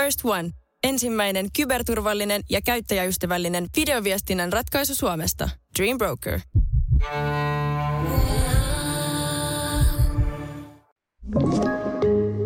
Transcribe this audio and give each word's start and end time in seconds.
First 0.00 0.24
One. 0.24 0.50
Ensimmäinen 0.84 1.46
kyberturvallinen 1.56 2.42
ja 2.50 2.60
käyttäjäystävällinen 2.62 3.66
videoviestinnän 3.76 4.52
ratkaisu 4.52 4.94
Suomesta. 4.94 5.50
Dream 5.78 5.98
Broker. 5.98 6.40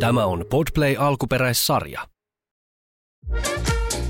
Tämä 0.01 0.25
on 0.25 0.45
Podplay 0.51 0.97
alkuperäissarja. 0.99 2.09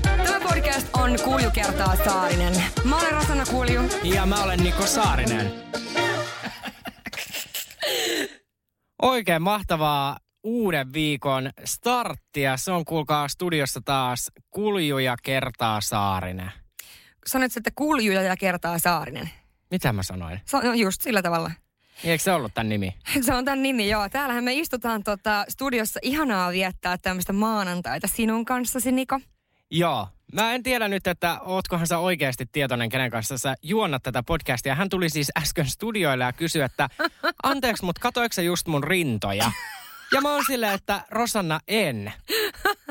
Tämä 0.01 0.39
podcast 0.39 0.87
on 0.93 1.17
Kulju 1.23 1.51
kertaa 1.53 1.95
Saarinen. 1.95 2.63
Mä 2.83 2.99
olen 2.99 3.11
Rosanna 3.11 3.45
Kulju. 3.45 3.81
Ja 4.03 4.25
mä 4.25 4.43
olen 4.43 4.59
Niko 4.59 4.85
Saarinen. 4.85 5.53
Oikein 9.01 9.41
mahtavaa 9.41 10.17
uuden 10.45 10.93
viikon 10.93 11.49
starttia. 11.63 12.57
Se 12.57 12.71
on 12.71 12.85
kuulkaa 12.85 13.27
studiossa 13.27 13.81
taas 13.85 14.31
Kulju 14.51 14.97
ja 14.97 15.15
kertaa 15.23 15.81
Saarinen. 15.81 16.51
Sanoit, 17.27 17.57
että 17.57 17.71
Kulju 17.75 18.11
ja 18.11 18.37
kertaa 18.37 18.79
Saarinen. 18.79 19.29
Mitä 19.71 19.93
mä 19.93 20.03
sanoin? 20.03 20.39
Se 20.45 20.57
on 20.57 20.79
just 20.79 21.01
sillä 21.01 21.21
tavalla. 21.21 21.51
Eikö 22.03 22.23
se 22.23 22.31
ollut 22.31 22.53
tämän 22.53 22.69
nimi? 22.69 22.95
Se 23.21 23.33
on 23.33 23.45
tämän 23.45 23.63
nimi, 23.63 23.89
joo. 23.89 24.09
Täällähän 24.09 24.43
me 24.43 24.53
istutaan 24.53 25.03
tota 25.03 25.45
studiossa. 25.49 25.99
Ihanaa 26.03 26.51
viettää 26.51 26.97
tämmöistä 26.97 27.33
maanantaita 27.33 28.07
sinun 28.07 28.45
kanssasi, 28.45 28.91
Niko. 28.91 29.19
Joo. 29.71 30.07
Mä 30.33 30.53
en 30.53 30.63
tiedä 30.63 30.87
nyt, 30.87 31.07
että 31.07 31.39
ootkohan 31.41 31.87
sä 31.87 31.97
oikeasti 31.97 32.45
tietoinen, 32.51 32.89
kenen 32.89 33.11
kanssa 33.11 33.37
sä 33.37 33.55
juonnat 33.61 34.03
tätä 34.03 34.23
podcastia. 34.23 34.75
Hän 34.75 34.89
tuli 34.89 35.09
siis 35.09 35.31
äsken 35.37 35.65
studioille 35.65 36.23
ja 36.23 36.33
kysyi, 36.33 36.61
että 36.61 36.89
anteeksi, 37.43 37.85
mutta 37.85 38.01
katoiko 38.01 38.33
sä 38.33 38.41
just 38.41 38.67
mun 38.67 38.83
rintoja? 38.83 39.51
Ja 40.11 40.21
mä 40.21 40.33
oon 40.33 40.43
silleen, 40.47 40.73
että 40.73 41.01
Rosanna, 41.11 41.59
en. 41.67 42.13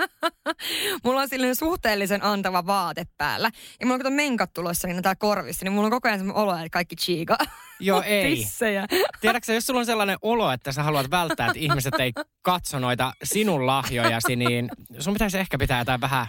Mulla 1.04 1.20
on 1.20 1.28
silleen 1.28 1.56
suhteellisen 1.56 2.24
antava 2.24 2.66
vaate 2.66 3.06
päällä. 3.18 3.50
Ja 3.80 3.86
mulla 3.86 3.94
on 3.94 4.00
kato 4.00 4.10
menkat 4.10 4.52
tulossa 4.52 4.88
niin 4.88 5.02
tää 5.02 5.14
korvissa, 5.14 5.64
niin 5.64 5.72
mulla 5.72 5.86
on 5.86 5.90
koko 5.90 6.08
ajan 6.08 6.18
semmoinen 6.18 6.42
olo, 6.42 6.56
että 6.56 6.68
kaikki 6.70 6.96
chiiga. 6.96 7.36
Joo, 7.80 8.02
ei. 8.06 8.36
Pissejä. 8.36 8.86
Tiedätkö 9.20 9.54
jos 9.54 9.66
sulla 9.66 9.80
on 9.80 9.86
sellainen 9.86 10.18
olo, 10.22 10.52
että 10.52 10.72
sä 10.72 10.82
haluat 10.82 11.10
välttää, 11.10 11.46
että 11.46 11.58
ihmiset 11.58 11.94
ei 11.98 12.12
katso 12.42 12.78
noita 12.78 13.12
sinun 13.24 13.66
lahjojasi, 13.66 14.36
niin 14.36 14.68
sun 14.98 15.12
pitäisi 15.12 15.38
ehkä 15.38 15.58
pitää 15.58 15.78
jotain 15.78 16.00
vähän, 16.00 16.26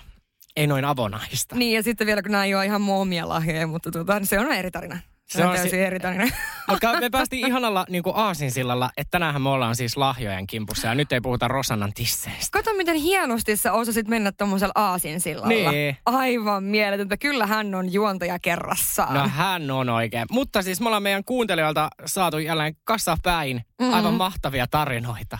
ei 0.55 0.67
noin 0.67 0.85
avonaista. 0.85 1.55
Niin, 1.55 1.75
ja 1.75 1.83
sitten 1.83 2.07
vielä 2.07 2.21
kun 2.21 2.31
nämä 2.31 2.45
ei 2.45 2.55
ole 2.55 2.65
ihan 2.65 2.81
mun 2.81 2.95
omia 2.95 3.29
lahjoja, 3.29 3.67
mutta 3.67 3.91
tuota, 3.91 4.19
se 4.23 4.39
on 4.39 4.51
eri 4.51 4.71
tarina. 4.71 4.99
Se, 5.25 5.41
on 5.43 5.49
on 5.49 5.55
täysin 5.55 5.71
si- 5.71 5.79
eri 5.79 5.99
tarina. 5.99 6.23
Mutta 6.69 6.99
me 6.99 7.09
päästiin 7.09 7.47
ihanalla 7.47 7.85
niin 7.89 8.03
kuin 8.03 8.15
aasinsillalla, 8.15 8.89
että 8.97 9.11
tänäänhän 9.11 9.41
me 9.41 9.49
ollaan 9.49 9.75
siis 9.75 9.97
lahjojen 9.97 10.47
kimpussa 10.47 10.87
ja 10.87 10.95
nyt 10.95 11.11
ei 11.11 11.21
puhuta 11.21 11.47
Rosannan 11.47 11.93
tisseistä. 11.93 12.47
Kato, 12.51 12.73
miten 12.77 12.95
hienosti 12.95 13.55
sä 13.57 13.73
osasit 13.73 14.07
mennä 14.07 14.31
tuommoisella 14.31 14.71
aasinsillalla. 14.75 15.47
Niin. 15.47 15.97
Aivan 16.05 16.63
mieletöntä. 16.63 17.17
Kyllä 17.17 17.45
hän 17.47 17.75
on 17.75 17.93
juontaja 17.93 18.39
kerrassaan. 18.39 19.13
No 19.13 19.27
hän 19.27 19.71
on 19.71 19.89
oikein. 19.89 20.25
Mutta 20.31 20.61
siis 20.61 20.79
me 20.81 20.85
ollaan 20.87 21.03
meidän 21.03 21.23
kuuntelijoilta 21.23 21.89
saatu 22.05 22.37
jälleen 22.37 22.75
kassapäin 22.83 23.61
Mhm. 23.81 23.93
aivan 23.93 24.13
mahtavia 24.13 24.67
tarinoita. 24.67 25.39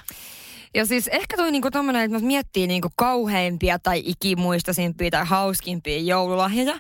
Ja 0.76 0.86
siis 0.86 1.08
ehkä 1.08 1.38
toi 1.38 1.52
niinku 1.52 1.72
tommonen, 1.72 2.14
että 2.14 2.28
miettii 2.28 2.68
niinku 2.68 2.90
kauheimpia 2.96 3.80
tai 3.80 4.02
ikimuistaisimpia 4.06 5.12
tai 5.12 5.26
hauskimpia 5.26 6.00
joululahjoja, 6.00 6.80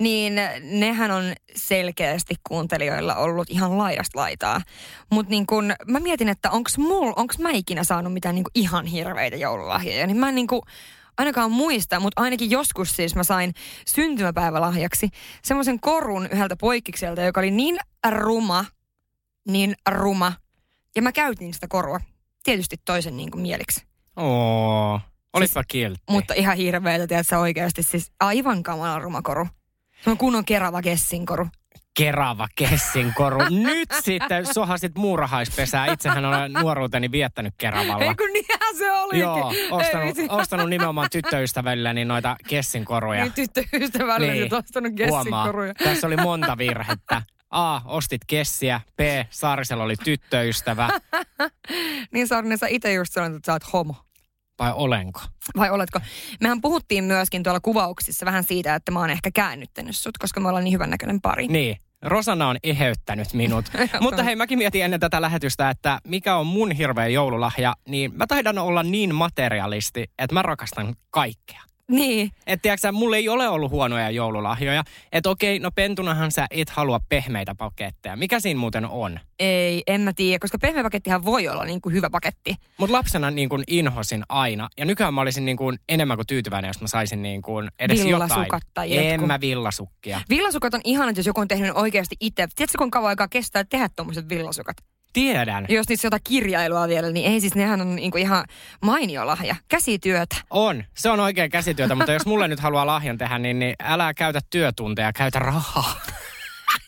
niin 0.00 0.34
nehän 0.62 1.10
on 1.10 1.24
selkeästi 1.56 2.34
kuuntelijoilla 2.48 3.14
ollut 3.14 3.50
ihan 3.50 3.78
laajasta 3.78 4.18
laitaa. 4.18 4.60
Mutta 5.10 5.30
niin 5.30 5.46
kun, 5.46 5.72
mä 5.86 6.00
mietin, 6.00 6.28
että 6.28 6.50
onks, 6.50 6.78
mul, 6.78 7.12
onks 7.16 7.38
mä 7.38 7.50
ikinä 7.50 7.84
saanut 7.84 8.12
mitään 8.12 8.34
niinku 8.34 8.50
ihan 8.54 8.86
hirveitä 8.86 9.36
joululahjoja. 9.36 10.06
Niin 10.06 10.16
mä 10.16 10.28
en 10.28 10.34
niinku 10.34 10.62
ainakaan 11.18 11.50
muista, 11.50 12.00
mutta 12.00 12.22
ainakin 12.22 12.50
joskus 12.50 12.96
siis 12.96 13.14
mä 13.14 13.24
sain 13.24 13.52
syntymäpäivälahjaksi 13.86 15.08
semmoisen 15.42 15.80
korun 15.80 16.28
yhdeltä 16.32 16.56
poikkikselta, 16.56 17.22
joka 17.22 17.40
oli 17.40 17.50
niin 17.50 17.78
ruma, 18.10 18.64
niin 19.48 19.74
ruma. 19.88 20.32
Ja 20.96 21.02
mä 21.02 21.12
käytin 21.12 21.54
sitä 21.54 21.68
korua 21.68 22.00
tietysti 22.44 22.76
toisen 22.84 23.16
niin 23.16 23.30
kuin 23.30 23.42
mieliksi. 23.42 23.86
Oo, 24.16 25.00
olitpa 25.32 25.60
siis, 25.60 25.66
kiltti. 25.68 26.02
Mutta 26.10 26.34
ihan 26.34 26.56
hirveetä, 26.56 27.06
tiedätkö 27.06 27.38
oikeasti 27.38 27.82
siis 27.82 28.12
aivan 28.20 28.62
kamala 28.62 28.98
rumakoru. 28.98 29.46
Se 30.04 30.10
on 30.10 30.18
kunnon 30.18 30.44
kerava 30.44 30.82
kessinkoru. 30.82 31.46
Kerava 31.98 32.48
kessinkoru. 32.56 33.38
Nyt 33.64 33.88
sitten 34.02 34.54
sohasit 34.54 34.92
muurahaispesää. 34.98 35.86
Itsehän 35.92 36.24
olen 36.24 36.52
nuoruuteni 36.52 37.10
viettänyt 37.10 37.54
Keravalla. 37.58 38.04
Ei 38.04 38.14
kun 38.14 38.32
niinhän 38.32 38.76
se 38.78 38.92
olikin. 38.92 39.20
Joo, 39.20 39.52
Ei 39.52 39.70
ostanut, 39.70 40.06
vitsi. 40.06 40.26
ostanut 40.28 40.70
nimenomaan 40.70 41.08
tyttöystävilleni 41.12 42.04
noita 42.04 42.36
kessinkoruja. 42.48 43.24
Niin 43.24 43.32
tyttöystävällisesti 43.32 44.40
niin. 44.40 44.54
ostanut 44.54 44.92
huomaa. 45.08 45.44
kessinkoruja. 45.44 45.74
Tässä 45.74 46.06
oli 46.06 46.16
monta 46.16 46.58
virhettä. 46.58 47.22
A. 47.54 47.80
Ostit 47.84 48.22
kessiä. 48.26 48.80
B. 48.96 49.00
Saarisella 49.30 49.84
oli 49.84 49.96
tyttöystävä. 49.96 50.88
Niin 52.12 52.28
Saarinen, 52.28 52.58
sä 52.58 52.66
itse 52.66 52.92
just 52.92 53.12
sanoit, 53.12 53.34
että 53.34 53.46
sä 53.46 53.52
oot 53.52 53.72
homo. 53.72 53.94
Vai 54.58 54.72
olenko? 54.74 55.20
Vai 55.56 55.70
oletko? 55.70 56.00
Mehän 56.40 56.60
puhuttiin 56.60 57.04
myöskin 57.04 57.42
tuolla 57.42 57.60
kuvauksissa 57.60 58.26
vähän 58.26 58.44
siitä, 58.44 58.74
että 58.74 58.92
mä 58.92 59.00
oon 59.00 59.10
ehkä 59.10 59.30
käännyttänyt 59.34 59.96
sut, 59.96 60.18
koska 60.18 60.40
me 60.40 60.48
ollaan 60.48 60.64
niin 60.64 60.72
hyvännäköinen 60.72 61.20
pari. 61.20 61.48
Niin. 61.48 61.76
Rosanna 62.02 62.48
on 62.48 62.56
eheyttänyt 62.62 63.32
minut. 63.32 63.64
Mutta 64.00 64.22
hei, 64.22 64.36
mäkin 64.36 64.58
mietin 64.58 64.84
ennen 64.84 65.00
tätä 65.00 65.20
lähetystä, 65.20 65.70
että 65.70 66.00
mikä 66.06 66.36
on 66.36 66.46
mun 66.46 66.72
hirveä 66.72 67.08
joululahja, 67.08 67.74
niin 67.88 68.16
mä 68.16 68.26
taidan 68.26 68.58
olla 68.58 68.82
niin 68.82 69.14
materialisti, 69.14 70.10
että 70.18 70.34
mä 70.34 70.42
rakastan 70.42 70.94
kaikkea. 71.10 71.60
Niin. 71.90 72.30
Että 72.46 72.62
tiedätkö, 72.62 72.92
mulla 72.92 73.16
ei 73.16 73.28
ole 73.28 73.48
ollut 73.48 73.70
huonoja 73.70 74.10
joululahjoja. 74.10 74.84
Että 75.12 75.30
okei, 75.30 75.58
no 75.58 75.70
pentunahan 75.70 76.32
sä 76.32 76.46
et 76.50 76.70
halua 76.70 77.00
pehmeitä 77.08 77.54
paketteja. 77.54 78.16
Mikä 78.16 78.40
siinä 78.40 78.60
muuten 78.60 78.86
on? 78.86 79.20
Ei, 79.38 79.82
en 79.86 80.00
mä 80.00 80.12
tiedä, 80.12 80.38
koska 80.38 80.58
pehmeä 80.58 80.82
pakettihan 80.82 81.24
voi 81.24 81.48
olla 81.48 81.64
niin 81.64 81.80
kuin 81.80 81.94
hyvä 81.94 82.10
paketti. 82.10 82.56
Mutta 82.78 82.92
lapsena 82.96 83.30
niin 83.30 83.48
kuin 83.48 83.64
inhosin 83.66 84.22
aina. 84.28 84.68
Ja 84.78 84.84
nykyään 84.84 85.14
mä 85.14 85.20
olisin 85.20 85.44
niin 85.44 85.56
kuin 85.56 85.78
enemmän 85.88 86.16
kuin 86.16 86.26
tyytyväinen, 86.26 86.68
jos 86.68 86.80
mä 86.80 86.88
saisin 86.88 87.22
niin 87.22 87.42
kuin 87.42 87.68
edes 87.78 88.04
Villasukat 88.04 88.44
jotain. 88.44 88.62
tai 88.74 88.96
En 88.98 89.08
jotkut. 89.08 89.26
mä 89.26 89.40
villasukkia. 89.40 90.20
Villasukat 90.30 90.74
on 90.74 90.80
ihanat, 90.84 91.16
jos 91.16 91.26
joku 91.26 91.40
on 91.40 91.48
tehnyt 91.48 91.70
oikeasti 91.74 92.16
itse. 92.20 92.46
Tiedätkö, 92.56 92.78
kuinka 92.78 92.98
kauan 92.98 93.08
aikaa 93.08 93.28
kestää 93.28 93.64
tehdä 93.64 93.88
tuommoiset 93.96 94.28
villasukat? 94.28 94.76
Tiedän. 95.14 95.66
Jos 95.68 95.88
niissä 95.88 96.06
jotain 96.06 96.22
kirjailua 96.24 96.88
vielä, 96.88 97.10
niin 97.10 97.32
ei 97.32 97.40
siis, 97.40 97.54
nehän 97.54 97.80
on 97.80 97.96
niinku 97.96 98.18
ihan 98.18 98.44
mainio 98.82 99.26
lahja. 99.26 99.56
Käsityötä. 99.68 100.36
On. 100.50 100.84
Se 100.96 101.10
on 101.10 101.20
oikein 101.20 101.50
käsityötä, 101.50 101.94
mutta 101.94 102.12
jos 102.12 102.26
mulle 102.26 102.48
nyt 102.48 102.60
haluaa 102.60 102.86
lahjan 102.86 103.18
tehdä, 103.18 103.38
niin, 103.38 103.58
niin 103.58 103.74
älä 103.82 104.14
käytä 104.14 104.40
työtunteja, 104.50 105.12
käytä 105.12 105.38
rahaa. 105.38 106.00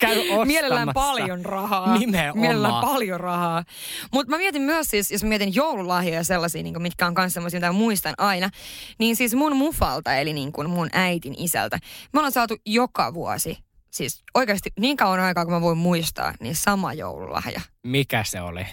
Käy 0.01 0.19
ostamassa. 0.19 0.45
Mielellään 0.45 0.89
paljon 0.95 1.45
rahaa. 1.45 1.99
Nimenomaan. 1.99 2.39
Mielellään 2.39 2.81
paljon 2.81 3.21
rahaa. 3.21 3.65
Mutta 4.13 4.31
mä 4.31 4.39
mietin 4.39 4.63
myös 4.63 4.91
siis, 4.91 5.11
jos 5.11 5.25
mietin 5.25 5.55
joululahjoja 5.55 6.25
sellaisia, 6.25 6.63
niin 6.63 6.83
mitkä 6.83 7.07
on 7.07 7.15
myös 7.19 7.35
sellaisia, 7.35 7.61
mitä 7.61 7.73
muistan 7.73 8.15
aina, 8.19 8.51
niin 8.99 9.17
siis 9.17 9.35
mun 9.35 9.57
mufalta, 9.57 10.15
eli 10.15 10.33
niin 10.33 10.53
kuin 10.53 10.71
mun 10.71 10.89
äitin 10.93 11.35
isältä, 11.39 11.79
me 12.13 12.19
ollaan 12.19 12.33
saatu 12.33 12.57
joka 12.67 13.15
vuosi, 13.15 13.59
siis 13.91 14.23
oikeasti 14.35 14.73
niin 14.81 14.97
kauan 14.97 15.21
aikaa, 15.21 15.45
kun 15.45 15.55
mä 15.55 15.61
voin 15.61 15.79
muistaa, 15.79 16.35
niin 16.41 16.57
sama 16.57 16.93
joululahja. 16.93 17.61
Mikä 17.83 18.25
se 18.25 18.41
oli? 18.41 18.67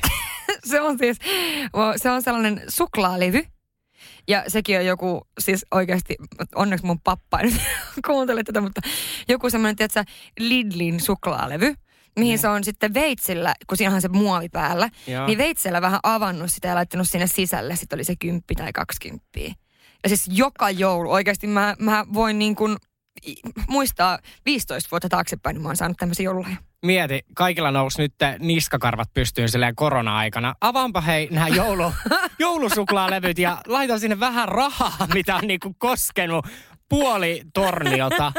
se 0.69 0.81
on 0.81 0.97
siis, 0.97 1.17
se 1.95 2.11
on 2.11 2.21
sellainen 2.21 2.61
suklaalevy. 2.67 3.43
Ja 4.27 4.43
sekin 4.47 4.77
on 4.77 4.85
joku, 4.85 5.27
siis 5.39 5.65
oikeasti, 5.71 6.15
onneksi 6.55 6.85
mun 6.85 6.99
pappa 6.99 7.39
ei 7.39 7.45
nyt 7.45 7.61
kuuntele 8.07 8.43
tätä, 8.43 8.61
mutta 8.61 8.81
joku 9.27 9.49
semmoinen, 9.49 9.75
tiedätkö, 9.75 10.03
Lidlin 10.39 10.99
suklaalevy, 10.99 11.75
mihin 12.19 12.39
se 12.39 12.47
on 12.47 12.63
sitten 12.63 12.93
veitsellä, 12.93 13.55
kun 13.67 13.77
siinä 13.77 13.95
on 13.95 14.01
se 14.01 14.07
muovi 14.07 14.49
päällä, 14.49 14.89
Joo. 15.07 15.27
niin 15.27 15.37
veitsellä 15.37 15.81
vähän 15.81 15.99
avannut 16.03 16.51
sitä 16.51 16.67
ja 16.67 16.75
laittanut 16.75 17.09
sinne 17.09 17.27
sisälle. 17.27 17.75
Sitten 17.75 17.97
oli 17.97 18.03
se 18.03 18.15
kymppi 18.15 18.55
tai 18.55 18.73
kaksikymppiä. 18.73 19.53
Ja 20.03 20.09
siis 20.09 20.29
joka 20.31 20.69
joulu, 20.69 21.11
oikeasti 21.11 21.47
mä, 21.47 21.75
mä 21.79 22.05
voin 22.13 22.39
niin 22.39 22.55
kuin 22.55 22.77
muistaa 23.67 24.19
15 24.45 24.91
vuotta 24.91 25.09
taaksepäin, 25.09 25.53
niin 25.53 25.61
mä 25.61 25.69
oon 25.69 25.77
saanut 25.77 25.97
tämmöisen 25.97 26.23
joululahjan. 26.23 26.63
Mieti, 26.85 27.25
kaikilla 27.35 27.71
nousi 27.71 28.01
nyt 28.01 28.13
niskakarvat 28.39 29.13
pystyyn 29.13 29.49
silleen 29.49 29.75
korona-aikana. 29.75 30.55
Avaanpa 30.61 31.01
hei 31.01 31.27
nämä 31.31 31.47
joulu, 31.47 31.93
joulusuklaalevyt 32.39 33.37
ja 33.39 33.61
laitan 33.67 33.99
sinne 33.99 34.19
vähän 34.19 34.47
rahaa, 34.47 35.07
mitä 35.13 35.35
on 35.35 35.47
niinku 35.47 35.75
koskenut 35.77 36.45
puoli 36.89 37.41
torniota. 37.53 38.31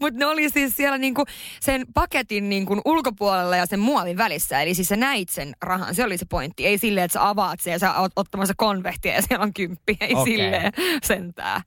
Mutta 0.00 0.18
ne 0.18 0.26
oli 0.26 0.50
siis 0.50 0.76
siellä 0.76 0.98
niinku 0.98 1.24
sen 1.60 1.84
paketin 1.94 2.48
niinku 2.48 2.80
ulkopuolella 2.84 3.56
ja 3.56 3.66
sen 3.66 3.80
muovin 3.80 4.16
välissä. 4.16 4.60
Eli 4.60 4.74
siis 4.74 4.88
sä 4.88 4.96
näit 4.96 5.28
sen 5.28 5.52
rahan, 5.62 5.94
se 5.94 6.04
oli 6.04 6.18
se 6.18 6.26
pointti. 6.30 6.66
Ei 6.66 6.78
silleen, 6.78 7.04
että 7.04 7.12
sä 7.12 7.28
avaat 7.28 7.60
sen 7.60 7.72
ja 7.72 7.78
sä 7.78 7.94
oot 7.94 8.12
ottamassa 8.16 8.54
konvehtia 8.56 9.14
ja 9.14 9.22
siellä 9.22 9.42
on 9.42 9.54
kymppi. 9.54 9.96
Ei 10.00 10.14
Okei. 10.14 10.32
silleen 10.34 10.72
sentää. 11.02 11.62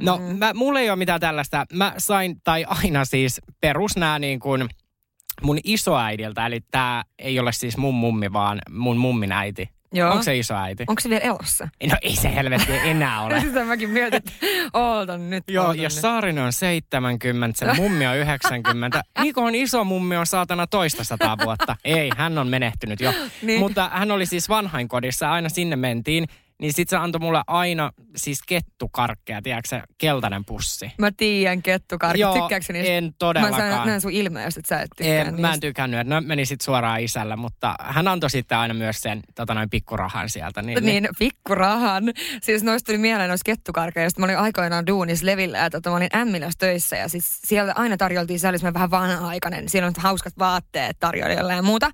No, 0.00 0.20
mä, 0.38 0.54
mulla 0.54 0.80
ei 0.80 0.90
ole 0.90 0.96
mitään 0.96 1.20
tällaista. 1.20 1.66
Mä 1.72 1.94
sain, 1.98 2.40
tai 2.44 2.64
aina 2.68 3.04
siis 3.04 3.40
perus 3.60 3.96
nää 3.96 4.18
niin 4.18 4.40
kuin 4.40 4.68
mun 5.42 5.58
isoäidiltä, 5.64 6.46
eli 6.46 6.60
tää 6.70 7.02
ei 7.18 7.38
ole 7.38 7.52
siis 7.52 7.76
mun 7.76 7.94
mummi, 7.94 8.32
vaan 8.32 8.58
mun 8.70 8.96
mummin 8.96 9.32
äiti. 9.32 9.68
Joo. 9.92 10.10
Onko 10.10 10.22
se 10.22 10.38
iso 10.38 10.54
äiti? 10.54 10.84
Onko 10.88 11.00
se 11.00 11.08
vielä 11.08 11.24
elossa? 11.24 11.68
No 11.90 11.96
ei 12.02 12.16
se 12.16 12.34
helvetti 12.34 12.72
enää 12.84 13.20
ole. 13.24 13.40
Sitä 13.40 13.64
mäkin 13.64 13.90
mietin, 13.90 14.16
että 14.16 14.32
ootan 14.72 15.30
nyt. 15.30 15.44
Joo, 15.48 15.66
ootan 15.66 15.82
jos 15.82 15.94
nyt. 15.94 16.02
Saarinen 16.02 16.44
on 16.44 16.52
70, 16.52 17.58
se 17.58 17.72
mummi 17.74 18.06
on 18.06 18.16
90. 18.16 19.02
Niko 19.22 19.42
on 19.44 19.54
iso 19.54 19.84
mummi 19.84 20.16
on 20.16 20.26
saatana 20.26 20.66
toista 20.66 21.04
sataa 21.04 21.36
vuotta. 21.44 21.76
Ei, 21.84 22.10
hän 22.16 22.38
on 22.38 22.48
menehtynyt 22.48 23.00
jo. 23.00 23.12
Niin. 23.42 23.60
Mutta 23.60 23.90
hän 23.92 24.10
oli 24.10 24.26
siis 24.26 24.48
vanhainkodissa, 24.48 25.32
aina 25.32 25.48
sinne 25.48 25.76
mentiin. 25.76 26.26
Niin 26.60 26.72
sit 26.72 26.88
se 26.88 26.96
antoi 26.96 27.20
mulle 27.20 27.42
aina 27.46 27.92
siis 28.16 28.40
kettukarkkeja, 28.46 29.42
tiedätkö 29.42 29.68
se, 29.68 29.82
keltainen 29.98 30.44
pussi. 30.44 30.92
Mä 30.98 31.10
tiedän 31.16 31.62
kettukarkit, 31.62 32.20
Joo, 32.20 32.48
niistä? 32.72 32.92
en 32.92 33.04
Mä 33.04 33.10
todellakaan. 33.18 33.86
näen 33.88 34.00
sun 34.00 34.10
ilmeestä, 34.10 34.60
että 34.60 34.68
sä 34.76 34.82
et 34.82 34.90
tykkää 34.96 35.14
En, 35.20 35.26
niistä. 35.26 35.40
mä 35.40 35.54
en 35.54 35.60
tykännyt, 35.60 36.00
että 36.00 36.14
ne 36.14 36.26
meni 36.26 36.46
sitten 36.46 36.64
suoraan 36.64 37.00
isällä, 37.00 37.36
mutta 37.36 37.74
hän 37.80 38.08
antoi 38.08 38.30
sitten 38.30 38.58
aina 38.58 38.74
myös 38.74 39.00
sen 39.00 39.20
tota 39.34 39.54
noin 39.54 39.70
pikkurahan 39.70 40.28
sieltä. 40.28 40.62
Niin, 40.62 40.84
Niin, 40.84 41.08
pikkurahan. 41.18 42.04
Siis 42.42 42.62
noista 42.62 42.86
tuli 42.86 42.98
mieleen 42.98 43.28
noista 43.28 43.44
kettukarkeista. 43.46 44.20
Mä 44.20 44.24
olin 44.24 44.38
aikoinaan 44.38 44.86
duunis 44.86 45.22
Levillä 45.22 45.58
ja 45.58 45.70
tota, 45.70 45.90
mä 45.90 45.96
olin 45.96 46.16
Ämmilässä 46.16 46.58
töissä 46.58 46.96
ja 46.96 47.08
siis 47.08 47.40
siellä 47.44 47.72
aina 47.76 47.96
tarjoltiin, 47.96 48.40
se 48.40 48.48
oli 48.48 48.58
vähän 48.74 48.90
vanha-aikainen, 48.90 49.68
siellä 49.68 49.86
on 49.86 49.92
hauskat 49.98 50.32
vaatteet 50.38 50.96
tarjoilijoilla 51.00 51.52
ja 51.52 51.62
muuta. 51.62 51.90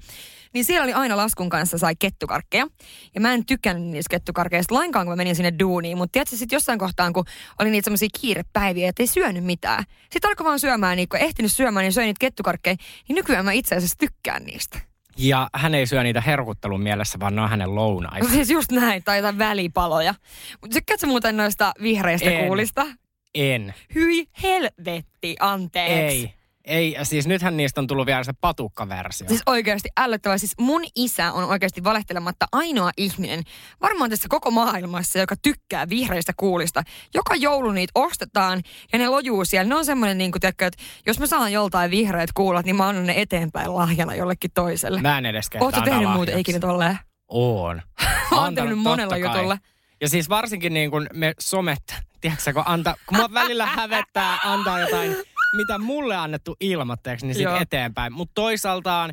Niin 0.56 0.64
siellä 0.64 0.84
oli 0.84 0.92
aina 0.92 1.16
laskun 1.16 1.48
kanssa 1.48 1.78
sai 1.78 1.96
kettukarkkeja. 1.98 2.66
Ja 3.14 3.20
mä 3.20 3.32
en 3.32 3.46
tykännyt 3.46 3.88
niistä 3.90 4.10
kettukarkeista 4.10 4.74
lainkaan, 4.74 5.06
kun 5.06 5.12
mä 5.12 5.16
menin 5.16 5.36
sinne 5.36 5.52
duuniin. 5.58 5.96
Mutta 5.98 6.12
tiedätkö, 6.12 6.36
sitten 6.36 6.56
jossain 6.56 6.78
kohtaan, 6.78 7.12
kun 7.12 7.24
oli 7.58 7.70
niitä 7.70 7.84
semmoisia 7.84 8.08
kiirepäiviä, 8.20 8.88
että 8.88 9.02
ei 9.02 9.06
syönyt 9.06 9.44
mitään. 9.44 9.84
Sitten 10.10 10.28
alkoi 10.28 10.44
vaan 10.44 10.60
syömään, 10.60 10.96
niin 10.96 11.08
kun 11.08 11.20
ehtinyt 11.20 11.52
syömään, 11.52 11.84
niin 11.84 11.92
söi 11.92 12.04
niitä 12.04 12.18
kettukarkkeja. 12.20 12.76
Niin 13.08 13.16
nykyään 13.16 13.44
mä 13.44 13.52
itse 13.52 13.74
asiassa 13.74 13.98
tykkään 13.98 14.44
niistä. 14.44 14.78
Ja 15.16 15.48
hän 15.54 15.74
ei 15.74 15.86
syö 15.86 16.02
niitä 16.02 16.20
herkuttelun 16.20 16.82
mielessä, 16.82 17.20
vaan 17.20 17.36
ne 17.36 17.42
on 17.42 17.50
hänen 17.50 17.74
lounaita. 17.74 18.28
siis 18.28 18.50
just 18.50 18.72
näin, 18.72 19.02
tai 19.04 19.18
jotain 19.18 19.38
välipaloja. 19.38 20.14
Mutta 20.60 20.74
tykkäätkö 20.74 21.06
muuten 21.06 21.36
noista 21.36 21.72
vihreistä 21.82 22.30
En. 22.30 22.44
kuulista? 22.46 22.86
En. 23.34 23.74
Hyi 23.94 24.26
helvetti, 24.42 25.36
anteeksi. 25.40 26.18
Ei. 26.18 26.34
Ei, 26.66 26.92
ja 26.92 27.04
siis 27.04 27.26
nythän 27.26 27.56
niistä 27.56 27.80
on 27.80 27.86
tullut 27.86 28.06
vielä 28.06 28.24
se 28.24 28.32
patukkaversio. 28.40 29.28
Siis 29.28 29.42
oikeasti 29.46 29.88
ällöttävää. 29.96 30.38
Siis 30.38 30.54
mun 30.60 30.82
isä 30.96 31.32
on 31.32 31.44
oikeasti 31.44 31.84
valehtelematta 31.84 32.46
ainoa 32.52 32.90
ihminen 32.96 33.42
varmaan 33.80 34.10
tässä 34.10 34.28
koko 34.28 34.50
maailmassa, 34.50 35.18
joka 35.18 35.34
tykkää 35.42 35.88
vihreistä 35.88 36.32
kuulista. 36.36 36.82
Joka 37.14 37.34
joulu 37.34 37.72
niitä 37.72 37.90
ostetaan 37.94 38.62
ja 38.92 38.98
ne 38.98 39.08
lojuu 39.08 39.44
siellä. 39.44 39.68
Ne 39.68 39.74
on 39.74 39.84
semmoinen, 39.84 40.18
niin 40.18 40.32
kuin, 40.32 40.40
tiedätkö, 40.40 40.66
että 40.66 40.82
jos 41.06 41.18
mä 41.18 41.26
saan 41.26 41.52
joltain 41.52 41.90
vihreät 41.90 42.32
kuulat, 42.32 42.66
niin 42.66 42.76
mä 42.76 42.88
annan 42.88 43.06
ne 43.06 43.14
eteenpäin 43.16 43.74
lahjana 43.74 44.14
jollekin 44.14 44.50
toiselle. 44.54 45.00
Mä 45.00 45.18
en 45.18 45.26
edes 45.26 45.50
Ootko 45.60 45.80
tehnyt 45.80 46.10
muuten 46.10 46.38
ikinä 46.38 46.58
tolleen? 46.58 46.98
Oon. 47.28 47.82
Mä 48.30 48.40
oon 48.40 48.54
tehnyt 48.54 48.78
monella 48.78 49.16
jutulla. 49.16 49.58
Ja 50.00 50.08
siis 50.08 50.28
varsinkin 50.28 50.74
niin 50.74 50.90
kun 50.90 51.06
me 51.12 51.34
somet, 51.40 51.94
tiedätkö 52.20 52.52
kun, 52.52 52.62
anta, 52.66 52.94
kun 53.06 53.16
mua 53.16 53.34
välillä 53.34 53.66
hävettää 53.66 54.38
antaa 54.44 54.80
jotain, 54.80 55.16
mitä 55.52 55.78
mulle 55.78 56.16
annettu 56.16 56.56
ilmoitteeksi, 56.60 57.26
niin 57.26 57.34
sitten 57.34 57.62
eteenpäin. 57.62 58.12
Mutta 58.12 58.32
toisaaltaan 58.34 59.10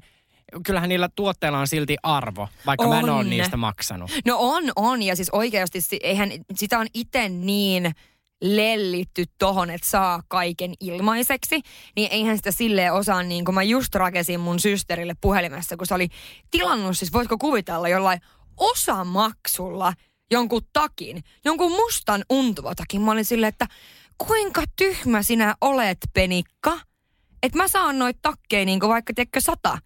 kyllähän 0.65 0.89
niillä 0.89 1.09
tuotteilla 1.15 1.59
on 1.59 1.68
silti 1.68 1.95
arvo, 2.03 2.50
vaikka 2.65 2.88
mä 2.88 3.00
en 3.00 3.09
ole 3.09 3.12
On. 3.12 3.30
niistä 3.30 3.57
maksanut. 3.57 4.12
No 4.25 4.38
on, 4.39 4.63
on. 4.75 5.01
Ja 5.01 5.15
siis 5.15 5.30
oikeasti 5.30 5.80
eihän 6.03 6.31
sitä 6.56 6.80
on 6.80 6.88
itse 6.94 7.30
niin 7.30 7.91
lellitty 8.44 9.24
tohon, 9.38 9.69
että 9.69 9.89
saa 9.89 10.24
kaiken 10.27 10.74
ilmaiseksi, 10.80 11.62
niin 11.95 12.12
eihän 12.12 12.38
sitä 12.38 12.51
silleen 12.51 12.94
osaa, 12.94 13.24
niin 13.24 13.45
kuin 13.45 13.56
mä 13.56 13.63
just 13.63 13.95
rakesin 13.95 14.39
mun 14.39 14.59
systerille 14.59 15.15
puhelimessa, 15.21 15.77
kun 15.77 15.88
se 15.88 15.94
oli 15.94 16.07
tilannut, 16.51 16.97
siis 16.97 17.13
voitko 17.13 17.38
kuvitella 17.38 17.89
jollain 17.89 18.21
osamaksulla 18.57 19.94
jonkun 20.31 20.62
takin, 20.74 21.24
jonkun 21.45 21.71
mustan 21.71 22.24
untuvatakin. 22.29 23.01
Mä 23.01 23.12
olin 23.12 23.25
silleen, 23.25 23.50
että 23.50 23.68
kuinka 24.27 24.63
tyhmä 24.75 25.23
sinä 25.23 25.55
olet, 25.61 25.97
Penikka, 26.13 26.79
että 27.43 27.57
mä 27.57 27.67
saan 27.67 27.99
noit 27.99 28.17
takkeja 28.21 28.65
niin 28.65 28.79
vaikka 28.79 29.13
tekkö 29.13 29.41
sata. 29.41 29.77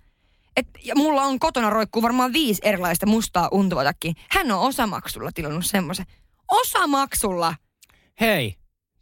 Et, 0.58 0.68
ja 0.84 0.96
mulla 0.96 1.22
on 1.22 1.40
kotona 1.40 1.70
roikkuu 1.70 2.02
varmaan 2.02 2.34
viisi 2.34 2.62
erilaista 2.66 3.06
mustaa 3.06 3.50
untuvatakkiä. 3.52 4.14
Hän 4.32 4.52
on 4.52 4.60
osamaksulla 4.60 5.32
tilannut 5.34 5.66
semmoisen. 5.66 6.06
Osamaksulla! 6.52 7.56
Hei, 8.20 8.56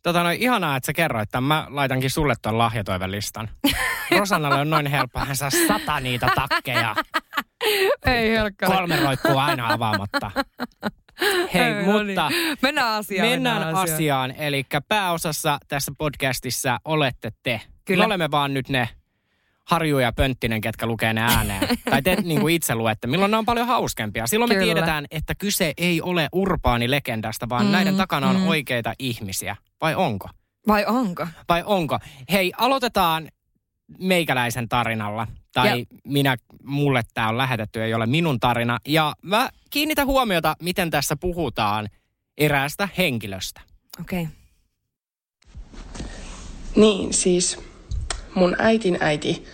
tota 0.03 0.23
noin, 0.23 0.41
ihanaa, 0.41 0.77
että 0.77 0.85
sä 0.85 0.93
kerroit 0.93 1.29
tämän. 1.31 1.43
Mä 1.43 1.67
laitankin 1.69 2.09
sulle 2.09 2.33
tuon 2.41 2.57
lahjatoivelistan. 2.57 3.49
Rosannalle 4.17 4.61
on 4.61 4.69
noin 4.69 4.87
helppo, 4.87 5.19
hän 5.19 5.35
saa 5.35 5.49
sata 5.67 5.99
niitä 5.99 6.27
takkeja. 6.35 6.95
Ei 8.05 8.29
helkkari. 8.29 8.73
Kolme 8.73 8.99
roikkuu 8.99 9.37
aina 9.37 9.73
avaamatta. 9.73 10.31
Hei, 11.53 11.61
Ei, 11.63 11.73
no 11.73 12.03
niin. 12.03 12.07
mutta 12.07 12.29
Mennään 12.61 12.91
asiaan. 12.93 13.29
mennään 13.29 13.75
asiaan. 13.75 14.31
Eli 14.31 14.65
pääosassa 14.87 15.57
tässä 15.67 15.91
podcastissa 15.97 16.79
olette 16.85 17.31
te. 17.43 17.61
Kyllä. 17.85 18.01
Me 18.01 18.05
olemme 18.05 18.31
vaan 18.31 18.53
nyt 18.53 18.69
ne 18.69 18.89
Harju 19.65 19.99
ja 19.99 20.11
Pönttinen, 20.13 20.61
ketkä 20.61 20.85
lukee 20.85 21.13
ne 21.13 21.21
ääneen. 21.21 21.67
tai 21.89 22.01
te 22.01 22.15
niin 22.15 22.41
kuin 22.41 22.55
itse 22.55 22.75
luette, 22.75 23.07
milloin 23.07 23.31
ne 23.31 23.37
on 23.37 23.45
paljon 23.45 23.67
hauskempia. 23.67 24.27
Silloin 24.27 24.49
me 24.49 24.55
Kyllä. 24.55 24.65
tiedetään, 24.65 25.05
että 25.11 25.35
kyse 25.35 25.73
ei 25.77 26.01
ole 26.01 26.29
urbaanilegendasta, 26.31 27.49
vaan 27.49 27.65
Mm, 27.65 27.71
näiden 27.71 27.97
takana 27.97 28.29
on 28.29 28.35
mm. 28.35 28.47
oikeita 28.47 28.93
ihmisiä. 28.99 29.55
Vai 29.81 29.95
onko? 29.95 30.29
Vai 30.67 30.85
onko? 30.85 31.27
Vai 31.49 31.63
onko? 31.65 31.99
Hei, 32.31 32.51
aloitetaan 32.57 33.27
meikäläisen 33.99 34.69
tarinalla. 34.69 35.27
Tai 35.53 35.79
Ja- 35.79 35.85
minä, 36.07 36.37
mulle 36.63 37.01
tämä 37.13 37.29
on 37.29 37.37
lähetetty, 37.37 37.83
ei 37.83 37.93
ole 37.93 38.05
minun 38.05 38.39
tarina. 38.39 38.79
Ja 38.87 39.13
mä 39.21 39.49
kiinnitän 39.69 40.07
huomiota, 40.07 40.55
miten 40.61 40.89
tässä 40.89 41.15
puhutaan 41.15 41.89
eräästä 42.37 42.89
henkilöstä. 42.97 43.61
Okei. 44.01 44.21
Okay. 44.21 44.33
Niin, 46.75 47.13
siis 47.13 47.59
mun 48.35 48.55
äitin 48.59 48.97
äiti 48.99 49.45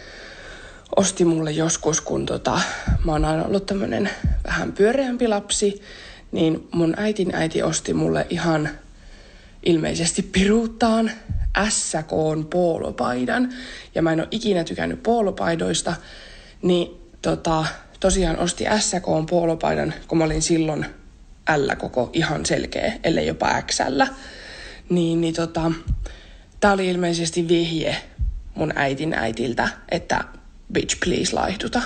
osti 0.96 1.26
mulle 1.26 1.52
joskus, 1.52 2.02
kun 2.02 2.26
tota, 2.26 2.62
mä 3.06 3.12
oon 3.12 3.26
aina 3.26 3.44
ollut 3.46 3.66
tämmönen 3.66 4.10
vähän 4.48 4.72
pyöreämpi 4.72 5.28
lapsi, 5.28 5.82
niin 6.32 6.68
mun 6.72 6.94
äitin 6.98 7.36
äiti 7.36 7.64
osti 7.64 7.94
mulle 7.94 8.28
ihan 8.30 8.70
ilmeisesti 9.66 10.22
piruuttaan 10.22 11.12
SKn 11.70 12.46
poolopaidan. 12.50 13.50
Ja 13.96 14.02
mä 14.02 14.14
en 14.14 14.20
ole 14.20 14.28
ikinä 14.32 14.64
tykännyt 14.64 15.04
poolopaidoista, 15.04 15.94
niin 16.62 17.12
tota, 17.22 17.66
tosiaan 18.00 18.40
osti 18.40 18.66
SKn 18.80 19.26
poolopaidan, 19.30 19.94
kun 20.08 20.18
mä 20.18 20.24
olin 20.24 20.42
silloin 20.42 20.86
L 21.58 21.76
koko 21.78 22.10
ihan 22.14 22.46
selkeä, 22.46 22.94
ellei 23.04 23.28
jopa 23.28 23.62
XL. 23.62 24.02
Niin, 24.90 25.22
niin 25.22 25.34
tota, 25.34 25.72
tää 26.60 26.72
oli 26.72 26.88
ilmeisesti 26.88 27.48
vihje 27.48 27.96
mun 28.56 28.74
äitin 28.76 29.14
äitiltä, 29.14 29.70
että 29.92 30.24
bitch 30.74 31.00
please 31.00 31.36
laihduta. 31.36 31.82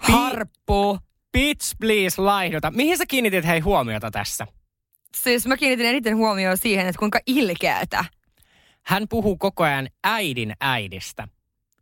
Harppu. 0.00 0.98
Bitch, 1.32 1.74
please, 1.80 2.22
laihduta. 2.22 2.70
Mihin 2.70 2.98
sä 2.98 3.04
kiinnitit 3.06 3.46
hei 3.46 3.60
huomiota 3.60 4.10
tässä? 4.10 4.46
Siis 5.22 5.46
mä 5.46 5.56
kiinnitin 5.56 5.86
eniten 5.86 6.16
huomioon 6.16 6.58
siihen, 6.58 6.86
että 6.86 6.98
kuinka 6.98 7.20
ilkeätä. 7.26 8.04
Hän 8.86 9.06
puhuu 9.08 9.36
koko 9.36 9.64
ajan 9.64 9.88
äidin 10.04 10.52
äidistä. 10.60 11.28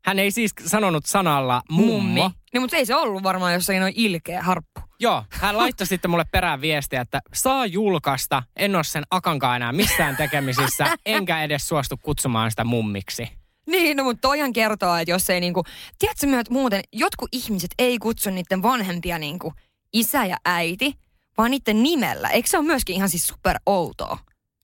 Hän 0.04 0.18
ei 0.18 0.30
siis 0.30 0.52
sanonut 0.66 1.06
sanalla 1.06 1.62
mummo. 1.70 2.30
Niin, 2.52 2.62
mutta 2.62 2.76
ei 2.76 2.86
se 2.86 2.96
ollut 2.96 3.22
varmaan 3.22 3.52
jossain 3.52 3.80
noin 3.80 3.92
ilkeä 3.96 4.42
harppu. 4.42 4.80
Joo, 5.00 5.24
hän 5.30 5.56
laittoi 5.56 5.86
sitten 5.86 6.10
mulle 6.10 6.24
perään 6.32 6.60
viestiä, 6.60 7.00
että 7.00 7.20
saa 7.34 7.66
julkaista, 7.66 8.42
en 8.56 8.74
ole 8.74 8.84
sen 8.84 9.04
akankaan 9.10 9.56
enää 9.56 9.72
missään 9.72 10.16
tekemisissä, 10.16 10.96
enkä 11.06 11.42
edes 11.42 11.68
suostu 11.68 11.96
kutsumaan 12.02 12.50
sitä 12.50 12.64
mummiksi. 12.64 13.28
Niin, 13.66 13.96
no 13.96 14.04
mutta 14.04 14.20
toihan 14.20 14.52
kertoo, 14.52 14.96
että 14.96 15.10
jos 15.10 15.30
ei 15.30 15.40
niinku, 15.40 15.64
tiedätkö 15.98 16.26
myös 16.26 16.40
että 16.40 16.52
muuten, 16.52 16.82
jotkut 16.92 17.28
ihmiset 17.32 17.70
ei 17.78 17.98
kutsu 17.98 18.30
niiden 18.30 18.62
vanhempia 18.62 19.18
niinku 19.18 19.52
isä 19.92 20.24
ja 20.24 20.36
äiti, 20.44 20.94
vaan 21.38 21.50
niiden 21.50 21.82
nimellä. 21.82 22.28
Eikö 22.28 22.48
se 22.48 22.58
ole 22.58 22.66
myöskin 22.66 22.96
ihan 22.96 23.08
siis 23.08 23.26
super 23.26 23.58
outoa? 23.66 24.18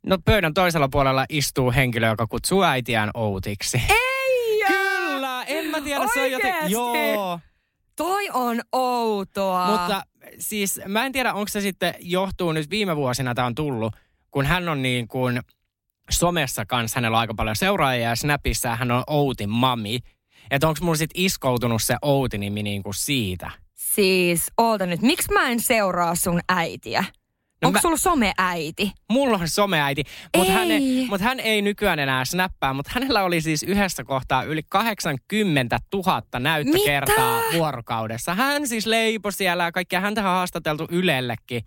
No 0.08 0.18
pöydän 0.24 0.54
toisella 0.54 0.88
puolella 0.88 1.26
istuu 1.28 1.72
henkilö, 1.72 2.08
joka 2.08 2.26
kutsuu 2.26 2.62
äitiään 2.62 3.10
Outiksi. 3.14 3.82
Ei! 3.88 4.64
Kyllä, 4.66 5.44
en 5.44 5.66
mä 5.66 5.80
tiedä, 5.80 6.04
se 6.14 6.20
on 6.20 6.30
joten... 6.30 6.54
Oikeesti? 6.54 6.72
Joo. 6.72 7.40
Toi 7.96 8.30
on 8.32 8.60
outoa. 8.72 9.66
Mutta 9.66 10.02
siis 10.38 10.80
mä 10.86 11.06
en 11.06 11.12
tiedä, 11.12 11.32
onko 11.32 11.48
se 11.48 11.60
sitten 11.60 11.94
johtuu 12.00 12.52
nyt 12.52 12.70
viime 12.70 12.96
vuosina 12.96 13.34
tämä 13.34 13.46
on 13.46 13.54
tullut, 13.54 13.94
kun 14.30 14.46
hän 14.46 14.68
on 14.68 14.82
niin 14.82 15.08
kuin 15.08 15.40
somessa 16.10 16.66
kanssa, 16.66 16.96
hänellä 16.96 17.16
on 17.16 17.20
aika 17.20 17.34
paljon 17.34 17.56
seuraajia 17.56 18.08
ja 18.08 18.16
Snapissa 18.16 18.76
hän 18.76 18.90
on 18.90 19.04
Outin 19.06 19.50
mami. 19.50 19.98
Että 20.50 20.68
onko 20.68 20.78
mulla 20.82 20.96
sitten 20.96 21.22
iskoutunut 21.22 21.82
se 21.82 21.96
Outi-nimi 22.02 22.62
niin 22.62 22.82
kuin 22.82 22.94
siitä? 22.94 23.50
Siis, 23.74 24.52
oota 24.56 24.86
nyt, 24.86 25.02
miksi 25.02 25.32
mä 25.32 25.50
en 25.50 25.60
seuraa 25.60 26.14
sun 26.14 26.40
äitiä? 26.48 27.04
No 27.62 27.66
Onko 27.68 27.76
mä- 27.76 27.80
sulla 27.80 27.96
someäiti? 27.96 28.92
Mulla 29.10 29.36
on 29.36 29.48
someäiti, 29.48 30.02
mutta 30.36 30.52
hän, 30.52 30.70
ei, 30.70 31.06
mut 31.10 31.20
hän 31.20 31.40
ei 31.40 31.62
nykyään 31.62 31.98
enää 31.98 32.24
snappaa, 32.24 32.74
mutta 32.74 32.90
hänellä 32.94 33.22
oli 33.24 33.40
siis 33.40 33.62
yhdessä 33.62 34.04
kohtaa 34.04 34.42
yli 34.42 34.62
80 34.68 35.80
000 35.94 36.22
näyttökertaa 36.38 37.40
vuorokaudessa. 37.52 38.34
Hän 38.34 38.68
siis 38.68 38.86
leipoi 38.86 39.32
siellä 39.32 39.64
ja 39.64 39.72
kaikkia. 39.72 40.00
Häntä 40.00 40.20
on 40.20 40.26
haastateltu 40.26 40.86
Ylellekin, 40.90 41.62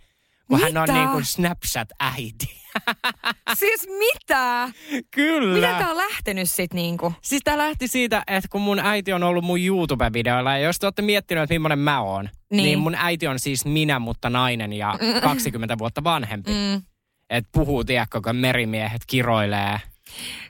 kun 0.48 0.62
hän 0.62 0.78
on 0.78 0.84
Mitä? 0.84 0.94
niin 0.94 1.10
kuin 1.10 1.26
Snapchat-äiti. 1.26 2.62
Siis 3.60 3.88
mitä? 3.88 4.70
Kyllä. 5.12 5.54
Miten 5.54 5.76
tää 5.76 5.90
on 5.90 5.98
lähtenyt 5.98 6.50
sit 6.50 6.74
niinku? 6.74 7.14
Siis 7.22 7.42
tää 7.44 7.58
lähti 7.58 7.88
siitä, 7.88 8.24
että 8.28 8.50
kun 8.52 8.62
mun 8.62 8.80
äiti 8.80 9.14
on 9.14 9.24
ollut 9.24 9.44
mun 9.44 9.60
YouTube-videoilla, 9.60 10.52
ja 10.52 10.58
jos 10.58 10.80
te 10.80 10.86
olette 10.86 11.02
miettinyt, 11.02 11.44
että 11.44 11.54
millainen 11.54 11.80
mä 11.80 12.02
oon, 12.02 12.26
niin. 12.26 12.34
Niin. 12.52 12.64
niin 12.64 12.80
mun 12.80 12.96
äiti 12.96 13.28
on 13.28 13.40
siis 13.40 13.66
minä, 13.66 14.00
mutta 14.00 14.30
nainen 14.30 14.74
ja 14.74 15.00
20 15.22 15.78
vuotta 15.78 16.04
vanhempi. 16.04 16.52
Mm. 16.52 16.82
Et 17.30 17.46
puhuu, 17.52 17.84
tiedätkö, 17.84 18.22
kun 18.22 18.36
merimiehet 18.36 19.02
kiroilee. 19.08 19.80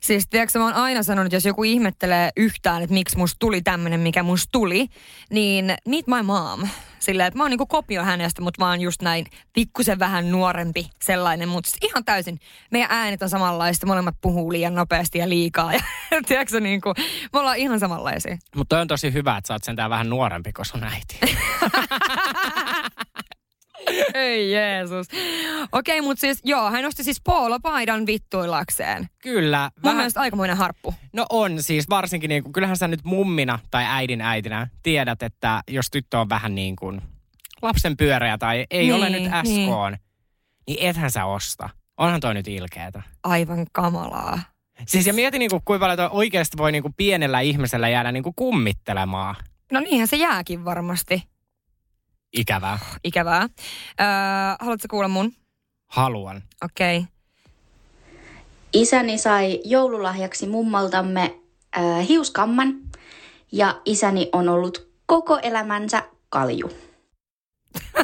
Siis 0.01 0.27
tiedätkö, 0.30 0.60
mä 0.60 0.65
oon 0.65 0.74
aina 0.74 1.03
sanonut, 1.03 1.25
että 1.25 1.36
jos 1.36 1.46
joku 1.46 1.63
ihmettelee 1.63 2.30
yhtään, 2.38 2.84
että 2.84 2.94
miksi 2.94 3.18
musta 3.18 3.39
tuli 3.39 3.62
tämmönen, 3.62 4.00
mikä 4.00 4.24
musta 4.24 4.51
tuli, 4.51 4.88
niin 5.30 5.75
meet 5.88 6.08
my 6.08 6.22
mom. 6.24 6.68
Sillä 7.00 7.25
että 7.25 7.38
mä 7.38 7.44
oon 7.44 7.50
niinku 7.50 7.65
kopio 7.65 8.03
hänestä, 8.03 8.41
mutta 8.41 8.65
mä 8.65 8.70
oon 8.70 8.82
just 8.82 9.01
näin 9.01 9.25
pikkusen 9.53 10.00
vähän 10.00 10.32
nuorempi 10.32 10.89
sellainen, 11.01 11.50
mutta 11.50 11.72
siis 11.72 11.91
ihan 11.91 12.06
täysin. 12.06 12.39
Meidän 12.72 12.91
äänet 12.91 13.22
on 13.22 13.30
samanlaista, 13.30 13.88
molemmat 13.88 14.15
puhuu 14.22 14.51
liian 14.51 14.75
nopeasti 14.75 15.18
ja 15.18 15.30
liikaa. 15.30 15.72
Ja 16.12 16.22
tiedätkö, 16.27 16.60
niinku, 16.60 16.94
me 17.34 17.39
ollaan 17.39 17.58
ihan 17.58 17.80
samanlaisia. 17.80 18.38
Mutta 18.56 18.80
on 18.80 18.88
tosi 18.88 19.13
hyvä, 19.13 19.38
että 19.38 19.48
sä 19.48 19.53
oot 19.53 19.63
sentään 19.63 19.89
vähän 19.89 20.10
nuorempi 20.10 20.53
kuin 20.53 20.65
sun 20.65 20.84
äiti. 20.84 21.20
Ei 24.13 24.51
Jeesus. 24.51 25.07
Okei, 25.71 26.01
mutta 26.01 26.21
siis 26.21 26.39
joo, 26.43 26.71
hän 26.71 26.83
nosti 26.83 27.03
siis 27.03 27.21
poolopaidan 27.23 28.05
vittuillakseen. 28.05 29.09
Kyllä. 29.23 29.71
Mun 29.83 29.95
mielestä 29.95 30.21
aikamoinen 30.21 30.57
harppu. 30.57 30.93
No 31.13 31.25
on 31.29 31.63
siis 31.63 31.89
varsinkin, 31.89 32.29
niin 32.29 32.43
kuin, 32.43 32.53
kyllähän 32.53 32.77
sä 32.77 32.88
nyt 32.88 33.03
mummina 33.03 33.59
tai 33.71 33.85
äidin 33.88 34.21
äitinä 34.21 34.67
tiedät, 34.83 35.23
että 35.23 35.61
jos 35.67 35.85
tyttö 35.91 36.19
on 36.19 36.29
vähän 36.29 36.55
niin 36.55 36.75
kuin 36.75 37.01
lapsen 37.61 37.97
pyöreä 37.97 38.38
tai 38.38 38.65
ei 38.71 38.83
Niin, 38.83 38.93
ole 38.93 39.09
nyt 39.09 39.23
SK, 39.23 39.43
niin. 39.43 39.69
niin. 39.69 39.97
niin 40.67 40.77
ethän 40.89 41.11
sä 41.11 41.25
osta. 41.25 41.69
Onhan 41.97 42.19
toi 42.19 42.33
nyt 42.33 42.47
ilkeetä. 42.47 43.01
Aivan 43.23 43.65
kamalaa. 43.71 44.39
Siis 44.88 45.07
ja 45.07 45.13
mieti 45.13 45.39
niinku, 45.39 45.61
kuinka 45.65 45.83
paljon 45.83 45.97
toi 45.97 46.09
oikeasti 46.11 46.57
voi 46.57 46.71
niinku 46.71 46.91
pienellä 46.97 47.39
ihmisellä 47.39 47.89
jäädä 47.89 48.11
niinku 48.11 48.33
kummittelemaan. 48.35 49.35
No 49.71 49.79
niinhän 49.79 50.07
se 50.07 50.15
jääkin 50.15 50.65
varmasti. 50.65 51.23
Ikävää. 52.33 52.79
Ikävää. 53.03 53.41
Öö, 53.41 54.07
haluatko 54.59 54.88
kuulla 54.89 55.07
mun? 55.07 55.33
Haluan. 55.88 56.43
Okei. 56.63 56.97
Okay. 56.97 57.11
Isäni 58.73 59.17
sai 59.17 59.61
joululahjaksi 59.65 60.47
mummaltamme 60.47 61.35
äh, 61.77 62.07
hiuskamman 62.07 62.73
ja 63.51 63.81
isäni 63.85 64.29
on 64.31 64.50
ollut 64.50 64.91
koko 65.05 65.39
elämänsä 65.43 66.03
kalju. 66.29 66.71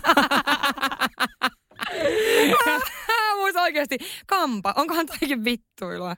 Muista 3.38 3.62
oikeasti. 3.62 3.98
Kampa. 4.28 4.74
Onkohan 4.78 5.06
toikin 5.06 5.44
vittuilua? 5.44 6.16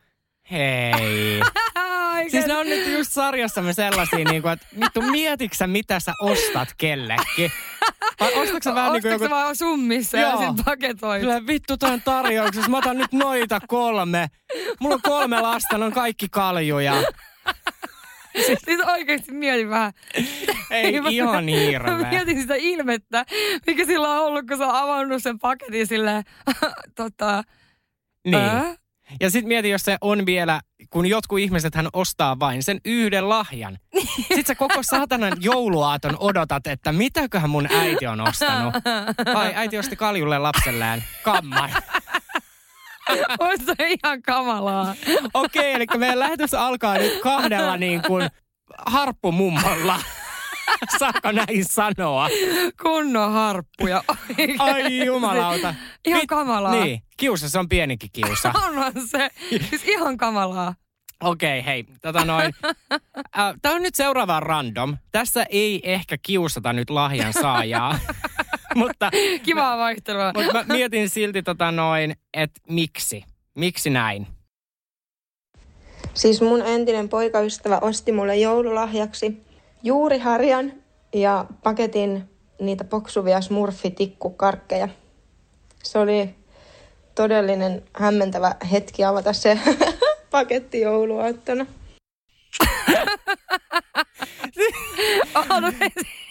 Hei. 0.52 1.42
siis 2.32 2.46
ne 2.46 2.58
on 2.58 2.66
nyt 2.66 2.88
just 2.88 3.12
sarjassamme 3.12 3.74
sellaisia, 3.74 4.26
niinku, 4.26 4.48
että 4.48 4.66
vittu 4.80 5.02
mietitkö 5.02 5.68
mitä 5.68 6.00
sä 6.00 6.14
ostat 6.22 6.70
kellekin? 6.78 7.52
Vai 8.20 8.34
ostatko 8.34 8.60
sä 8.64 8.76
vähän 8.76 8.92
niin 8.94 9.02
kuin 9.02 9.12
joku... 9.12 9.24
sä 9.26 9.30
vaan 9.30 9.56
summissa 9.56 10.18
ja 10.18 10.30
Joo. 10.30 10.38
sit 10.56 10.66
paketoit? 10.66 11.22
Kyllä 11.22 11.48
vittu 11.48 11.78
tuon 11.78 12.02
tarjouksessa. 12.02 12.70
Mä 12.70 12.78
otan 12.78 12.98
nyt 12.98 13.14
noita 13.14 13.60
kolme. 13.68 14.28
Mulla 14.80 14.96
on 14.96 15.02
kolme 15.02 15.42
lasta, 15.42 15.78
ne 15.78 15.86
on 15.86 15.92
kaikki 15.94 16.28
kaljuja. 16.32 16.94
Siis 18.66 18.82
oikeasti 18.88 19.32
mietin 19.32 19.70
vähän. 19.70 19.94
Ei 20.72 21.02
Mä- 21.02 21.10
ihan 21.10 21.44
Mä 21.46 21.52
hirveä. 21.52 22.10
mietin 22.10 22.42
sitä 22.42 22.56
ilmettä, 22.58 23.26
mikä 23.68 23.86
sillä 23.86 24.10
on 24.10 24.20
ollut, 24.26 24.48
kun 24.48 24.58
se 24.58 24.64
on 24.66 24.76
avannut 24.76 25.24
sen 25.24 25.40
paketin 25.40 25.88
silleen, 25.88 26.24
tota, 26.96 27.44
Niin. 28.26 28.36
ää? 28.36 28.76
Ja 29.20 29.30
sitten 29.30 29.48
mieti, 29.48 29.70
jos 29.70 29.82
se 29.82 29.98
on 30.02 30.26
vielä, 30.26 30.62
kun 30.90 31.06
jotkut 31.06 31.40
ihmiset 31.40 31.76
hän 31.76 31.88
ostaa 31.94 32.40
vain 32.40 32.64
sen 32.64 32.82
yhden 32.86 33.30
lahjan. 33.30 33.78
Sitten 34.16 34.46
sä 34.46 34.56
koko 34.56 34.80
saatanan 34.82 35.34
jouluaaton 35.40 36.18
odotat, 36.20 36.68
että 36.68 36.92
mitäköhän 36.92 37.50
mun 37.50 37.68
äiti 37.72 38.08
on 38.08 38.22
ostanut. 38.22 38.76
Ai, 39.36 39.52
äiti 39.56 39.78
osti 39.78 39.96
kaljulle 39.96 40.38
lapselleen 40.38 41.04
kamman. 41.24 41.70
Ois 43.40 43.60
se 43.66 43.74
ihan 43.80 44.22
kamalaa. 44.22 44.96
Okei, 45.34 45.74
eli 45.74 45.86
meidän 45.98 46.20
lähetys 46.20 46.54
alkaa 46.54 46.98
nyt 46.98 47.22
kahdella 47.24 47.78
niin 47.78 48.02
kuin 48.08 48.30
harppumummolla. 48.86 50.00
Saako 51.00 51.32
näin 51.32 51.66
sanoa? 51.66 52.28
Kunnon 52.82 53.32
harppuja. 53.34 54.04
Ai 54.60 55.06
jumalauta. 55.06 55.76
Ihan 56.06 56.22
Mit- 56.22 56.28
kamalaa. 56.28 56.72
Niin, 56.72 57.02
kiusa, 57.18 57.50
se 57.50 57.60
on 57.60 57.70
pienikin 57.70 58.10
kiusa. 58.14 58.54
Onhan 58.68 58.94
se. 59.08 59.30
Siis 59.50 59.84
ihan 59.86 60.18
kamalaa. 60.18 60.76
Okei, 61.24 61.66
hei, 61.66 61.86
tota 62.02 62.26
noin. 62.26 62.54
Äh, 63.40 63.54
Tämä 63.62 63.76
on 63.76 63.82
nyt 63.82 63.96
seuraava 63.96 64.40
random. 64.40 64.98
Tässä 65.12 65.46
ei 65.50 65.80
ehkä 65.84 66.18
kiusata 66.22 66.74
nyt 66.74 66.90
lahjan 66.90 67.34
saajaa, 67.34 68.00
mutta, 68.76 69.12
Kivaa 69.44 69.78
vaihtelua. 69.78 70.32
mutta 70.36 70.54
mä 70.54 70.64
mietin 70.68 71.10
silti 71.10 71.44
tota 71.44 71.72
noin, 71.72 72.16
että 72.34 72.62
miksi? 72.70 73.24
Miksi 73.56 73.90
näin? 73.90 74.28
Siis 76.14 76.42
mun 76.42 76.62
entinen 76.62 77.10
poikaystävä 77.10 77.78
osti 77.82 78.12
mulle 78.12 78.36
joululahjaksi 78.36 79.42
juuriharjan 79.84 80.74
ja 81.14 81.46
paketin 81.64 82.30
niitä 82.62 82.84
poksuvia 82.84 83.42
smurfitikkukarkkeja. 83.42 84.90
Se 85.84 86.00
oli 86.00 86.36
todellinen 87.16 87.84
hämmentävä 87.94 88.56
hetki 88.72 89.04
avata 89.04 89.34
se 89.34 89.60
paketti 90.32 90.82
jouluaattona. 90.82 91.66
Oota, 95.36 95.72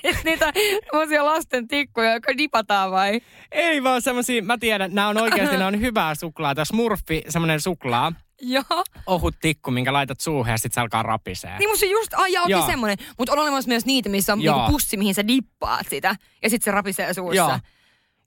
siis 0.03 0.25
niitä 0.25 0.53
semmosia 0.91 1.25
lasten 1.25 1.69
tikkuja, 1.69 2.13
jotka 2.13 2.37
dipataan 2.37 2.91
vai? 2.91 3.21
Ei 3.53 3.83
vaan 3.83 4.03
semmosia, 4.03 4.43
mä 4.43 4.59
tiedän, 4.59 4.95
nämä 4.95 5.09
on 5.09 5.23
oikeasti, 5.23 5.57
ne 5.57 5.65
on 5.65 5.81
hyvää 5.81 6.15
suklaata. 6.15 6.65
Smurfi, 6.65 7.23
semmoinen 7.29 7.61
suklaa, 7.61 8.13
Joo. 8.55 8.85
ohut 9.07 9.35
tikku, 9.41 9.71
minkä 9.71 9.93
laitat 9.93 10.21
suuhun 10.21 10.49
ja 10.51 10.59
sit 10.59 10.73
se 10.73 10.81
alkaa 10.81 11.03
rapisee. 11.03 11.59
Niin 11.59 11.71
musta 11.71 11.87
just, 11.87 12.15
ai 12.15 12.33
jaa, 12.33 12.45
Joo. 12.49 12.61
okei 12.61 12.73
semmonen. 12.73 12.97
Mutta 13.19 13.33
on 13.33 13.39
olemassa 13.39 13.69
myös 13.69 13.87
niitä, 13.87 14.09
missä 14.09 14.33
on 14.33 14.43
Joo. 14.43 14.57
niinku 14.57 14.73
pussi, 14.73 14.97
mihin 14.97 15.15
sä 15.15 15.27
dippaat 15.29 15.87
sitä. 15.89 16.17
Ja 16.43 16.51
sit 16.51 16.63
se 16.63 16.71
rapisee 16.71 17.15
suussa. 17.15 17.37
Joo. 17.37 17.59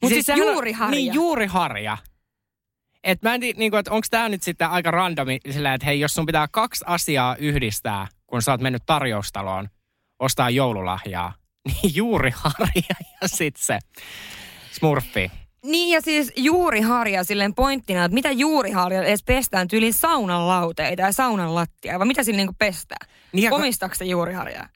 Mut 0.01 0.12
siis 0.12 0.30
on- 0.30 0.38
juuriharja. 0.38 0.91
Niin, 0.91 1.13
juuriharja. 1.13 1.98
Et 3.03 3.22
mä 3.22 3.34
en 3.34 3.39
tiedä, 3.41 3.60
niin 3.60 3.75
että 3.75 3.91
onko 3.91 4.08
tämä 4.10 4.30
nyt 4.30 4.44
sitten 4.44 4.70
aika 4.70 4.91
randomi 4.91 5.39
sillä, 5.50 5.74
että 5.74 5.86
hei, 5.86 6.00
jos 6.00 6.13
sun 6.13 6.25
pitää 6.25 6.48
kaksi 6.51 6.86
asiaa 6.88 7.36
yhdistää, 7.36 8.08
kun 8.27 8.41
sä 8.41 8.51
oot 8.51 8.62
mennyt 8.62 8.84
tarjoustaloon, 8.86 9.70
ostaa 10.20 10.50
joululahjaa, 10.50 11.34
niin 11.68 11.96
juuriharja 11.96 12.96
ja 13.22 13.27
sitten 13.27 13.63
se 13.63 13.80
smurfi. 14.72 15.32
Niin 15.65 15.89
ja 15.89 16.01
siis 16.01 16.32
juuriharja 16.36 17.24
silleen 17.24 17.56
pointtina, 17.56 18.06
että 18.06 18.13
mitä 18.13 18.32
juuriharja 18.32 19.03
edes 19.03 19.24
pestään 19.24 19.68
tyyliin 19.68 19.94
saunan 19.94 20.48
lauteita 20.48 21.01
ja 21.01 21.12
saunan 21.12 21.56
lattia, 21.56 22.00
vai 22.00 22.08
mitä 22.08 22.24
sillä 22.24 22.38
niinku 22.38 22.56
pestää? 22.60 23.06
Niin 23.34 23.44
ja- 23.44 23.53
Omistaako 23.53 23.96
se 23.96 24.06
juuriharjaa? 24.06 24.70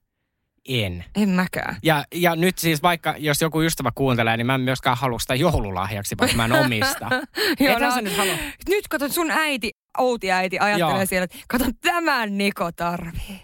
En. 0.70 1.06
En 1.15 1.30
mäkään. 1.30 1.77
Ja, 1.84 2.04
ja 2.15 2.36
nyt 2.36 2.58
siis 2.58 2.84
vaikka, 2.84 3.15
jos 3.18 3.42
joku 3.42 3.62
ystävä 3.62 3.92
kuuntelee, 3.96 4.38
niin 4.38 4.48
mä 4.48 4.56
en 4.56 4.62
myöskään 4.62 4.98
halua 4.98 5.20
sitä 5.20 5.36
joululahjaksi, 5.36 6.15
vaikka 6.20 6.38
mä 6.38 6.46
en 6.46 6.51
omista. 6.51 7.08
Ethän 7.60 7.96
no, 7.96 8.01
nyt 8.01 8.18
halua. 8.18 8.34
nyt 8.70 8.88
kato 8.88 9.10
sun 9.10 9.32
äiti, 9.32 9.72
outi 9.98 10.32
äiti, 10.32 10.60
ajattelee 10.60 10.96
Joo. 10.96 11.06
siellä, 11.06 11.24
että 11.24 11.38
kato 11.48 11.65
tämän 11.82 12.38
Niko 12.38 12.72
tarvii. 12.72 13.42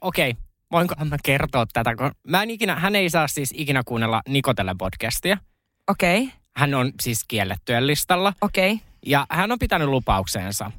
Okei, 0.00 0.34
voinko 0.72 0.94
mä 1.04 1.16
kertoa 1.24 1.66
tätä? 1.72 1.96
Kun 1.96 2.10
mä 2.28 2.42
en 2.42 2.50
ikinä, 2.50 2.74
hän 2.74 2.96
ei 2.96 3.10
saa 3.10 3.28
siis 3.28 3.54
ikinä 3.56 3.82
kuunnella 3.86 4.22
Nikotelle 4.28 4.74
podcastia. 4.78 5.36
Okei, 5.90 6.22
okay, 6.22 6.34
Hän 6.56 6.74
on 6.74 6.92
siis 7.02 7.24
kiellettyjen 7.28 7.86
listalla. 7.86 8.32
okei, 8.40 8.72
okay, 8.72 8.86
Ja 9.06 9.26
hän 9.30 9.52
on 9.52 9.58
pitänyt 9.58 9.88
lupaukseensa. 9.88 10.70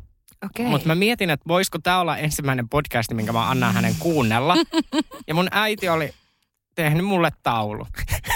okei. 0.46 0.66
Mutta 0.66 0.88
mä 0.88 0.96
mietin, 0.96 1.30
että 1.30 1.48
voisiko 1.48 1.80
tämä 1.80 2.00
olla 2.00 2.18
ensimmäinen 2.18 2.70
podcast, 2.70 3.12
minkä 3.14 3.32
mä 3.34 3.50
annan 3.50 3.74
hänen 3.74 3.96
kuunnella. 4.00 4.56
ja 5.28 5.34
mun 5.34 5.48
äiti 5.52 5.90
oli 5.90 6.14
tehnyt 6.76 7.06
mulle 7.06 7.30
taulu. 7.44 7.88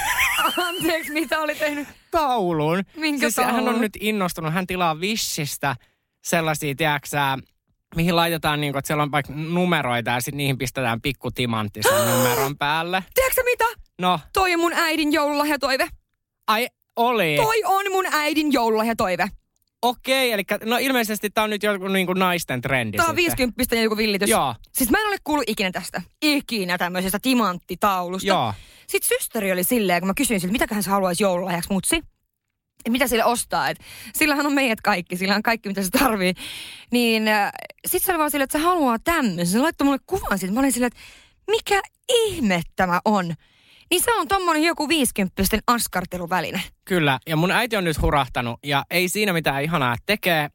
Anteeksi, 0.67 1.11
mitä 1.11 1.39
oli 1.39 1.55
tehnyt? 1.55 1.87
Taulun. 2.11 2.83
Minkä 2.97 3.19
siis 3.29 3.37
hän 3.37 3.55
taulun? 3.55 3.75
on 3.75 3.81
nyt 3.81 3.97
innostunut. 3.99 4.53
Hän 4.53 4.67
tilaa 4.67 4.95
Wishistä 4.95 5.75
sellaisia, 6.21 6.75
tiedäksä, 6.75 7.37
mihin 7.95 8.15
laitetaan, 8.15 8.61
niin 8.61 8.73
kuin, 8.73 8.79
että 8.79 8.87
siellä 8.87 9.03
on 9.03 9.11
vaikka 9.11 9.33
numeroita 9.35 10.11
ja 10.11 10.21
sitten 10.21 10.37
niihin 10.37 10.57
pistetään 10.57 11.01
pikku 11.01 11.31
timantti 11.31 11.79
sen 11.83 12.07
numeron 12.17 12.57
päälle. 12.57 13.03
Tiedätkö 13.13 13.41
mitä? 13.43 13.65
No, 14.01 14.19
Toi 14.33 14.53
on 14.53 14.59
mun 14.59 14.73
äidin 14.73 15.13
joululahjatoive. 15.13 15.87
ai 16.47 16.67
oli. 16.99 17.35
Toi 17.35 17.61
on 17.65 17.85
mun 17.91 18.05
äidin 18.11 18.53
joululahjatoive. 18.53 19.27
Okei, 19.81 20.31
eli 20.31 20.43
no 20.65 20.77
ilmeisesti 20.77 21.29
tämä 21.29 21.43
on 21.43 21.49
nyt 21.49 21.63
joku 21.63 21.87
niin 21.87 22.05
kuin 22.05 22.19
naisten 22.19 22.61
trendi 22.61 22.97
Tää 22.97 23.05
on 23.05 23.15
sitten. 23.15 23.37
50 23.37 23.75
ja 23.75 23.81
joku 23.81 23.97
villitys. 23.97 24.29
Joo. 24.29 24.55
Siis 24.71 24.89
mä 24.89 24.97
en 24.97 25.07
ole 25.07 25.17
kuullut 25.23 25.49
ikinä 25.49 25.71
tästä. 25.71 26.01
Ikinä 26.21 26.77
tämmöisestä 26.77 27.19
timanttitaulusta. 27.21 28.27
Joo. 28.27 28.53
Sitten 28.87 29.17
systeri 29.19 29.51
oli 29.51 29.63
silleen, 29.63 30.01
kun 30.01 30.07
mä 30.07 30.13
kysyin 30.13 30.39
siltä, 30.39 30.51
mitäköhän 30.51 30.83
se 30.83 30.89
haluaisi 30.89 31.23
joululahjaksi 31.23 31.73
mutsi. 31.73 31.95
Et 32.85 32.91
mitä 32.91 33.07
sille 33.07 33.25
ostaa, 33.25 33.69
että 33.69 33.83
sillähän 34.13 34.45
on 34.45 34.53
meidät 34.53 34.81
kaikki, 34.81 35.17
sillä 35.17 35.35
on 35.35 35.43
kaikki 35.43 35.69
mitä 35.69 35.83
se 35.83 35.89
tarvii. 35.89 36.33
Niin 36.91 37.27
äh, 37.27 37.51
sit 37.87 38.03
se 38.03 38.11
oli 38.11 38.19
vaan 38.19 38.31
silleen, 38.31 38.43
että 38.43 38.57
se 38.57 38.63
haluaa 38.63 38.99
tämmöisen. 38.99 39.47
Se 39.47 39.59
laittoi 39.59 39.85
mulle 39.85 39.99
kuvan 40.05 40.39
siitä. 40.39 40.53
Mä 40.53 40.59
olin 40.59 40.71
silleen, 40.71 40.91
että 40.93 40.99
mikä 41.47 41.81
ihme 42.09 42.61
tämä 42.75 43.01
on. 43.05 43.33
Niin 43.91 44.03
se 44.03 44.13
on 44.13 44.27
tommonen 44.27 44.63
joku 44.63 44.87
50 44.89 45.43
askarteluväline. 45.67 46.61
Kyllä, 46.85 47.19
ja 47.27 47.35
mun 47.35 47.51
äiti 47.51 47.75
on 47.77 47.83
nyt 47.83 48.01
hurahtanut, 48.01 48.59
ja 48.63 48.83
ei 48.89 49.09
siinä 49.09 49.33
mitään 49.33 49.63
ihanaa 49.63 49.95
tekee, 50.05 50.49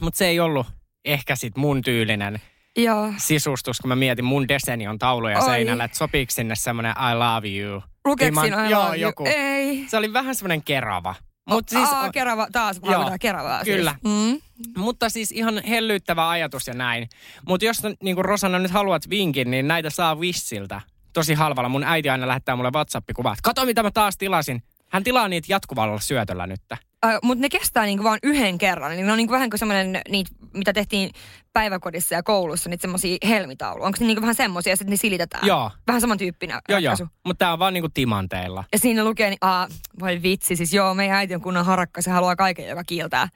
mutta 0.00 0.18
se 0.18 0.26
ei 0.26 0.40
ollut 0.40 0.66
ehkä 1.04 1.36
sit 1.36 1.56
mun 1.56 1.82
tyylinen 1.82 2.40
Joo. 2.76 3.12
sisustus, 3.16 3.80
kun 3.80 3.88
mä 3.88 3.96
mietin 3.96 4.24
mun 4.24 4.48
Desenion 4.48 4.98
tauluja 4.98 5.38
Oi. 5.38 5.44
seinällä, 5.44 5.84
että 5.84 5.98
sopiiko 5.98 6.30
sinne 6.30 6.54
semmoinen 6.54 6.94
I 7.10 7.14
love 7.14 7.48
you. 7.48 7.82
Lukeeko 8.04 8.40
siinä 8.40 8.66
I 8.66 8.70
Joo, 8.70 8.82
love 8.82 8.96
you? 8.96 9.00
joku. 9.00 9.24
Ei. 9.26 9.84
Se 9.88 9.96
oli 9.96 10.12
vähän 10.12 10.34
semmoinen 10.34 10.62
kerava. 10.62 11.14
Mut 11.50 11.68
siis, 11.68 11.88
Aa, 11.88 12.12
kerava, 12.12 12.46
taas 12.52 12.80
Joo. 12.90 13.10
Keravaa 13.20 13.64
Kyllä. 13.64 13.94
Siis. 14.02 14.14
Mm. 14.14 14.40
mutta 14.76 15.08
siis 15.08 15.32
ihan 15.32 15.62
hellyyttävä 15.68 16.28
ajatus 16.28 16.66
ja 16.66 16.74
näin. 16.74 17.08
Mutta 17.48 17.66
jos 17.66 17.82
niin 18.02 18.14
kuin 18.16 18.24
Rosanna 18.24 18.58
nyt 18.58 18.70
haluat 18.70 19.10
vinkin, 19.10 19.50
niin 19.50 19.68
näitä 19.68 19.90
saa 19.90 20.14
Wissiltä. 20.14 20.80
Tosi 21.14 21.34
halvalla. 21.34 21.68
Mun 21.68 21.84
äiti 21.84 22.08
aina 22.10 22.28
lähettää 22.28 22.56
mulle 22.56 22.70
WhatsApp-kuvat. 22.74 23.38
Kato 23.42 23.64
mitä 23.64 23.82
mä 23.82 23.90
taas 23.90 24.16
tilasin. 24.16 24.62
Hän 24.88 25.04
tilaa 25.04 25.28
niitä 25.28 25.46
jatkuvalla 25.50 26.00
syötöllä 26.00 26.46
nyt. 26.46 26.60
Äh, 26.72 27.18
Mutta 27.22 27.42
ne 27.42 27.48
kestää 27.48 27.84
niinku 27.84 28.04
vaan 28.04 28.18
yhden 28.22 28.58
kerran. 28.58 28.90
Niin 28.90 29.06
ne 29.06 29.12
on 29.12 29.18
niinku 29.18 29.32
vähän 29.32 29.50
kuin 29.50 29.58
semmoinen, 29.58 30.02
niitä, 30.08 30.30
mitä 30.54 30.72
tehtiin 30.72 31.10
päiväkodissa 31.52 32.14
ja 32.14 32.22
koulussa, 32.22 32.70
niitä 32.70 32.82
semmoisia 32.82 33.18
helmitauluja. 33.28 33.86
Onko 33.86 33.96
ne 34.00 34.06
niinku 34.06 34.20
vähän 34.20 34.34
semmoisia 34.34 34.72
ja 34.72 34.76
sitten 34.76 34.90
ne 34.90 34.96
silitetään? 34.96 35.46
Joo. 35.46 35.70
Vähän 35.86 36.00
samantyyppinen 36.00 36.58
Joo, 36.68 36.78
joo. 36.78 36.94
Mutta 37.24 37.44
tää 37.44 37.52
on 37.52 37.58
vaan 37.58 37.74
niinku 37.74 37.88
timanteilla. 37.94 38.64
Ja 38.72 38.78
siinä 38.78 39.04
lukee, 39.04 39.30
niin 39.30 39.38
aa, 39.40 39.68
voi 40.00 40.22
vitsi, 40.22 40.56
siis 40.56 40.72
joo, 40.72 40.94
meidän 40.94 41.16
äiti 41.16 41.34
on 41.34 41.40
kunnon 41.40 41.64
harakka, 41.64 42.02
se 42.02 42.10
haluaa 42.10 42.36
kaiken, 42.36 42.66
joka 42.68 42.84
kiiltää. 42.84 43.28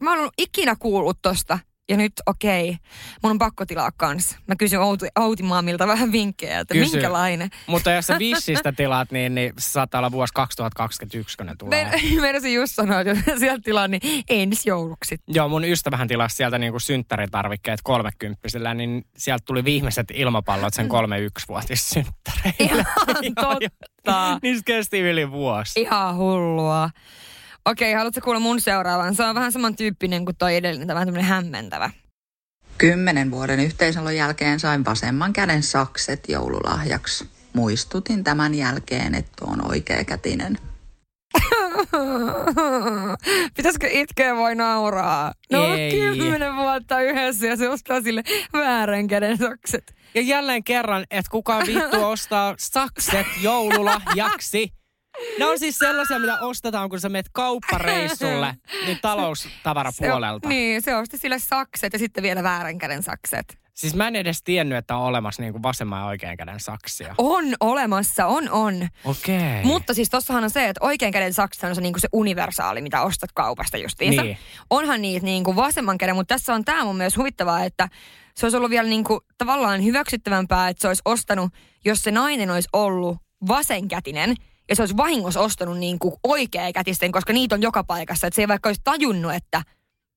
Mä 0.00 0.12
en 0.12 0.18
ollut 0.18 0.34
ikinä 0.38 0.76
kuullut 0.78 1.18
tosta. 1.22 1.58
Ja 1.88 1.96
nyt 1.96 2.12
okei, 2.26 2.68
okay, 2.68 2.76
mun 3.22 3.30
on 3.30 3.38
pakko 3.38 3.66
tilaa 3.66 3.90
kans. 3.96 4.36
Mä 4.46 4.56
kysyn 4.56 4.80
Outi, 4.80 5.06
Outimaamilta 5.18 5.86
vähän 5.86 6.12
vinkkejä, 6.12 6.60
että 6.60 6.74
Kysy. 6.74 6.96
minkälainen. 6.96 7.50
Mutta 7.66 7.92
jos 7.92 8.06
sä 8.06 8.18
Wishistä 8.18 8.72
tilaat, 8.76 9.12
niin, 9.12 9.34
niin 9.34 9.52
se 9.58 9.70
saattaa 9.70 9.98
olla 9.98 10.12
vuosi 10.12 10.32
2021, 10.34 11.36
kun 11.36 11.46
ne 11.46 11.54
tulee. 11.58 11.84
Me, 11.84 12.00
meinasin 12.20 12.54
just 12.54 12.74
sanoa, 12.74 13.00
että 13.00 13.30
jos 13.30 13.40
sieltä 13.40 13.62
tilaa, 13.64 13.88
niin 13.88 14.00
ensi 14.28 14.68
jouluksi. 14.68 15.18
Joo, 15.28 15.48
mun 15.48 15.64
ystävähän 15.64 16.08
tilasi 16.08 16.36
sieltä 16.36 16.58
niinku 16.58 16.78
synttäritarvikkeet 16.80 17.80
kolmekymppisellä, 17.82 18.74
niin 18.74 19.04
sieltä 19.16 19.44
tuli 19.46 19.64
viimeiset 19.64 20.06
ilmapallot 20.14 20.74
sen 20.74 20.88
kolme 20.88 21.18
yksivuotissynttäreille. 21.18 22.84
Ihan 23.22 23.34
totta. 23.40 24.38
Niistä 24.42 24.62
kesti 24.64 25.00
yli 25.00 25.30
vuosi. 25.30 25.80
Ihan 25.80 26.16
hullua. 26.16 26.90
Okei, 27.66 27.92
haluatko 27.92 28.20
kuulla 28.20 28.40
mun 28.40 28.60
seuraavan? 28.60 29.14
Se 29.14 29.24
on 29.24 29.34
vähän 29.34 29.52
samantyyppinen 29.52 30.24
kuin 30.24 30.36
toi 30.36 30.56
edellinen, 30.56 30.88
tämä 30.88 30.94
vähän 30.94 31.08
tämmöinen 31.08 31.28
hämmentävä. 31.28 31.90
Kymmenen 32.78 33.30
vuoden 33.30 33.60
yhteisolon 33.60 34.16
jälkeen 34.16 34.60
sain 34.60 34.84
vasemman 34.84 35.32
käden 35.32 35.62
sakset 35.62 36.28
joululahjaksi. 36.28 37.30
Muistutin 37.52 38.24
tämän 38.24 38.54
jälkeen, 38.54 39.14
että 39.14 39.44
on 39.44 39.70
oikeakätinen. 39.70 40.58
Pitäisikö 43.56 43.88
itkeä 43.90 44.36
voi 44.36 44.54
nauraa? 44.54 45.32
No 45.52 45.74
Ei. 45.74 45.90
kymmenen 45.90 46.56
vuotta 46.56 47.00
yhdessä 47.00 47.46
ja 47.46 47.56
se 47.56 47.68
ostaa 47.68 48.00
sille 48.00 48.22
väärän 48.52 49.06
käden 49.06 49.38
sakset. 49.38 49.94
Ja 50.14 50.20
jälleen 50.20 50.64
kerran, 50.64 51.04
että 51.10 51.30
kuka 51.30 51.58
vittu 51.66 52.04
ostaa 52.04 52.54
sakset 52.58 53.26
joululahjaksi. 53.40 54.72
Ne 55.38 55.46
on 55.46 55.58
siis 55.58 55.78
sellaisia, 55.78 56.18
mitä 56.18 56.38
ostetaan, 56.40 56.88
kun 56.90 57.00
sä 57.00 57.08
menet 57.08 57.26
kauppareissulle, 57.32 58.54
niin 58.86 58.98
taloustavarapuolelta. 59.02 60.48
Se, 60.48 60.54
niin, 60.54 60.82
se 60.82 60.96
osti 60.96 61.18
sille 61.18 61.38
sakset 61.38 61.92
ja 61.92 61.98
sitten 61.98 62.22
vielä 62.22 62.42
väärän 62.42 62.78
käden 62.78 63.02
sakset. 63.02 63.62
Siis 63.74 63.94
mä 63.94 64.08
en 64.08 64.16
edes 64.16 64.42
tiennyt, 64.42 64.78
että 64.78 64.96
on 64.96 65.02
olemassa 65.02 65.42
niinku 65.42 65.62
vasemman 65.62 66.00
ja 66.00 66.06
oikean 66.06 66.36
käden 66.36 66.60
saksia. 66.60 67.14
On 67.18 67.44
olemassa, 67.60 68.26
on 68.26 68.50
on. 68.50 68.88
Okei. 69.04 69.64
Mutta 69.64 69.94
siis 69.94 70.10
tossahan 70.10 70.44
on 70.44 70.50
se, 70.50 70.68
että 70.68 70.84
oikean 70.84 71.12
käden 71.12 71.32
sakset 71.32 71.64
on 71.64 71.74
se, 71.74 71.80
niinku 71.80 71.98
se 71.98 72.08
universaali, 72.12 72.82
mitä 72.82 73.02
ostat 73.02 73.32
kaupasta 73.32 73.76
justiinsa. 73.76 74.22
Niin. 74.22 74.38
Onhan 74.70 75.02
niitä 75.02 75.24
niinku 75.24 75.56
vasemman 75.56 75.98
käden, 75.98 76.14
mutta 76.14 76.34
tässä 76.34 76.54
on 76.54 76.64
tämä 76.64 76.84
mun 76.84 76.96
myös 76.96 77.16
huvittavaa, 77.16 77.64
että 77.64 77.88
se 78.34 78.46
olisi 78.46 78.56
ollut 78.56 78.70
vielä 78.70 78.88
niinku 78.88 79.20
tavallaan 79.38 79.84
hyväksyttävämpää, 79.84 80.68
että 80.68 80.80
se 80.80 80.88
olisi 80.88 81.02
ostanut, 81.04 81.52
jos 81.84 82.02
se 82.02 82.10
nainen 82.10 82.50
olisi 82.50 82.68
ollut 82.72 83.18
vasenkätinen, 83.48 84.34
ja 84.72 84.76
se 84.76 84.82
olisi 84.82 84.96
vahingossa 84.96 85.40
ostanut 85.40 85.78
niinku 85.78 86.18
oikeakätisten, 86.24 87.12
koska 87.12 87.32
niitä 87.32 87.54
on 87.54 87.62
joka 87.62 87.84
paikassa. 87.84 88.26
Että 88.26 88.34
se 88.36 88.42
ei 88.42 88.48
vaikka 88.48 88.68
olisi 88.68 88.80
tajunnut, 88.84 89.34
että, 89.34 89.62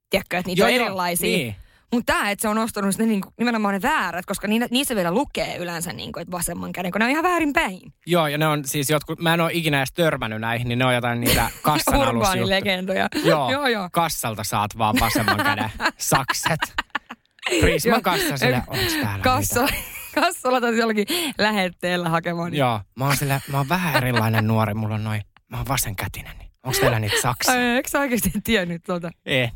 tiedätkö, 0.10 0.38
että 0.38 0.48
niitä 0.50 0.60
Joo, 0.62 0.68
on 0.68 0.76
joo, 0.76 0.86
erilaisia. 0.86 1.38
niin. 1.38 1.56
Mutta 1.94 2.13
tämä, 2.13 2.32
että 2.32 2.41
se 2.41 2.48
on 2.48 2.58
ostanut 2.58 2.98
ne 2.98 3.06
niinku, 3.06 3.34
nimenomaan 3.39 3.74
ne 3.74 3.82
väärät, 3.82 4.26
koska 4.26 4.48
niitä, 4.48 4.68
niissä 4.72 4.96
vielä 4.96 5.12
lukee 5.12 5.58
yleensä, 5.58 5.94
niinku, 5.94 6.20
että 6.20 6.32
vasemman 6.32 6.72
käden, 6.72 6.91
kun 6.91 7.00
ne 7.00 7.06
on 7.06 7.12
ihan 7.12 7.24
väärin 7.24 7.54
päin. 7.54 7.94
Joo, 8.06 8.28
ja 8.28 8.38
ne 8.38 8.48
on 8.48 8.65
siis 8.65 8.89
jotkut, 8.89 9.20
mä 9.20 9.34
en 9.34 9.41
ole 9.41 9.54
ikinä 9.54 9.78
edes 9.78 9.94
törmännyt 9.94 10.41
näihin, 10.41 10.68
niin 10.68 10.80
ne 10.80 10.86
on 10.86 10.96
jotain 10.96 11.22
niitä 11.22 11.50
kassan. 11.62 12.00
Urbaanilegendoja. 12.10 13.08
Joo, 13.24 13.52
joo, 13.52 13.68
joo. 13.68 13.89
kassalta 13.91 14.44
saat 14.44 14.78
vaan 14.78 14.96
vasemman 15.00 15.38
käden 15.38 15.72
sakset. 15.98 16.60
Prisman 17.62 18.02
kassa 18.02 18.38
sille, 18.38 18.63
onks 18.68 18.94
täällä 18.94 19.24
Kassa, 19.24 19.62
niitä? 19.65 19.95
Kassalla 20.15 20.62
tai 20.62 20.78
jollakin 20.78 21.06
lähetteellä 21.38 22.10
hakemaan. 22.10 22.51
niin- 22.51 22.60
Joo, 22.60 22.82
mä 22.95 23.06
oon, 23.06 23.17
sille, 23.17 23.41
mä 23.51 23.58
oon 23.58 23.69
vähän 23.69 23.95
erilainen 23.95 24.47
nuori, 24.47 24.73
mulla 24.73 24.95
on 24.95 25.04
noin, 25.04 25.21
mä 25.51 25.58
oon 25.58 25.67
vasenkätinen, 25.67 26.38
niin 26.38 26.51
onks 26.63 26.80
teillä 26.80 26.99
niitä 26.99 27.21
saksia? 27.21 27.75
Eikö 27.75 27.89
sä 27.89 27.99
oikeasti 27.99 28.32
tiennyt 28.43 28.84
tuota? 28.84 29.12
Ei. 29.25 29.49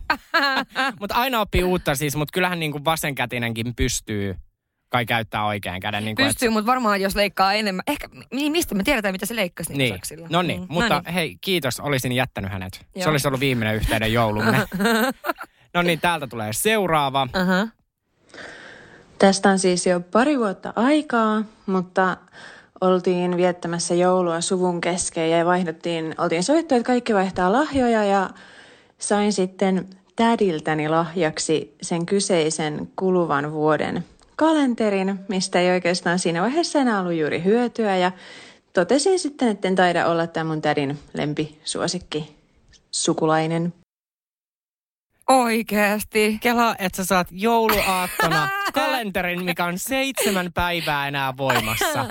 mutta 0.99 1.15
aina 1.15 1.39
oppii 1.41 1.63
uutta 1.63 1.95
siis, 1.95 2.15
mutta 2.15 2.31
kyllähän 2.33 2.59
niinku 2.59 2.85
vasenkätinenkin 2.85 3.75
pystyy 3.75 4.35
kai 4.91 5.05
käyttää 5.05 5.45
oikean 5.45 5.79
käden. 5.79 6.05
Niin 6.05 6.15
Pystyy, 6.15 6.49
mutta 6.49 6.65
varmaan 6.65 7.01
jos 7.01 7.15
leikkaa 7.15 7.53
enemmän. 7.53 7.83
Ehkä, 7.87 8.07
niin 8.33 8.51
mistä 8.51 8.75
me 8.75 8.83
tiedetään, 8.83 9.11
mitä 9.13 9.25
se 9.25 9.35
leikkasi 9.35 9.73
Niin, 9.73 9.93
saksilla. 9.93 10.27
no 10.29 10.41
niin, 10.41 10.61
Mm, 10.61 10.67
mutta 10.69 11.01
niin. 11.05 11.13
hei, 11.13 11.37
kiitos, 11.41 11.79
olisin 11.79 12.11
jättänyt 12.11 12.51
hänet. 12.51 12.73
Se 12.73 12.99
Joo. 12.99 13.09
olisi 13.11 13.27
ollut 13.27 13.39
viimeinen 13.39 13.75
yhteyden 13.75 14.13
joulumme. 14.13 14.57
no 15.73 15.81
niin, 15.81 15.99
täältä 15.99 16.27
tulee 16.27 16.53
seuraava. 16.53 17.27
Aha. 17.33 17.67
Tästä 19.19 19.49
on 19.49 19.59
siis 19.59 19.87
jo 19.87 19.99
pari 19.99 20.39
vuotta 20.39 20.73
aikaa, 20.75 21.43
mutta 21.65 22.17
oltiin 22.81 23.37
viettämässä 23.37 23.93
joulua 23.95 24.41
suvun 24.41 24.81
kesken 24.81 25.31
ja 25.31 25.45
vaihdettiin, 25.45 26.15
oltiin 26.17 26.43
sovittu, 26.43 26.75
että 26.75 26.87
kaikki 26.87 27.13
vaihtaa 27.13 27.51
lahjoja 27.51 28.03
ja 28.03 28.29
sain 28.97 29.33
sitten 29.33 29.89
tädiltäni 30.15 30.89
lahjaksi 30.89 31.75
sen 31.81 32.05
kyseisen 32.05 32.89
kuluvan 32.95 33.51
vuoden 33.51 34.05
kalenterin, 34.35 35.19
mistä 35.27 35.59
ei 35.59 35.69
oikeastaan 35.71 36.19
siinä 36.19 36.41
vaiheessa 36.41 36.79
enää 36.79 36.99
ollut 36.99 37.13
juuri 37.13 37.43
hyötyä 37.43 37.97
ja 37.97 38.11
totesin 38.73 39.19
sitten, 39.19 39.47
että 39.47 39.67
en 39.67 39.75
taida 39.75 40.07
olla 40.07 40.27
tämä 40.27 40.43
mun 40.43 40.61
tädin 40.61 40.99
lempisuosikki 41.13 42.35
sukulainen. 42.91 43.73
Oikeasti. 45.29 46.37
Kela, 46.41 46.75
että 46.79 46.97
sä 46.97 47.05
saat 47.05 47.27
jouluaattona 47.31 48.49
kalenterin, 48.73 49.45
mikä 49.45 49.65
on 49.65 49.79
seitsemän 49.79 50.53
päivää 50.53 51.07
enää 51.07 51.37
voimassa. 51.37 52.05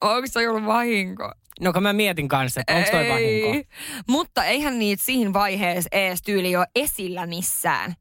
Onko 0.00 0.26
se 0.26 0.48
ollut 0.48 0.66
vahinko? 0.66 1.32
No 1.60 1.72
kun 1.72 1.82
mä 1.82 1.92
mietin 1.92 2.28
kanssa, 2.28 2.60
että 2.60 2.74
onko 2.74 2.90
toi 2.90 3.08
vahinko. 3.08 3.70
Mutta 4.08 4.44
eihän 4.44 4.78
niitä 4.78 5.04
siinä 5.04 5.32
vaiheessa 5.32 5.88
ees 5.92 6.22
tyyli 6.22 6.56
ole 6.56 6.66
esillä 6.74 7.26
missään. 7.26 7.94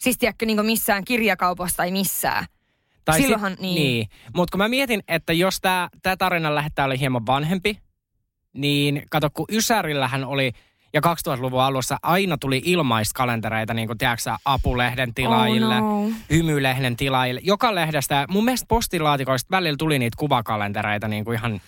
Siis 0.00 0.18
tiedätkö 0.18 0.46
niin 0.46 0.66
missään 0.66 1.04
kirjakaupassa 1.04 1.76
tai 1.76 1.90
missään. 1.90 2.44
Tai 3.04 3.20
Silloinhan- 3.20 3.56
niin. 3.60 3.74
niin. 3.74 4.06
Mutta 4.34 4.52
kun 4.52 4.58
mä 4.58 4.68
mietin, 4.68 5.02
että 5.08 5.32
jos 5.32 5.58
tämä 5.60 5.88
tää 6.02 6.16
tarina 6.16 6.54
lähettää 6.54 6.84
oli 6.84 7.00
hieman 7.00 7.26
vanhempi, 7.26 7.78
niin 8.52 9.02
kato, 9.10 9.30
kun 9.30 9.46
Ysärillähän 9.52 10.24
oli, 10.24 10.52
ja 10.92 11.00
2000-luvun 11.00 11.62
alussa 11.62 11.96
aina 12.02 12.36
tuli 12.38 12.62
ilmaiskalentereita, 12.64 13.74
niin 13.74 13.86
kuin 13.88 13.98
tiedätkö 13.98 14.30
Apulehden 14.44 15.14
tilaajille, 15.14 15.76
Oh 15.76 15.80
no. 15.80 16.10
Hymylehden 16.30 16.96
tilaajille. 16.96 17.40
Joka 17.44 17.74
lehdestä, 17.74 18.26
mun 18.28 18.44
mielestä 18.44 18.66
postilaatikoista 18.68 19.48
välillä 19.50 19.76
tuli 19.76 19.98
niitä 19.98 20.16
kuvakalentereita 20.18 21.08
niin 21.08 21.24
kuin 21.24 21.38
ihan, 21.38 21.60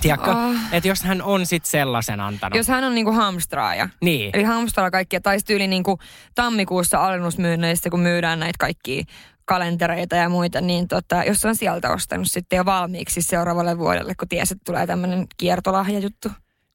tiedätkö, 0.00 0.30
Ah. 0.30 0.54
että 0.72 0.88
jos 0.88 1.02
hän 1.02 1.22
on 1.22 1.46
sitten 1.46 1.70
sellaisen 1.70 2.20
antanut. 2.20 2.56
Jos 2.56 2.68
hän 2.68 2.84
on 2.84 2.94
niinku 2.94 3.12
hamstraaja. 3.12 3.88
Niin. 4.00 4.30
Eli 4.34 4.42
hamstraa 4.42 4.90
kaikkia, 4.90 5.20
tai 5.20 5.38
sitten 5.40 5.56
yli 5.56 5.66
niinku 5.66 5.98
tammikuussa 6.34 7.04
alennusmyynneissä, 7.06 7.90
kun 7.90 8.00
myydään 8.00 8.40
näitä 8.40 8.56
kaikkia 8.58 9.04
kalentereita 9.44 10.16
ja 10.16 10.28
muita, 10.28 10.60
niin 10.60 10.88
tota, 10.88 11.24
jos 11.24 11.44
on 11.44 11.56
sieltä 11.56 11.92
ostanut 11.92 12.26
sitten 12.30 12.56
jo 12.56 12.64
valmiiksi 12.64 13.22
seuraavalle 13.22 13.78
vuodelle, 13.78 14.14
kun 14.14 14.28
tiesi, 14.28 14.54
että 14.54 14.64
tulee 14.64 14.86
tämmöinen 14.86 15.26
kiertolahjajuttu. 15.36 16.28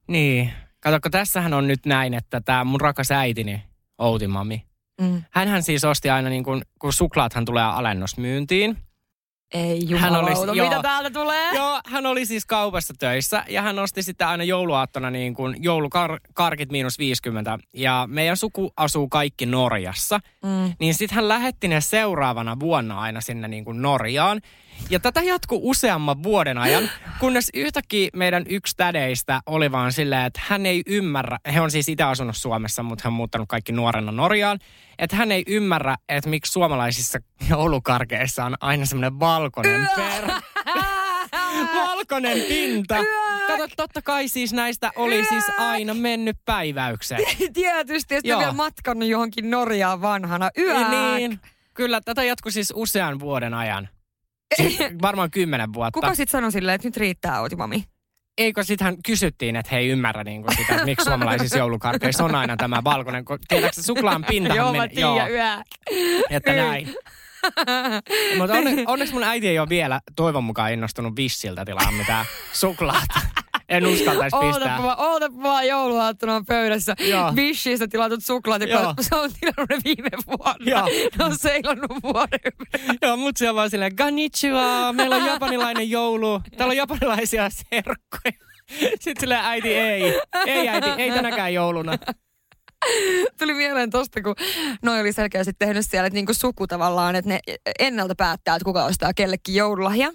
Niin. 0.07 0.53
Katsokko, 0.79 1.09
tässähän 1.09 1.53
on 1.53 1.67
nyt 1.67 1.85
näin, 1.85 2.13
että 2.13 2.41
tämä 2.41 2.63
mun 2.63 2.81
rakas 2.81 3.11
äitini, 3.11 3.63
Outimami, 3.97 4.65
Mm. 5.01 5.23
hänhän 5.31 5.63
siis 5.63 5.83
osti 5.83 6.09
aina 6.09 6.29
niin 6.29 6.43
kuin, 6.43 6.61
kun 6.79 6.93
suklaathan 6.93 7.45
tulee 7.45 7.63
alennusmyyntiin. 7.63 8.77
Ei 9.53 9.79
Hän 9.97 10.15
oli- 10.15 10.29
jumalauta, 10.29 10.53
joo. 10.53 10.69
mitä 10.69 10.81
täältä 10.81 11.09
tulee? 11.09 11.55
Joo, 11.55 11.81
hän 11.85 12.05
oli 12.05 12.25
siis 12.25 12.45
kaupassa 12.45 12.93
töissä 12.99 13.43
ja 13.49 13.61
hän 13.61 13.79
osti 13.79 14.03
sitten 14.03 14.27
aina 14.27 14.43
jouluaattona 14.43 15.09
niin 15.09 15.33
kuin 15.33 15.55
joulukarkit 15.59 16.71
miinus 16.71 16.99
50. 16.99 17.59
Ja 17.73 18.05
meidän 18.09 18.37
suku 18.37 18.73
asuu 18.77 19.09
kaikki 19.09 19.45
Norjassa. 19.45 20.19
Mm. 20.43 20.73
Niin 20.79 20.93
sitten 20.93 21.15
hän 21.15 21.27
lähetti 21.27 21.67
ne 21.67 21.81
seuraavana 21.81 22.59
vuonna 22.59 22.99
aina 22.99 23.21
sinne 23.21 23.47
niin 23.47 23.65
kuin 23.65 23.81
Norjaan. 23.81 24.41
Ja 24.89 24.99
tätä 24.99 25.21
jatkuu 25.21 25.69
useamman 25.69 26.23
vuoden 26.23 26.57
ajan, 26.57 26.89
kunnes 27.19 27.49
yhtäkkiä 27.53 28.09
meidän 28.15 28.45
yksi 28.49 28.75
tädeistä 28.77 29.41
oli 29.45 29.71
vaan 29.71 29.93
silleen, 29.93 30.25
että 30.25 30.41
hän 30.47 30.65
ei 30.65 30.83
ymmärrä, 30.87 31.37
he 31.53 31.61
on 31.61 31.71
siis 31.71 31.89
itse 31.89 32.03
asunut 32.03 32.37
Suomessa, 32.37 32.83
mutta 32.83 33.01
hän 33.03 33.11
on 33.11 33.17
muuttanut 33.17 33.47
kaikki 33.49 33.71
nuorena 33.71 34.11
Norjaan, 34.11 34.59
että 34.99 35.15
hän 35.15 35.31
ei 35.31 35.43
ymmärrä, 35.47 35.95
että 36.09 36.29
miksi 36.29 36.51
suomalaisissa 36.51 37.19
joulukarkeissa 37.49 38.45
on 38.45 38.55
aina 38.61 38.85
semmoinen 38.85 39.19
valkoinen 39.19 39.89
per, 39.95 40.31
valkoinen 41.75 42.41
pinta. 42.41 42.97
Kato, 43.47 43.67
totta 43.77 44.01
kai 44.01 44.27
siis 44.27 44.53
näistä 44.53 44.91
oli 44.95 45.25
siis 45.25 45.43
aina 45.57 45.93
mennyt 45.93 46.37
päiväykseen. 46.45 47.21
Tietysti, 47.53 48.13
ja 48.13 48.19
sitten 48.19 48.29
Joo. 48.29 48.39
vielä 48.39 48.53
matkannut 48.53 49.09
johonkin 49.09 49.49
Norjaan 49.49 50.01
vanhana. 50.01 50.49
Yö. 50.57 50.89
Niin, 50.89 51.39
kyllä 51.73 52.01
tätä 52.01 52.23
jatkui 52.23 52.51
siis 52.51 52.73
usean 52.75 53.19
vuoden 53.19 53.53
ajan. 53.53 53.89
Siis 54.55 54.79
varmaan 55.01 55.31
kymmenen 55.31 55.73
vuotta. 55.73 55.91
Kuka 56.01 56.15
sitten 56.15 56.31
sanoi 56.31 56.51
silleen, 56.51 56.75
että 56.75 56.87
nyt 56.87 56.97
riittää, 56.97 57.41
Outimami? 57.41 57.83
Eikö 58.37 58.63
sitähän 58.63 58.95
kysyttiin, 59.05 59.55
että 59.55 59.69
he 59.71 59.77
ei 59.77 59.87
ymmärrä 59.87 60.23
niin 60.23 60.41
kuin 60.43 60.57
sitä, 60.57 60.73
että 60.73 60.85
miksi 60.85 61.03
suomalaisissa 61.05 61.57
joulukarkeissa 61.63 62.23
on 62.25 62.35
aina 62.35 62.57
tämä 62.57 62.83
valkoinen. 62.83 63.25
kun- 63.25 63.39
Tiedätkö 63.47 63.81
suklaan 63.81 64.23
pintahan 64.29 64.57
Joo, 64.57 64.73
mä 64.73 64.87
tiedän, 64.87 65.31
yö. 65.31 65.63
että 66.29 66.53
näin. 66.53 66.87
Mutta 68.37 68.53
onne, 68.53 68.83
onneksi 68.87 69.13
mun 69.13 69.23
äiti 69.23 69.47
ei 69.47 69.59
ole 69.59 69.69
vielä 69.69 69.99
toivon 70.15 70.43
mukaan 70.43 70.73
innostunut 70.73 71.15
vissiltä 71.15 71.65
tilaa 71.65 71.91
mitään 71.91 72.25
suklaata. 72.53 73.19
En 73.69 73.87
uskaltaisi 73.87 74.37
pistää. 74.39 74.53
Ootapa 74.53 74.83
vaan, 74.83 74.99
ootapa 74.99 75.43
vaan 75.43 75.67
jouluaattona 75.67 76.35
on 76.35 76.45
pöydässä. 76.45 76.95
Joo. 76.99 77.31
Bishistä 77.33 77.87
tilatut 77.87 78.23
suklaat, 78.23 78.61
joka 78.61 78.93
se 79.01 79.15
on 79.15 79.31
tilannut 79.39 79.69
ne 79.69 79.77
viime 79.85 80.09
vuonna. 80.27 80.65
Joo. 80.65 81.09
Ne 81.17 81.25
on 81.25 81.37
seilannut 81.37 81.91
vuoden. 82.03 82.39
Joo, 83.01 83.17
mut 83.17 83.37
se 83.37 83.49
on 83.49 83.55
vaan 83.55 83.69
silleen, 83.69 83.95
konnichiwa, 83.95 84.93
meillä 84.93 85.15
on 85.15 85.25
japanilainen 85.25 85.89
joulu. 85.89 86.41
Täällä 86.57 86.71
on 86.71 86.77
japanilaisia 86.77 87.49
serkkuja. 87.49 88.49
Sitten 88.79 89.19
silleen, 89.19 89.41
äiti 89.43 89.75
ei. 89.75 90.21
Ei 90.45 90.69
äiti, 90.69 90.89
ei 90.97 91.11
tänäkään 91.11 91.53
jouluna. 91.53 91.97
Tuli 93.39 93.53
mieleen 93.53 93.89
tosta, 93.89 94.21
kun 94.21 94.35
noi 94.83 95.01
oli 95.01 95.13
selkeästi 95.13 95.53
tehnyt 95.59 95.85
siellä, 95.89 96.07
että 96.07 96.15
niinku 96.15 96.33
suku 96.33 96.67
tavallaan, 96.67 97.15
että 97.15 97.29
ne 97.29 97.39
ennalta 97.79 98.15
päättää, 98.17 98.55
että 98.55 98.65
kuka 98.65 98.85
ostaa 98.85 99.13
kellekin 99.13 99.55
joululahja. 99.55 100.11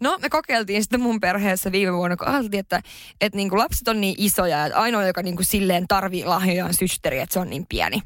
No, 0.00 0.18
me 0.22 0.28
kokeiltiin 0.28 0.82
sitten 0.82 1.00
mun 1.00 1.20
perheessä 1.20 1.72
viime 1.72 1.92
vuonna, 1.92 2.16
kun 2.16 2.28
ajateltiin, 2.28 2.60
että, 2.60 2.82
että 3.20 3.36
niinku 3.36 3.58
lapset 3.58 3.88
on 3.88 4.00
niin 4.00 4.14
isoja, 4.18 4.66
että 4.66 4.78
ainoa, 4.78 5.06
joka 5.06 5.22
niinku 5.22 5.42
silleen 5.42 5.88
tarvii 5.88 6.24
lahjoja 6.24 6.64
on 6.64 6.74
systeri, 6.74 7.18
että 7.18 7.32
se 7.32 7.40
on 7.40 7.50
niin 7.50 7.66
pieni. 7.68 8.02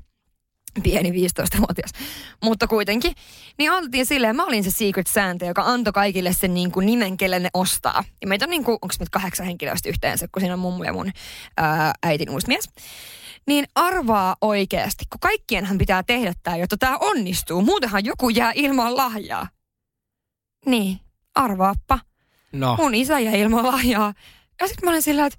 Pieni 0.82 1.10
15-vuotias. 1.10 1.90
Mutta 2.42 2.66
kuitenkin. 2.66 3.12
Niin 3.58 3.72
ajateltiin 3.72 4.06
silleen, 4.06 4.36
mä 4.36 4.44
olin 4.44 4.64
se 4.64 4.70
Secret 4.70 5.06
Santa, 5.06 5.44
joka 5.44 5.62
antoi 5.62 5.92
kaikille 5.92 6.32
sen 6.32 6.54
niinku 6.54 6.80
nimen, 6.80 7.16
kelle 7.16 7.38
ne 7.38 7.48
ostaa. 7.54 8.04
Ja 8.20 8.28
meitä 8.28 8.44
on 8.44 8.50
niinku, 8.50 8.72
onko 8.72 8.94
nyt 9.00 9.08
kahdeksan 9.08 9.46
henkilöistä 9.46 9.88
yhteensä, 9.88 10.28
kun 10.32 10.40
siinä 10.40 10.54
on 10.54 10.60
mummu 10.60 10.82
ja 10.82 10.92
mun 10.92 11.10
ää, 11.56 11.92
äitin 12.02 12.30
uusi 12.30 12.48
mies. 12.48 12.68
Niin 13.46 13.64
arvaa 13.74 14.36
oikeasti, 14.40 15.04
kun 15.10 15.20
kaikkienhan 15.20 15.78
pitää 15.78 16.02
tehdä 16.02 16.32
tämä, 16.42 16.56
jotta 16.56 16.76
tämä 16.76 16.98
onnistuu. 17.00 17.62
Muutenhan 17.62 18.04
joku 18.04 18.28
jää 18.28 18.52
ilman 18.54 18.96
lahjaa. 18.96 19.48
Niin, 20.66 21.00
arvaappa. 21.34 21.98
No, 22.52 22.76
Mun 22.76 22.94
isä 22.94 23.18
jäi 23.18 23.40
ilman 23.40 23.66
lahjaa. 23.66 24.14
Ja 24.60 24.66
sitten 24.68 24.84
mä 24.84 24.90
olin 24.90 25.02
sillä, 25.02 25.26
että 25.26 25.38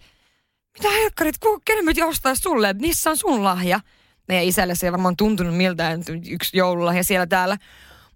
mitä 0.78 0.90
helkkarit, 0.90 1.36
kenen 1.66 1.86
piti 1.86 2.04
ostaa 2.04 2.36
sulle, 2.36 2.74
missä 2.74 3.10
on 3.10 3.18
sun 3.18 3.44
lahja? 3.44 3.80
Meidän 4.28 4.46
isälle 4.46 4.76
se 4.76 4.88
ei 4.88 4.92
varmaan 4.92 5.18
tuntunut 5.18 5.58
miltään 5.58 6.04
yksi 6.30 6.58
joululahja 6.58 7.04
siellä 7.04 7.28
täällä. 7.28 7.58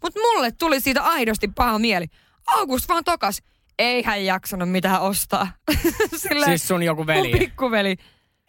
Mutta 0.03 0.19
mulle 0.19 0.51
tuli 0.51 0.81
siitä 0.81 1.03
aidosti 1.03 1.47
paha 1.47 1.79
mieli. 1.79 2.05
August 2.47 2.89
vaan 2.89 3.03
tokas. 3.03 3.41
Ei 3.79 4.03
hän 4.03 4.25
jaksanut 4.25 4.71
mitään 4.71 5.01
ostaa. 5.01 5.47
Sillä 6.15 6.45
siis 6.45 6.67
sun 6.67 6.83
joku 6.83 7.01
mun 7.01 7.07
veli. 7.07 7.31
pikkuveli 7.31 7.95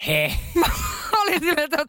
He. 0.06 0.32
olin 1.20 1.40
silleen, 1.40 1.64
että 1.64 1.84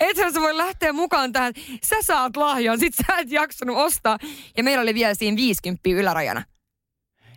ethän 0.00 0.32
sä 0.32 0.40
voi 0.40 0.56
lähteä 0.56 0.92
mukaan 0.92 1.32
tähän. 1.32 1.52
Sä 1.84 1.96
saat 2.02 2.36
lahjan, 2.36 2.78
sit 2.78 2.94
sä 2.94 3.16
et 3.18 3.30
jaksanut 3.30 3.76
ostaa. 3.76 4.18
Ja 4.56 4.64
meillä 4.64 4.82
oli 4.82 4.94
vielä 4.94 5.14
siinä 5.14 5.36
50 5.36 5.90
ylärajana. 5.90 6.42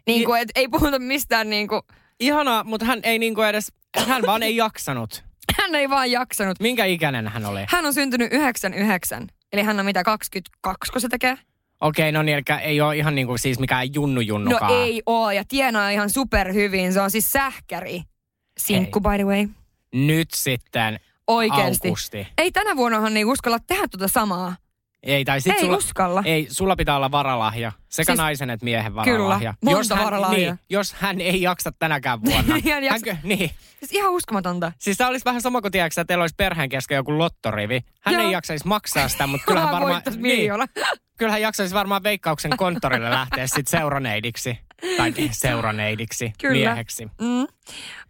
Niin 0.08 0.26
kuin, 0.26 0.42
et 0.42 0.50
ei 0.56 0.68
puhuta 0.68 1.00
mistään 1.00 1.50
niin 1.50 1.68
kuin, 1.68 1.82
Ihanaa, 2.20 2.64
mutta 2.64 2.86
hän 2.86 3.00
ei 3.04 3.20
niinku 3.20 3.42
edes, 3.42 3.72
hän 4.08 4.22
vaan 4.26 4.44
ei 4.44 4.56
jaksanut. 4.56 5.24
hän 5.62 5.76
ei 5.76 5.90
vaan 5.90 6.12
jaksanut. 6.12 6.60
Minkä 6.60 6.86
ikäinen 6.86 7.28
hän 7.28 7.46
oli? 7.46 7.60
Hän 7.68 7.86
on 7.86 7.94
syntynyt 7.94 8.34
99. 8.34 9.28
Eli 9.54 9.62
hän 9.64 9.80
on 9.80 9.86
mitä, 9.86 10.04
22, 10.04 10.92
kun 10.92 11.02
se 11.02 11.10
tekee? 11.10 11.38
Okei, 11.82 12.12
no 12.12 12.24
niin, 12.24 12.38
eli 12.38 12.60
ei 12.62 12.82
ole 12.82 12.98
ihan 12.98 13.16
niinku 13.16 13.38
siis 13.38 13.60
mikään 13.60 13.94
junnu 13.94 14.16
No 14.16 14.22
junnukaan. 14.22 14.74
ei 14.74 15.02
oo, 15.06 15.32
ja 15.32 15.44
tienaa 15.48 15.90
ihan 15.90 16.10
superhyvin. 16.10 16.94
Se 16.94 17.02
on 17.02 17.12
siis 17.12 17.32
sähkäri. 17.32 18.02
Sinkku, 18.58 19.02
by 19.02 19.10
the 19.16 19.24
way. 19.26 19.48
Nyt 19.94 20.28
sitten 20.34 21.00
Oikeesti. 21.28 21.88
Augusti. 21.88 22.28
Ei 22.38 22.52
tänä 22.52 22.76
vuonnahan 22.76 23.18
ei 23.18 23.26
uskalla 23.26 23.60
tehdä 23.68 23.88
tuota 23.92 24.08
samaa. 24.08 24.56
Ei, 25.06 25.26
tai 25.26 25.42
sit 25.42 25.54
Ei 25.54 25.60
sulla, 25.60 25.78
uskalla. 25.78 26.24
Ei, 26.26 26.48
sulla 26.52 26.76
pitää 26.76 26.96
olla 26.96 27.12
varalahja. 27.12 27.72
Sekä 27.90 28.12
Siis- 28.12 28.18
naisen 28.18 28.50
että 28.50 28.64
miehen 28.64 28.92
Kyllä, 29.04 29.06
varalahja. 29.06 29.54
monta 29.62 29.80
jos 29.80 29.90
hän, 29.90 30.04
varalahjaa. 30.06 30.54
Niin, 30.54 30.60
jos 30.70 30.94
hän 30.94 31.22
ei 31.22 31.42
jaksa 31.42 31.72
tänäkään 31.80 32.24
vuonna. 32.24 32.54
Hän 32.74 32.84
jaksa- 32.84 32.90
Hänkö, 32.92 33.16
niin. 33.24 33.52
Siis 33.80 33.92
ihan 33.92 34.12
uskomatonta. 34.12 34.72
Siis 34.80 34.98
tämä 34.98 35.10
olisi 35.10 35.26
vähän 35.26 35.42
sama 35.42 35.62
kuin 35.62 35.72
tiedätkö, 35.72 36.02
että 36.02 36.08
teillä 36.08 36.24
olisi 36.24 36.36
perheen 36.38 36.70
kesken 36.70 36.96
joku 36.96 37.18
lottorivi. 37.18 37.82
Hän 38.02 38.16
Joo. 38.16 38.24
ei 38.24 38.32
jaksaisi 38.32 38.68
maksaa 38.68 39.08
sitä, 39.08 39.28
mutta 39.28 39.46
kyllähän 39.46 39.70
Hän 39.70 39.80
varmaan... 39.82 40.02
miljoona. 40.16 40.66
kyllähän 41.20 41.42
jaksaisi 41.42 41.76
varmaan 41.76 42.04
veikkauksen 42.04 42.58
konttorille 42.58 43.10
lähteä 43.10 43.48
sitten 43.48 43.80
seuraneidiksi. 43.80 44.60
Tai 44.98 45.14
seuraneidiksi, 45.32 46.34
Kyllä. 46.42 46.54
mieheksi. 46.54 47.06
Mm. 47.06 47.48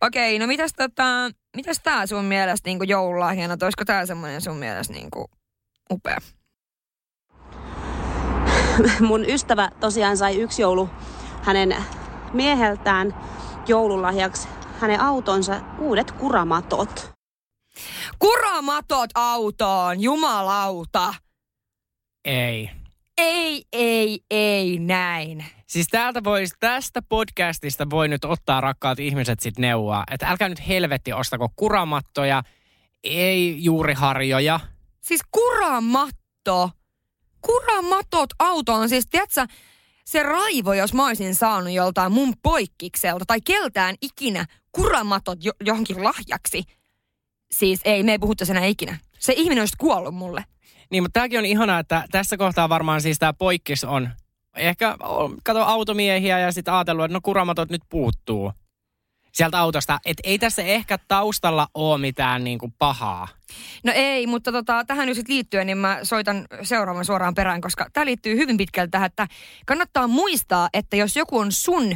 Okei, 0.01 0.39
no 0.39 0.47
mitäs, 0.47 0.73
tota, 0.73 1.03
mitäs 1.55 1.79
tää 1.83 2.05
sun 2.07 2.25
mielestä 2.25 2.69
niin 2.69 2.79
joululahjana, 2.87 3.57
olisiko 3.63 3.85
tää 3.85 4.05
semmoinen 4.05 4.41
sun 4.41 4.57
mielestä 4.57 4.93
niin 4.93 5.09
upea? 5.91 6.17
mun 9.07 9.25
ystävä 9.29 9.69
tosiaan 9.79 10.17
sai 10.17 10.35
yksi 10.35 10.61
joulu 10.61 10.89
hänen 11.41 11.75
mieheltään 12.33 13.15
joululahjaksi 13.67 14.47
hänen 14.79 15.01
autonsa 15.01 15.61
uudet 15.79 16.11
kuramatot. 16.11 17.11
Kuramatot 18.19 19.09
autoon, 19.15 20.01
jumalauta! 20.01 21.13
Ei. 22.25 22.71
Ei, 23.17 23.63
ei, 23.71 24.19
ei, 24.31 24.79
näin. 24.79 25.45
Siis 25.67 25.87
täältä 25.87 26.23
vois, 26.23 26.53
tästä 26.59 27.01
podcastista 27.01 27.89
voi 27.89 28.07
nyt 28.07 28.25
ottaa 28.25 28.61
rakkaat 28.61 28.99
ihmiset 28.99 29.39
sit 29.39 29.57
neuvoa, 29.57 30.03
että 30.11 30.27
älkää 30.27 30.49
nyt 30.49 30.67
helvetti 30.67 31.13
ostako 31.13 31.49
kuramattoja, 31.55 32.43
ei 33.03 33.63
juuriharjoja. 33.63 34.59
Siis 35.01 35.21
kuramatto. 35.31 36.69
Kuramatot 37.45 38.29
autoon, 38.39 38.89
siis 38.89 39.07
tiedätkö, 39.07 39.47
se 40.05 40.23
raivo, 40.23 40.73
jos 40.73 40.93
mä 40.93 41.05
olisin 41.05 41.35
saanut 41.35 41.73
joltain 41.73 42.11
mun 42.11 42.33
poikkikselta 42.43 43.25
tai 43.25 43.41
keltään 43.41 43.95
ikinä 44.01 44.45
kuramatot 44.71 45.43
jo- 45.45 45.53
johonkin 45.61 46.03
lahjaksi. 46.03 46.63
Siis 47.51 47.79
ei, 47.85 48.03
me 48.03 48.11
ei 48.11 48.19
puhuttaisi 48.19 48.51
enää 48.51 48.65
ikinä. 48.65 48.97
Se 49.19 49.33
ihminen 49.37 49.61
olisi 49.61 49.75
kuollut 49.77 50.15
mulle. 50.15 50.45
Niin, 50.89 51.03
mutta 51.03 51.19
tämäkin 51.19 51.39
on 51.39 51.45
ihanaa, 51.45 51.79
että 51.79 52.05
tässä 52.11 52.37
kohtaa 52.37 52.69
varmaan 52.69 53.01
siis 53.01 53.19
tämä 53.19 53.33
poikkis 53.33 53.83
on, 53.83 54.09
ehkä 54.55 54.95
on, 54.99 55.37
kato 55.43 55.63
automiehiä 55.63 56.39
ja 56.39 56.51
sitten 56.51 56.73
ajatellut, 56.73 57.05
että 57.05 57.13
no 57.13 57.21
kuramatot 57.23 57.69
nyt 57.69 57.81
puuttuu 57.89 58.51
sieltä 59.35 59.59
autosta. 59.59 59.99
Että 60.05 60.21
ei 60.25 60.39
tässä 60.39 60.61
ehkä 60.61 60.97
taustalla 61.07 61.67
ole 61.73 62.01
mitään 62.01 62.43
niinku 62.43 62.73
pahaa. 62.79 63.27
No 63.83 63.91
ei, 63.95 64.27
mutta 64.27 64.51
tota, 64.51 64.83
tähän 64.87 65.07
nyt 65.07 65.17
sit 65.17 65.29
liittyen, 65.29 65.67
niin 65.67 65.77
mä 65.77 65.99
soitan 66.03 66.45
seuraavan 66.63 67.05
suoraan 67.05 67.35
perään, 67.35 67.61
koska 67.61 67.87
tämä 67.93 68.05
liittyy 68.05 68.35
hyvin 68.35 68.57
pitkälti 68.57 68.91
tähän, 68.91 69.05
että 69.05 69.27
kannattaa 69.65 70.07
muistaa, 70.07 70.69
että 70.73 70.95
jos 70.95 71.15
joku 71.15 71.37
on 71.37 71.51
sun 71.51 71.95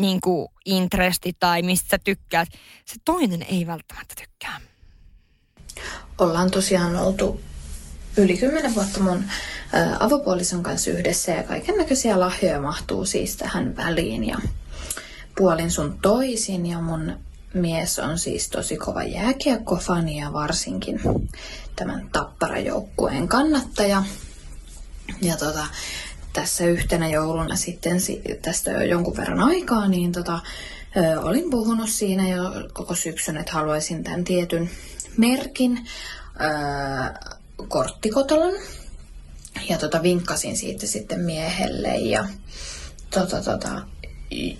niin 0.00 0.20
kuin, 0.20 0.48
interesti 0.66 1.32
tai 1.40 1.62
mistä 1.62 1.88
sä 1.90 1.98
tykkäät, 2.04 2.48
se 2.84 2.96
toinen 3.04 3.42
ei 3.42 3.66
välttämättä 3.66 4.14
tykkää. 4.20 4.60
ollaan 6.18 6.50
tosiaan 6.50 6.96
oltu 6.96 7.40
yli 8.16 8.38
kymmenen 8.38 8.74
vuotta 8.74 9.00
mun 9.00 9.24
avopuolison 10.00 10.62
kanssa 10.62 10.90
yhdessä 10.90 11.32
ja 11.32 11.42
kaiken 11.42 11.76
näköisiä 11.76 12.20
lahjoja 12.20 12.60
mahtuu 12.60 13.04
siis 13.04 13.36
tähän 13.36 13.76
väliin 13.76 14.24
ja 14.24 14.38
puolin 15.40 15.70
sun 15.70 15.98
toisin 16.02 16.66
ja 16.66 16.80
mun 16.80 17.12
mies 17.54 17.98
on 17.98 18.18
siis 18.18 18.48
tosi 18.48 18.76
kova 18.76 19.02
jääkiekkofani 19.02 20.20
ja 20.20 20.32
varsinkin 20.32 21.00
tämän 21.76 22.08
tapparajoukkueen 22.12 23.28
kannattaja. 23.28 24.02
Ja 25.22 25.36
tota, 25.36 25.66
tässä 26.32 26.64
yhtenä 26.64 27.08
jouluna 27.08 27.56
sitten 27.56 28.00
si- 28.00 28.22
tästä 28.42 28.70
jo 28.70 28.80
jonkun 28.80 29.16
verran 29.16 29.40
aikaa, 29.40 29.88
niin 29.88 30.12
tota, 30.12 30.40
ö, 30.96 31.20
olin 31.20 31.50
puhunut 31.50 31.90
siinä 31.90 32.28
jo 32.28 32.42
koko 32.72 32.94
syksyn, 32.94 33.36
että 33.36 33.52
haluaisin 33.52 34.04
tämän 34.04 34.24
tietyn 34.24 34.70
merkin 35.16 35.88
ö, 36.40 37.30
korttikotelon. 37.68 38.54
Ja 39.68 39.78
tota, 39.78 40.02
vinkkasin 40.02 40.56
siitä 40.56 40.86
sitten 40.86 41.20
miehelle 41.20 41.96
ja 41.96 42.28
tota, 43.10 43.42
tota, 43.42 43.82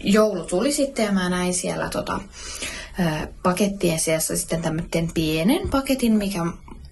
joulu 0.05 0.45
tuli 0.45 0.73
sitten 0.73 1.05
ja 1.05 1.13
mä 1.13 1.29
näin 1.29 1.55
siellä 1.55 1.89
tota, 1.89 2.21
pakettien 3.43 4.01
sijassa 4.01 4.37
sitten 4.37 4.63
tämmöinen 4.63 5.11
pienen 5.15 5.69
paketin, 5.71 6.13
mikä 6.13 6.45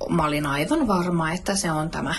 mä 0.08 0.24
olin 0.24 0.46
aivan 0.46 0.88
varma, 0.88 1.32
että 1.32 1.56
se 1.56 1.72
on 1.72 1.90
tämä 1.90 2.14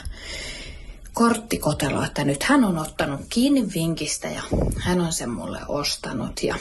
korttikotelo, 1.13 2.03
että 2.03 2.23
nyt 2.23 2.43
hän 2.43 2.63
on 2.63 2.77
ottanut 2.77 3.21
kiinni 3.29 3.67
vinkistä 3.73 4.27
ja 4.27 4.41
hän 4.77 5.01
on 5.01 5.13
sen 5.13 5.29
mulle 5.29 5.59
ostanut. 5.67 6.43
Ja 6.43 6.55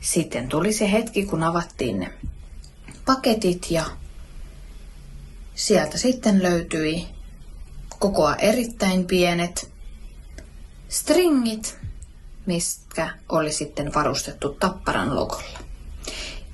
sitten 0.00 0.48
tuli 0.48 0.72
se 0.72 0.92
hetki, 0.92 1.24
kun 1.26 1.42
avattiin 1.42 2.00
ne 2.00 2.12
paketit 3.04 3.70
ja 3.70 3.84
sieltä 5.54 5.98
sitten 5.98 6.42
löytyi 6.42 7.06
kokoa 7.98 8.36
erittäin 8.36 9.04
pienet 9.04 9.72
stringit, 10.88 11.78
mistä 12.46 13.10
oli 13.28 13.52
sitten 13.52 13.94
varustettu 13.94 14.48
Tapparan 14.60 15.16
logolla. 15.16 15.58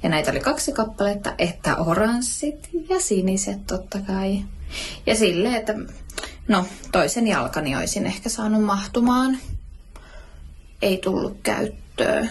Ja 0.03 0.09
näitä 0.09 0.31
oli 0.31 0.41
kaksi 0.41 0.73
kappaletta, 0.73 1.35
että 1.39 1.77
oranssit 1.77 2.69
ja 2.89 3.01
siniset 3.01 3.67
totta 3.67 3.99
kai. 4.07 4.45
Ja 5.07 5.15
sille, 5.15 5.57
että 5.57 5.75
no 6.49 6.67
toisen 6.93 7.27
jalkani 7.27 7.77
olisin 7.77 8.07
ehkä 8.07 8.29
saanut 8.29 8.65
mahtumaan. 8.65 9.39
Ei 10.83 10.99
tullut 10.99 11.37
käyttöön. 11.43 12.31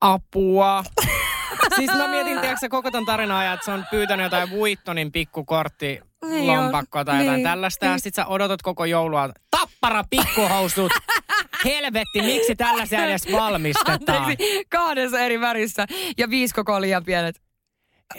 Apua. 0.00 0.84
siis 1.76 1.90
mä 1.96 2.08
mietin, 2.08 2.40
tiedätkö 2.40 2.68
koko 2.68 2.90
ton 2.90 3.06
tarinan 3.06 3.36
ajan, 3.36 3.54
että 3.54 3.64
se 3.64 3.70
on 3.70 3.84
pyytänyt 3.90 4.24
jotain 4.24 4.50
Vuittonin 4.50 5.12
pikkukortti 5.12 6.00
Niin 6.24 6.46
lompakkoa 6.46 7.04
tai 7.04 7.18
jotain 7.18 7.36
niin, 7.36 7.44
tällaista. 7.44 7.84
Ja 7.84 7.90
niin. 7.90 8.00
sit 8.00 8.14
sä 8.14 8.26
odotat 8.26 8.62
koko 8.62 8.84
joulua. 8.84 9.28
Tappara 9.50 10.04
pikkuhousut! 10.10 10.92
Helvetti, 11.64 12.22
miksi 12.22 12.56
tällaisia 12.56 13.04
edes 13.04 13.32
valmistetaan? 13.32 14.22
Anteeksi, 14.22 14.64
kahdessa 14.68 15.20
eri 15.20 15.40
värissä 15.40 15.86
ja 16.18 16.30
viisi 16.30 16.54
koko 16.54 16.80
liian 16.80 17.04
pienet. 17.04 17.42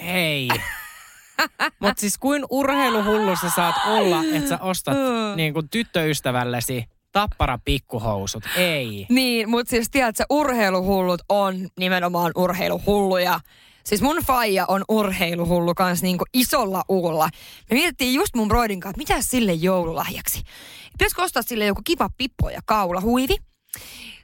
Hei. 0.04 0.49
Mutta 1.80 2.02
siis 2.02 2.17
kuin 2.17 2.45
urheiluhullu 2.49 3.36
sä 3.36 3.49
saat 3.56 3.75
olla, 3.88 4.23
että 4.34 4.49
sä 4.49 4.60
ostat 4.62 4.97
niin 5.36 5.54
kuin 5.54 5.69
tyttöystävällesi 5.69 6.86
tappara 7.12 7.60
pikkuhousut. 7.65 8.43
Ei. 8.58 9.06
Niin, 9.10 9.49
mutta 9.49 9.69
siis 9.69 9.89
tiedätkö, 9.89 10.23
urheiluhullut 10.30 11.21
on 11.30 11.69
nimenomaan 11.80 12.32
urheiluhulluja. 12.36 13.39
Siis 13.84 14.02
mun 14.02 14.17
faija 14.25 14.65
on 14.67 14.84
urheiluhullu 14.89 15.75
kanssa 15.75 16.06
niinku 16.06 16.25
isolla 16.34 16.84
uulla. 16.89 17.30
Me 17.69 17.73
mietittiin 17.73 18.13
just 18.13 18.36
mun 18.36 18.47
broidin 18.47 18.80
kanssa, 18.80 19.02
että 19.02 19.13
mitä 19.13 19.28
sille 19.28 19.54
joululahjaksi. 19.54 20.41
Pitäisikö 20.99 21.21
ostaa 21.21 21.43
sille 21.43 21.65
joku 21.65 21.81
kiva 21.83 22.09
pippo 22.17 22.49
ja 22.49 22.62
kaulahuivi? 22.65 23.35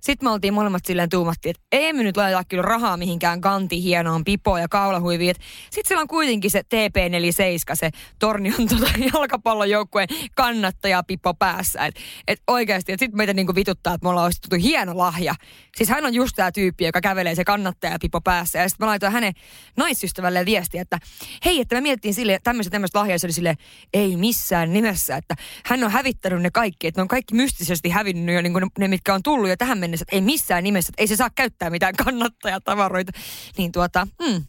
Sitten 0.06 0.28
me 0.28 0.32
oltiin 0.32 0.54
molemmat 0.54 0.86
silleen 0.86 1.10
tuumattiin, 1.10 1.50
että 1.50 1.64
ei 1.72 1.94
me 1.94 2.04
nyt 2.04 2.18
laiteta 2.18 2.44
kyllä 2.44 2.62
rahaa 2.62 2.98
mihinkään 2.98 3.42
kanti 3.42 3.84
hienoon 3.84 4.24
pipoon 4.24 4.62
ja 4.62 4.68
kaulahuiviin. 4.68 5.36
Sitten 5.64 5.88
siellä 5.88 6.02
on 6.02 6.08
kuitenkin 6.08 6.52
se 6.52 6.62
TP47, 6.62 7.76
se 7.76 7.90
Tornion 8.20 8.68
tota, 8.70 8.92
jalkapallojoukkueen 9.14 10.08
kannattaja 10.36 11.04
pippo 11.04 11.34
päässä. 11.34 11.86
Että 11.86 12.02
et 12.28 12.40
oikeasti, 12.48 12.92
että 12.92 13.06
sitten 13.06 13.18
meitä 13.18 13.34
niinku 13.34 13.56
vituttaa, 13.56 13.94
että 13.94 14.06
me 14.06 14.10
ollaan 14.10 14.28
ostettu 14.28 14.56
hieno 14.56 14.98
lahja. 14.98 15.36
Siis 15.76 15.90
hän 15.90 16.06
on 16.06 16.14
just 16.14 16.36
tämä 16.36 16.52
tyyppi, 16.52 16.86
joka 16.86 17.02
kävelee 17.02 17.36
se 17.36 17.44
kannattaja 17.44 17.98
pippo 18.02 18.22
päässä. 18.22 18.60
Ja 18.60 18.70
sitten 18.70 18.86
mä 18.86 18.90
laitoin 18.90 19.14
hänen 19.14 19.34
naisystävälle 19.78 20.46
viestiä, 20.46 20.82
että 20.82 21.00
hei, 21.46 21.62
että 21.62 21.76
me 21.76 21.82
mietittiin 21.82 22.14
sille 22.14 22.40
tämmöistä 22.44 22.72
tämmöistä 22.72 23.00
lahjaa. 23.00 23.18
Se 23.18 23.28
oli 23.28 23.34
sille 23.34 23.56
ei 23.94 24.18
missään 24.18 24.74
nimessä, 24.74 25.18
että 25.18 25.36
hän 25.66 25.84
on 25.84 25.92
hävittänyt 25.92 26.42
ne 26.42 26.52
kaikki. 26.52 26.88
Että 26.88 27.00
ne 27.00 27.02
on 27.02 27.08
kaikki 27.08 27.36
mystisesti 27.36 27.90
hävinnyt 27.90 28.36
jo 28.36 28.42
niin 28.42 28.54
ne, 28.54 28.68
ne, 28.80 28.88
mitkä 28.88 29.14
on 29.14 29.24
tullut 29.24 29.50
jo 29.50 29.58
tähän 29.58 29.78
mennessä. 29.78 29.95
Että 30.04 30.16
ei 30.16 30.22
missään 30.22 30.64
nimessä, 30.64 30.90
että 30.90 31.02
ei 31.02 31.08
se 31.08 31.16
saa 31.16 31.30
käyttää 31.36 31.70
mitään 31.70 31.96
kannattajatavaroita. 31.96 33.12
Niin 33.58 33.72
tuota, 33.72 34.08
hmm, 34.24 34.46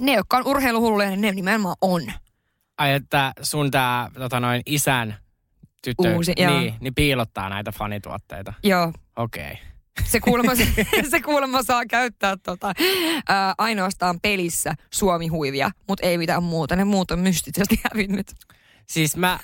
ne, 0.00 0.14
jotka 0.14 0.36
on 0.36 0.46
urheiluhulluja, 0.46 1.08
niin 1.08 1.20
ne 1.20 1.32
nimenomaan 1.32 1.76
on. 1.80 2.12
Ai, 2.78 2.92
että 2.92 3.32
sun 3.42 3.70
tää 3.70 4.10
tota 4.14 4.40
noin, 4.40 4.62
isän 4.66 5.16
tyttö 5.82 6.14
Uusi, 6.14 6.32
niin, 6.36 6.74
niin 6.80 6.94
piilottaa 6.94 7.48
näitä 7.48 7.72
fanituotteita. 7.72 8.52
Joo, 8.62 8.92
Okei. 9.16 9.52
Okay. 9.52 9.56
se 10.04 10.20
kuulemma, 10.20 10.54
se, 10.54 10.68
se 11.10 11.20
kuulemma 11.20 11.62
saa 11.62 11.86
käyttää 11.86 12.36
tota, 12.36 12.72
ää, 13.28 13.54
ainoastaan 13.58 14.20
pelissä 14.20 14.74
suomihuivia, 14.92 15.70
mutta 15.88 16.06
ei 16.06 16.18
mitään 16.18 16.42
muuta. 16.42 16.76
Ne 16.76 16.84
muut 16.84 17.10
on 17.10 17.18
mystisesti 17.18 17.80
hävinnyt. 17.92 18.26
Siis 18.86 19.16
mä, 19.16 19.38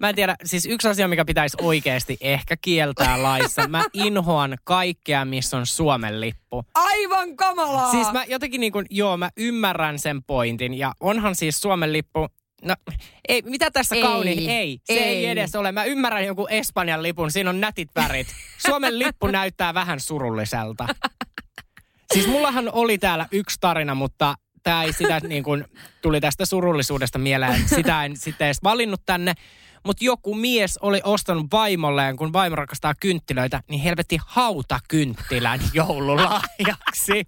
mä 0.00 0.08
en 0.08 0.14
tiedä, 0.14 0.36
siis 0.44 0.66
yksi 0.66 0.88
asia, 0.88 1.08
mikä 1.08 1.24
pitäisi 1.24 1.56
oikeasti 1.60 2.16
ehkä 2.20 2.56
kieltää 2.56 3.22
laissa. 3.22 3.68
Mä 3.68 3.84
inhoan 3.92 4.56
kaikkea, 4.64 5.24
missä 5.24 5.56
on 5.56 5.66
Suomen 5.66 6.20
lippu. 6.20 6.64
Aivan 6.74 7.36
kamalaa! 7.36 7.90
Siis 7.90 8.12
mä 8.12 8.24
jotenkin 8.24 8.60
niin 8.60 8.72
kuin, 8.72 8.86
joo, 8.90 9.16
mä 9.16 9.30
ymmärrän 9.36 9.98
sen 9.98 10.22
pointin. 10.22 10.74
Ja 10.74 10.92
onhan 11.00 11.34
siis 11.34 11.60
Suomen 11.60 11.92
lippu, 11.92 12.26
no 12.64 12.74
ei, 13.28 13.42
mitä 13.42 13.70
tässä 13.70 13.96
kauniin? 14.02 14.50
Ei, 14.50 14.78
se 14.84 14.92
ei. 14.92 15.00
ei. 15.02 15.26
edes 15.26 15.54
ole. 15.54 15.72
Mä 15.72 15.84
ymmärrän 15.84 16.24
joku 16.24 16.46
Espanjan 16.50 17.02
lipun, 17.02 17.30
siinä 17.30 17.50
on 17.50 17.60
nätit 17.60 17.88
värit. 17.94 18.26
Suomen 18.66 18.98
lippu 18.98 19.26
näyttää 19.26 19.74
vähän 19.74 20.00
surulliselta. 20.00 20.86
Siis 22.12 22.26
mullahan 22.26 22.70
oli 22.72 22.98
täällä 22.98 23.26
yksi 23.32 23.56
tarina, 23.60 23.94
mutta 23.94 24.34
tämä 24.64 24.82
ei 24.82 24.92
sitä 24.92 25.20
niin 25.28 25.42
kuin, 25.42 25.64
tuli 26.02 26.20
tästä 26.20 26.44
surullisuudesta 26.44 27.18
mieleen. 27.18 27.68
Sitä 27.68 28.04
en 28.04 28.16
sitten 28.24 28.46
edes 28.46 28.62
valinnut 28.64 29.02
tänne. 29.06 29.34
Mutta 29.84 30.04
joku 30.04 30.34
mies 30.34 30.78
oli 30.78 31.00
ostanut 31.04 31.46
vaimolleen, 31.52 32.16
kun 32.16 32.32
vaimo 32.32 32.56
rakastaa 32.56 32.94
kynttilöitä, 33.00 33.62
niin 33.68 33.80
helvetti 33.80 34.18
hautakynttilän 34.26 35.60
joululahjaksi. 35.72 37.24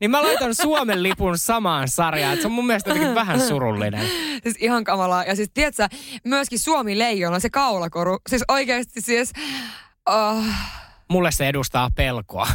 Niin 0.00 0.10
mä 0.10 0.22
laitan 0.22 0.54
Suomen 0.54 1.02
lipun 1.02 1.38
samaan 1.38 1.88
sarjaan. 1.88 2.34
Et 2.34 2.40
se 2.40 2.46
on 2.46 2.52
mun 2.52 2.66
mielestä 2.66 2.90
jotenkin 2.90 3.14
vähän 3.14 3.40
surullinen. 3.40 4.06
Siis 4.42 4.56
ihan 4.58 4.84
kamalaa. 4.84 5.24
Ja 5.24 5.36
siis 5.36 5.50
tiedätkö, 5.54 5.88
myöskin 6.24 6.58
Suomi 6.58 6.98
leijona, 6.98 7.40
se 7.40 7.50
kaulakoru. 7.50 8.18
Siis 8.28 8.44
oikeasti 8.48 9.00
siis... 9.00 9.32
Oh. 10.06 10.44
Mulle 11.08 11.32
se 11.32 11.48
edustaa 11.48 11.90
pelkoa. 11.96 12.48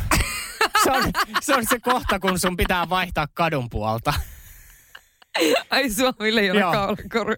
Se 0.83 0.91
on, 0.91 1.03
se 1.41 1.55
on 1.55 1.63
se 1.69 1.79
kohta, 1.79 2.19
kun 2.19 2.39
sun 2.39 2.57
pitää 2.57 2.89
vaihtaa 2.89 3.27
kadun 3.33 3.69
puolta. 3.69 4.13
Ai 5.69 5.89
Suomi 5.89 6.35
leijona 6.35 6.59
Joo. 6.59 6.71
kaulakoru. 6.71 7.35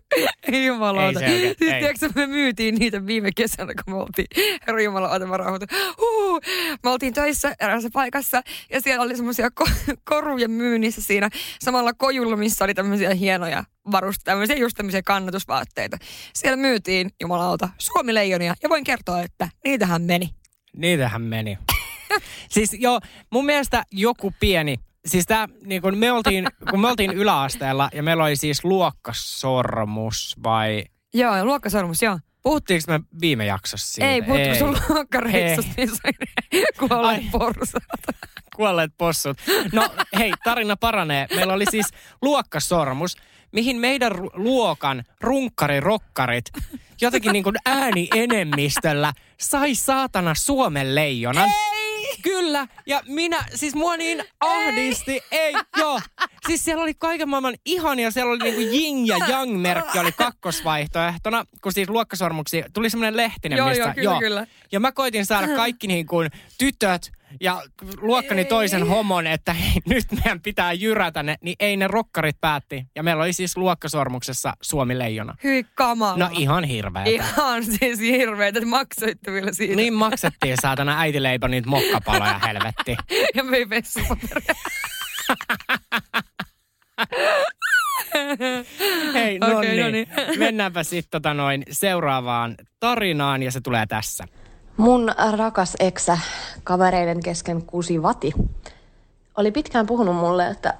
Ei 0.51 0.65
jumalauta. 0.65 1.19
Ei 1.19 1.29
se 1.29 1.33
oikein, 1.33 1.55
siis 1.59 1.73
ei. 1.73 1.79
tiedätkö, 1.79 2.09
me 2.15 2.27
myytiin 2.27 2.75
niitä 2.75 3.05
viime 3.05 3.29
kesänä, 3.35 3.73
kun 3.83 3.93
me 3.93 4.01
oltiin, 4.01 4.27
herra 4.67 4.81
Jumala, 4.81 5.09
ota 5.09 5.25
mä 5.27 5.37
rauhoitun. 5.37 5.67
Huh, 5.97 6.41
me 6.83 6.89
oltiin 6.89 7.13
töissä 7.13 7.55
eräässä 7.59 7.89
paikassa 7.93 8.41
ja 8.71 8.81
siellä 8.81 9.03
oli 9.03 9.15
semmoisia 9.15 9.49
ko- 9.61 9.95
koruja 10.09 10.49
myynnissä 10.49 11.01
siinä 11.01 11.29
samalla 11.61 11.93
kojulla, 11.93 12.35
missä 12.35 12.65
oli 12.65 12.73
tämmöisiä 12.73 13.13
hienoja 13.13 13.63
varusteita, 13.91 14.31
tämmöisiä 14.31 14.55
just 14.55 14.77
tämmöisiä 14.77 15.01
kannatusvaatteita. 15.01 15.97
Siellä 16.33 16.57
myytiin, 16.57 17.09
jumalauta, 17.21 17.69
Suomi 17.77 18.13
leijonia 18.13 18.55
ja 18.63 18.69
voin 18.69 18.83
kertoa, 18.83 19.21
että 19.21 19.49
niitähän 19.65 20.01
meni. 20.01 20.29
Niitähän 20.77 21.21
meni. 21.21 21.57
siis 22.55 22.75
joo, 22.79 22.99
mun 23.29 23.45
mielestä 23.45 23.83
joku 23.91 24.33
pieni, 24.39 24.75
siis 25.05 25.25
tää, 25.25 25.47
niin 25.65 25.81
kun 25.81 25.97
me 25.97 26.11
oltiin, 26.11 26.47
kun 26.69 26.79
me 26.79 26.87
oltiin 26.87 27.11
yläasteella 27.11 27.89
ja 27.93 28.03
meillä 28.03 28.23
oli 28.23 28.35
siis 28.35 28.63
luokkasormus 28.63 30.35
vai... 30.43 30.83
Joo, 31.13 31.45
luokkasormus, 31.45 32.01
joo. 32.01 32.19
Puhuttiinko 32.43 32.83
me 32.87 32.99
viime 33.21 33.45
jaksossa 33.45 33.93
siitä? 33.93 34.09
Ei, 34.09 34.21
puhutko 34.21 34.55
sun 34.55 34.77
luokkareissusta, 34.89 35.71
missä 35.77 36.07
on 36.07 36.13
kuolleet 36.89 37.23
Ai. 37.23 37.29
porsaat. 37.31 37.83
kuolleet 38.55 38.91
possut. 38.97 39.37
No 39.73 39.89
hei, 40.17 40.33
tarina 40.43 40.75
paranee. 40.77 41.27
Meillä 41.35 41.53
oli 41.53 41.65
siis 41.71 41.87
luokkasormus, 42.21 43.17
mihin 43.51 43.77
meidän 43.77 44.11
luokan 44.33 45.03
runkkarirokkarit 45.21 46.45
jotenkin 47.01 47.33
niin 47.33 47.43
kuin 47.43 47.55
ääni 47.65 48.07
enemmistöllä 48.15 49.13
sai 49.39 49.75
saatana 49.75 50.35
Suomen 50.35 50.95
leijonan. 50.95 51.49
Ei! 51.49 51.74
Kyllä, 52.25 52.67
ja 52.85 53.01
minä, 53.07 53.45
siis 53.55 53.75
mua 53.75 53.97
niin 53.97 54.23
ahdisti, 54.39 55.21
ei, 55.31 55.53
joo. 55.77 56.01
Siis 56.47 56.63
siellä 56.63 56.83
oli 56.83 56.93
kaiken 56.93 57.29
maailman 57.29 57.55
ihania, 57.65 58.11
siellä 58.11 58.31
oli 58.31 58.39
niinku 58.39 58.61
Jing 58.75 59.07
ja 59.07 59.17
Yang 59.29 59.61
merkki 59.61 59.99
oli 59.99 60.11
kakkosvaihtoehtona, 60.11 61.45
kun 61.61 61.73
siis 61.73 61.89
luokkasormuksi 61.89 62.63
tuli 62.73 62.89
semmoinen 62.89 63.17
lehtinen, 63.17 63.57
Joo, 63.57 63.67
missä, 63.69 63.83
joo, 63.83 63.93
kyllä, 63.93 64.19
kyllä. 64.19 64.47
Ja 64.71 64.79
mä 64.79 64.91
koitin 64.91 65.25
saada 65.25 65.47
kaikki 65.47 65.87
niin 65.87 66.05
kuin 66.05 66.29
tytöt 66.57 67.11
ja 67.41 67.63
luokkani 68.01 68.45
toisen 68.45 68.87
homon, 68.87 69.27
että 69.27 69.53
hei, 69.53 69.81
nyt 69.89 70.05
meidän 70.11 70.41
pitää 70.41 70.73
jyrätä 70.73 71.23
ne, 71.23 71.35
niin 71.41 71.55
ei 71.59 71.77
ne 71.77 71.87
rokkarit 71.87 72.41
päätti. 72.41 72.85
Ja 72.95 73.03
meillä 73.03 73.23
oli 73.23 73.33
siis 73.33 73.57
luokkasormuksessa 73.57 74.53
Suomi 74.61 74.99
leijona. 74.99 75.35
Hyi 75.43 75.65
kamala. 75.75 76.17
No 76.17 76.29
ihan 76.31 76.63
hirveetä. 76.63 77.09
Ihan 77.09 77.63
siis 77.63 77.99
hirveetä, 77.99 78.59
että 78.59 78.69
maksoitte 78.69 79.31
vielä 79.31 79.53
siitä. 79.53 79.75
Niin 79.75 79.93
maksettiin 79.93 80.57
saatana 80.61 80.99
äiti 80.99 81.23
leipä 81.23 81.47
niitä 81.47 81.69
mokkapaloja 81.69 82.39
helvetti. 82.39 82.97
ja 83.35 83.51
vei 83.51 83.69
vessapaperia. 83.69 84.55
Hei, 89.13 89.39
no 89.39 89.57
Okei, 89.57 89.81
no 89.81 89.89
niin. 89.89 89.91
niin. 89.91 90.39
Mennäänpä 90.39 90.83
sitten 90.83 91.11
tota 91.11 91.33
noin 91.33 91.63
seuraavaan 91.71 92.55
tarinaan 92.79 93.43
ja 93.43 93.51
se 93.51 93.61
tulee 93.61 93.85
tässä. 93.85 94.27
Mun 94.77 95.11
rakas 95.37 95.75
eksä 95.79 96.17
kavereiden 96.63 97.23
kesken 97.23 97.61
kusi 97.61 98.03
vati 98.03 98.33
oli 99.37 99.51
pitkään 99.51 99.85
puhunut 99.85 100.15
mulle, 100.15 100.47
että 100.47 100.73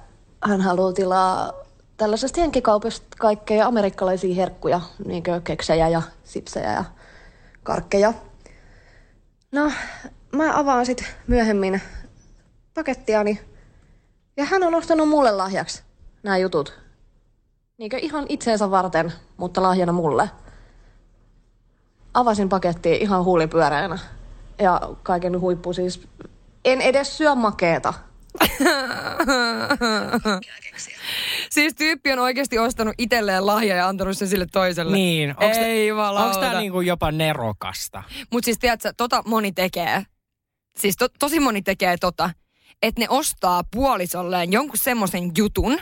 hän 0.44 0.60
haluaa 0.60 0.92
tilaa 0.92 1.52
tällaisesta 1.96 2.40
jenkkikaupasta 2.40 3.06
kaikkea 3.18 3.66
amerikkalaisia 3.66 4.34
herkkuja, 4.34 4.80
niin 5.04 5.22
kuin 5.22 5.42
keksejä 5.42 5.88
ja 5.88 6.02
sipsejä 6.24 6.72
ja 6.72 6.84
karkkeja. 7.62 8.14
No, 9.52 9.72
mä 10.32 10.58
avaan 10.58 10.86
sitten 10.86 11.06
myöhemmin 11.26 11.80
pakettiani 12.74 13.40
ja 14.36 14.44
hän 14.44 14.62
on 14.62 14.74
ostanut 14.74 15.08
mulle 15.08 15.32
lahjaksi 15.32 15.82
nämä 16.22 16.38
jutut. 16.38 16.78
Niinkö 17.78 17.98
ihan 17.98 18.26
itseensä 18.28 18.70
varten, 18.70 19.12
mutta 19.36 19.62
lahjana 19.62 19.92
mulle 19.92 20.30
avasin 22.16 22.48
pakettia 22.48 22.94
ihan 22.94 23.24
huulipyöreänä. 23.24 23.98
Ja 24.58 24.80
kaiken 25.02 25.40
huippu 25.40 25.72
siis, 25.72 26.08
en 26.64 26.80
edes 26.80 27.18
syö 27.18 27.34
makeeta. 27.34 27.94
siis 31.50 31.74
tyyppi 31.74 32.12
on 32.12 32.18
oikeasti 32.18 32.58
ostanut 32.58 32.94
itselleen 32.98 33.46
lahja 33.46 33.76
ja 33.76 33.88
antanut 33.88 34.18
sen 34.18 34.28
sille 34.28 34.46
toiselle. 34.52 34.96
Niin, 34.96 35.34
onks 35.40 35.58
Ei 35.58 35.90
Onko 35.90 36.02
jumalauta. 36.02 36.40
tämä 36.40 36.60
niinku 36.60 36.80
jopa 36.80 37.12
nerokasta? 37.12 38.02
Mutta 38.32 38.44
siis 38.44 38.58
tiedätkö, 38.58 38.92
tota 38.96 39.22
moni 39.26 39.52
tekee. 39.52 40.02
Siis 40.76 40.96
to, 40.96 41.08
tosi 41.18 41.40
moni 41.40 41.62
tekee 41.62 41.96
tota, 41.96 42.30
että 42.82 43.00
ne 43.00 43.06
ostaa 43.08 43.62
puolisolleen 43.70 44.52
jonkun 44.52 44.78
semmoisen 44.82 45.32
jutun, 45.36 45.78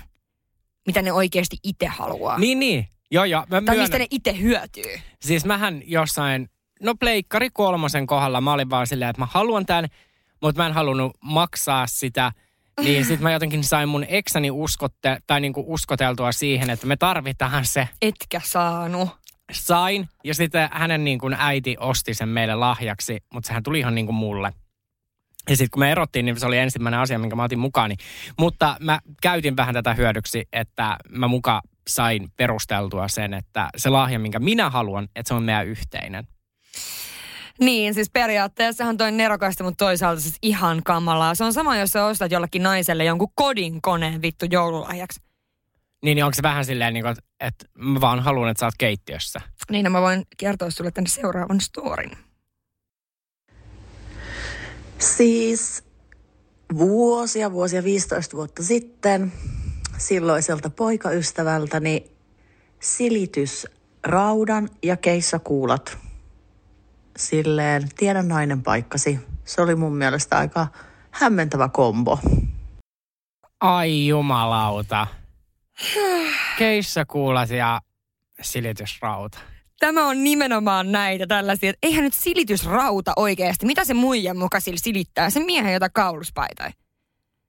mitä 0.87 1.03
ne 1.03 1.13
oikeasti 1.13 1.57
itse 1.63 1.87
haluaa. 1.87 2.39
Niin, 2.39 2.59
niin. 2.59 2.94
Joo, 3.15 3.25
joo. 3.25 3.41
Mä 3.41 3.47
tai 3.49 3.61
myönnän. 3.61 3.79
mistä 3.79 3.99
ne 3.99 4.07
itse 4.11 4.39
hyötyy. 4.41 5.01
Siis 5.21 5.45
mähän 5.45 5.83
jossain, 5.87 6.51
no 6.83 6.95
pleikkari 6.95 7.51
kolmosen 7.51 8.07
kohdalla 8.07 8.41
mä 8.41 8.53
olin 8.53 8.71
vaan 8.71 8.87
silleen, 8.87 9.11
että 9.11 9.23
mä 9.23 9.29
haluan 9.31 9.67
tämän, 9.67 9.87
mutta 10.43 10.63
mä 10.63 10.67
en 10.67 10.73
halunnut 10.73 11.17
maksaa 11.21 11.87
sitä. 11.87 12.33
Niin 12.81 13.05
sit 13.05 13.21
mä 13.21 13.33
jotenkin 13.33 13.65
sain 13.65 13.89
mun 13.89 14.05
eksäni 14.09 14.51
uskotte, 14.51 15.19
tai 15.27 15.41
niinku 15.41 15.65
uskoteltua 15.67 16.33
siihen, 16.33 16.71
että 16.71 16.87
me 16.87 16.97
tarvitaan 16.97 17.65
se. 17.65 17.89
Etkä 18.03 18.41
saanut. 18.45 19.09
Sain, 19.53 20.09
ja 20.25 20.35
sitten 20.35 20.69
hänen 20.73 21.05
niin 21.05 21.19
kuin 21.19 21.37
äiti 21.39 21.77
osti 21.81 22.15
sen 22.15 22.29
meille 22.29 22.55
lahjaksi, 22.55 23.23
mutta 23.33 23.47
sehän 23.47 23.63
tuli 23.63 23.79
ihan 23.79 23.95
niin 23.95 24.07
kuin 24.07 24.17
mulle. 24.17 24.53
Ja 25.51 25.57
sitten 25.57 25.71
kun 25.71 25.81
me 25.81 25.93
erottiin, 25.93 26.25
niin 26.25 26.41
se 26.41 26.47
oli 26.47 26.59
ensimmäinen 26.59 27.01
asia, 27.01 27.19
minkä 27.19 27.37
mä 27.37 27.45
otin 27.45 27.59
mukaani. 27.59 27.97
Mutta 28.39 28.77
mä 28.81 29.01
käytin 29.23 29.57
vähän 29.57 29.75
tätä 29.75 29.95
hyödyksi, 29.95 30.49
että 30.53 30.97
mä 31.09 31.29
muka 31.29 31.63
sain 31.89 32.29
perusteltua 32.37 33.09
sen, 33.09 33.35
että 33.35 33.69
se 33.77 33.89
lahja, 33.89 34.19
minkä 34.19 34.39
minä 34.39 34.71
haluan, 34.71 35.05
että 35.05 35.29
se 35.29 35.35
on 35.35 35.43
meidän 35.43 35.67
yhteinen. 35.67 36.29
Niin, 37.61 37.95
siis 37.95 38.11
periaatteessahan 38.11 38.97
toi 38.97 39.13
nerokasta, 39.13 39.65
mutta 39.65 39.85
toisaalta 39.85 40.21
siis 40.21 40.35
ihan 40.43 40.83
kamalaa. 40.85 41.35
Se 41.35 41.45
on 41.45 41.53
sama, 41.53 41.77
jos 41.77 41.91
sä 41.91 42.07
ostat 42.07 42.33
jollekin 42.33 42.63
naiselle 42.63 43.05
jonkun 43.05 43.33
kodin 43.35 43.83
koneen 43.83 44.23
vittu 44.23 44.47
joululahjaksi. 44.51 45.21
Niin, 46.05 46.17
niin 46.17 46.25
onko 46.25 46.35
se 46.35 46.43
vähän 46.43 46.65
silleen, 46.65 46.95
niin 46.95 47.05
kuin, 47.05 47.13
että, 47.13 47.25
että 47.41 47.67
mä 47.79 48.01
vaan 48.01 48.21
haluan, 48.21 48.49
että 48.49 48.61
sä 48.61 48.67
oot 48.67 48.75
keittiössä? 48.79 49.41
Niin, 49.71 49.85
no 49.85 49.91
mä 49.91 50.01
voin 50.01 50.23
kertoa 50.37 50.71
sulle 50.71 50.91
tänne 50.91 51.11
seuraavan 51.11 51.61
storin. 51.61 52.11
Siis 54.99 55.85
vuosia, 56.79 57.53
vuosia, 57.53 57.85
15 57.85 58.37
vuotta 58.37 58.63
sitten 58.63 59.33
silloiselta 59.99 60.71
poikaystävältäni 60.71 62.11
silitys 62.81 63.67
raudan 64.05 64.69
ja 64.83 64.97
keissakuulat. 64.97 65.99
Silleen, 67.17 67.89
tiedän 67.97 68.29
nainen 68.29 68.63
paikkasi. 68.63 69.19
Se 69.45 69.63
oli 69.63 69.75
mun 69.75 69.97
mielestä 69.97 70.39
aika 70.39 70.67
hämmentävä 71.11 71.69
kombo. 71.69 72.19
Ai 73.61 74.07
jumalauta. 74.07 75.07
Keissakuulat 76.59 77.51
ja 77.51 77.81
silitysrauta. 78.43 79.39
Tämä 79.81 80.09
on 80.09 80.25
nimenomaan 80.25 80.93
näitä 80.93 81.27
tällaisia, 81.27 81.71
että 81.71 81.79
eihän 81.83 82.05
nyt 82.05 82.15
silitysrauta 82.15 83.13
oikeasti. 83.17 83.67
Mitä 83.67 83.85
se 83.85 83.95
muijan 83.95 84.37
muka 84.37 84.61
sillä 84.61 84.79
silittää? 84.83 85.31
Se 85.31 85.41
miehen, 85.41 85.73
jota 85.73 85.89
kauluspaita. 85.89 86.71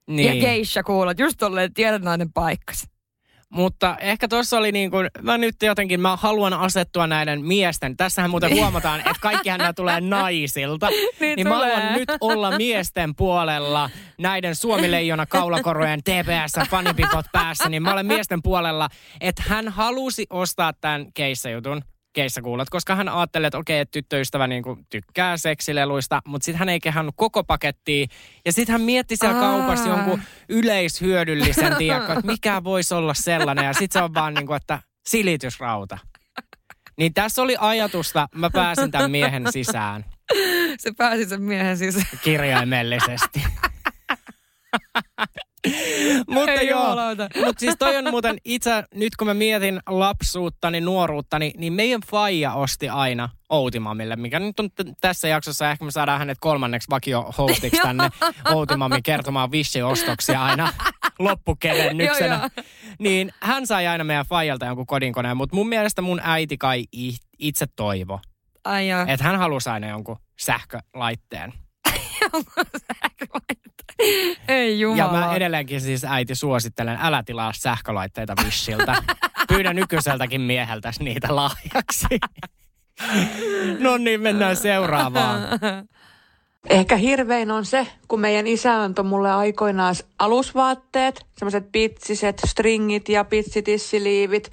Niin. 0.07 0.35
Ja 0.35 0.41
geisha 0.41 0.83
kuulat, 0.83 1.19
just 1.19 1.37
tolleen, 1.39 1.65
että 1.65 1.75
tiedät 1.75 2.01
nainen 2.01 2.33
paikkas. 2.33 2.87
Mutta 3.49 3.97
ehkä 3.99 4.27
tuossa 4.27 4.57
oli 4.57 4.71
niin 4.71 4.91
kuin, 4.91 5.09
mä 5.21 5.37
nyt 5.37 5.55
jotenkin, 5.63 5.99
mä 6.01 6.15
haluan 6.15 6.53
asettua 6.53 7.07
näiden 7.07 7.45
miesten. 7.45 7.97
Tässähän 7.97 8.31
muuten 8.31 8.55
huomataan, 8.59 8.99
että 8.99 9.13
kaikkihan 9.21 9.57
nämä 9.57 9.73
tulee 9.73 10.01
naisilta. 10.01 10.89
Niin 11.19 11.35
niin 11.35 11.47
mä 11.47 11.55
tulee. 11.55 11.75
haluan 11.75 11.93
nyt 11.93 12.09
olla 12.21 12.57
miesten 12.57 13.15
puolella 13.15 13.89
näiden 14.19 14.55
Suomileijona 14.55 15.25
kaulakorujen 15.25 16.03
TPS 16.03 16.69
fanipipot 16.69 17.25
päässä, 17.31 17.69
niin 17.69 17.83
mä 17.83 17.93
olen 17.93 18.05
miesten 18.05 18.41
puolella, 18.41 18.89
että 19.21 19.43
hän 19.47 19.69
halusi 19.69 20.25
ostaa 20.29 20.73
tämän 20.73 21.13
keissajutun 21.13 21.81
keissakuulat, 22.15 22.69
koska 22.69 22.95
hän 22.95 23.09
ajattelee, 23.09 23.47
että 23.47 23.57
okei, 23.57 23.79
että 23.79 23.91
tyttöystävä 23.91 24.47
niin 24.47 24.63
kuin 24.63 24.85
tykkää 24.89 25.37
seksileluista, 25.37 26.21
mutta 26.25 26.45
sitten 26.45 26.59
hän 26.59 26.69
ei 26.69 26.79
kehannut 26.79 27.15
koko 27.17 27.43
pakettia. 27.43 28.05
Ja 28.45 28.53
sitten 28.53 28.73
hän 28.73 28.81
mietti 28.81 29.15
siellä 29.17 29.39
Aa. 29.39 29.57
kaupassa 29.57 29.89
jonkun 29.89 30.21
yleishyödyllisen, 30.49 31.75
tiedätkö, 31.75 32.13
että 32.13 32.27
mikä 32.27 32.63
voisi 32.63 32.93
olla 32.93 33.13
sellainen. 33.13 33.65
Ja 33.65 33.73
sitten 33.73 33.99
se 33.99 34.03
on 34.03 34.13
vaan 34.13 34.33
niin 34.33 34.47
kuin, 34.47 34.57
että 34.57 34.79
silitysrauta. 35.07 35.97
Niin 36.97 37.13
tässä 37.13 37.41
oli 37.41 37.55
ajatusta, 37.59 38.27
mä 38.35 38.49
pääsin 38.49 38.91
tämän 38.91 39.11
miehen 39.11 39.51
sisään 39.51 40.05
Se 40.77 40.91
pääsi 40.97 41.25
sen 41.25 41.41
miehen 41.41 41.77
siis. 41.77 41.97
kirjaimellisesti. 42.23 43.43
mutta 46.27 46.51
Ei 46.51 46.67
joo, 46.67 46.95
mutta 47.45 47.59
siis 47.59 47.75
toi 47.79 47.97
on 47.97 48.09
muuten 48.09 48.37
itse, 48.45 48.83
nyt 48.93 49.15
kun 49.15 49.27
mä 49.27 49.33
mietin 49.33 49.79
lapsuuttani, 49.89 50.81
nuoruuttani, 50.81 51.51
niin 51.57 51.73
meidän 51.73 52.01
faija 52.11 52.53
osti 52.53 52.89
aina 52.89 53.29
Outimamille, 53.49 54.15
mikä 54.15 54.39
nyt 54.39 54.59
on 54.59 54.71
t- 54.71 54.97
tässä 55.01 55.27
jaksossa, 55.27 55.71
ehkä 55.71 55.85
me 55.85 55.91
saadaan 55.91 56.19
hänet 56.19 56.37
kolmanneksi 56.41 56.89
vakio-hostiksi 56.89 57.81
tänne 57.87 58.09
Outimami 58.53 59.01
kertomaan 59.01 59.51
vissiostoksia 59.51 60.43
aina 60.43 60.73
loppukevennyksenä. 61.19 62.35
Joo, 62.35 62.49
joo. 62.55 62.65
Niin 62.99 63.31
hän 63.41 63.67
sai 63.67 63.87
aina 63.87 64.03
meidän 64.03 64.25
faijalta 64.25 64.65
jonkun 64.65 64.85
kodinkoneen, 64.85 65.37
mutta 65.37 65.55
mun 65.55 65.69
mielestä 65.69 66.01
mun 66.01 66.21
äiti 66.23 66.57
kai 66.57 66.83
itse 67.39 67.65
toivo, 67.75 68.19
että 69.07 69.23
hän 69.23 69.37
halusi 69.39 69.69
aina 69.69 69.87
jonkun 69.89 70.17
sähkölaitteen. 70.39 71.53
Ei 74.47 74.71
Ja 74.71 74.81
jumala. 74.81 75.11
mä 75.11 75.35
edelleenkin 75.35 75.81
siis 75.81 76.03
äiti 76.03 76.35
suosittelen, 76.35 76.97
älä 77.01 77.23
tilaa 77.23 77.51
sähkölaitteita 77.55 78.33
Wishiltä. 78.43 79.03
Pyydä 79.47 79.73
nykyiseltäkin 79.73 80.41
mieheltä 80.41 80.91
niitä 80.99 81.35
lahjaksi. 81.35 82.07
no 83.79 83.97
niin, 83.97 84.21
mennään 84.21 84.55
seuraavaan. 84.55 85.41
Ehkä 86.69 86.95
hirvein 86.95 87.51
on 87.51 87.65
se, 87.65 87.87
kun 88.07 88.19
meidän 88.19 88.47
isä 88.47 88.81
antoi 88.81 89.05
mulle 89.05 89.31
aikoinaan 89.31 89.95
alusvaatteet, 90.19 91.25
semmoiset 91.37 91.71
pitsiset 91.71 92.41
stringit 92.47 93.09
ja 93.09 93.23
pitsitissiliivit. 93.23 94.51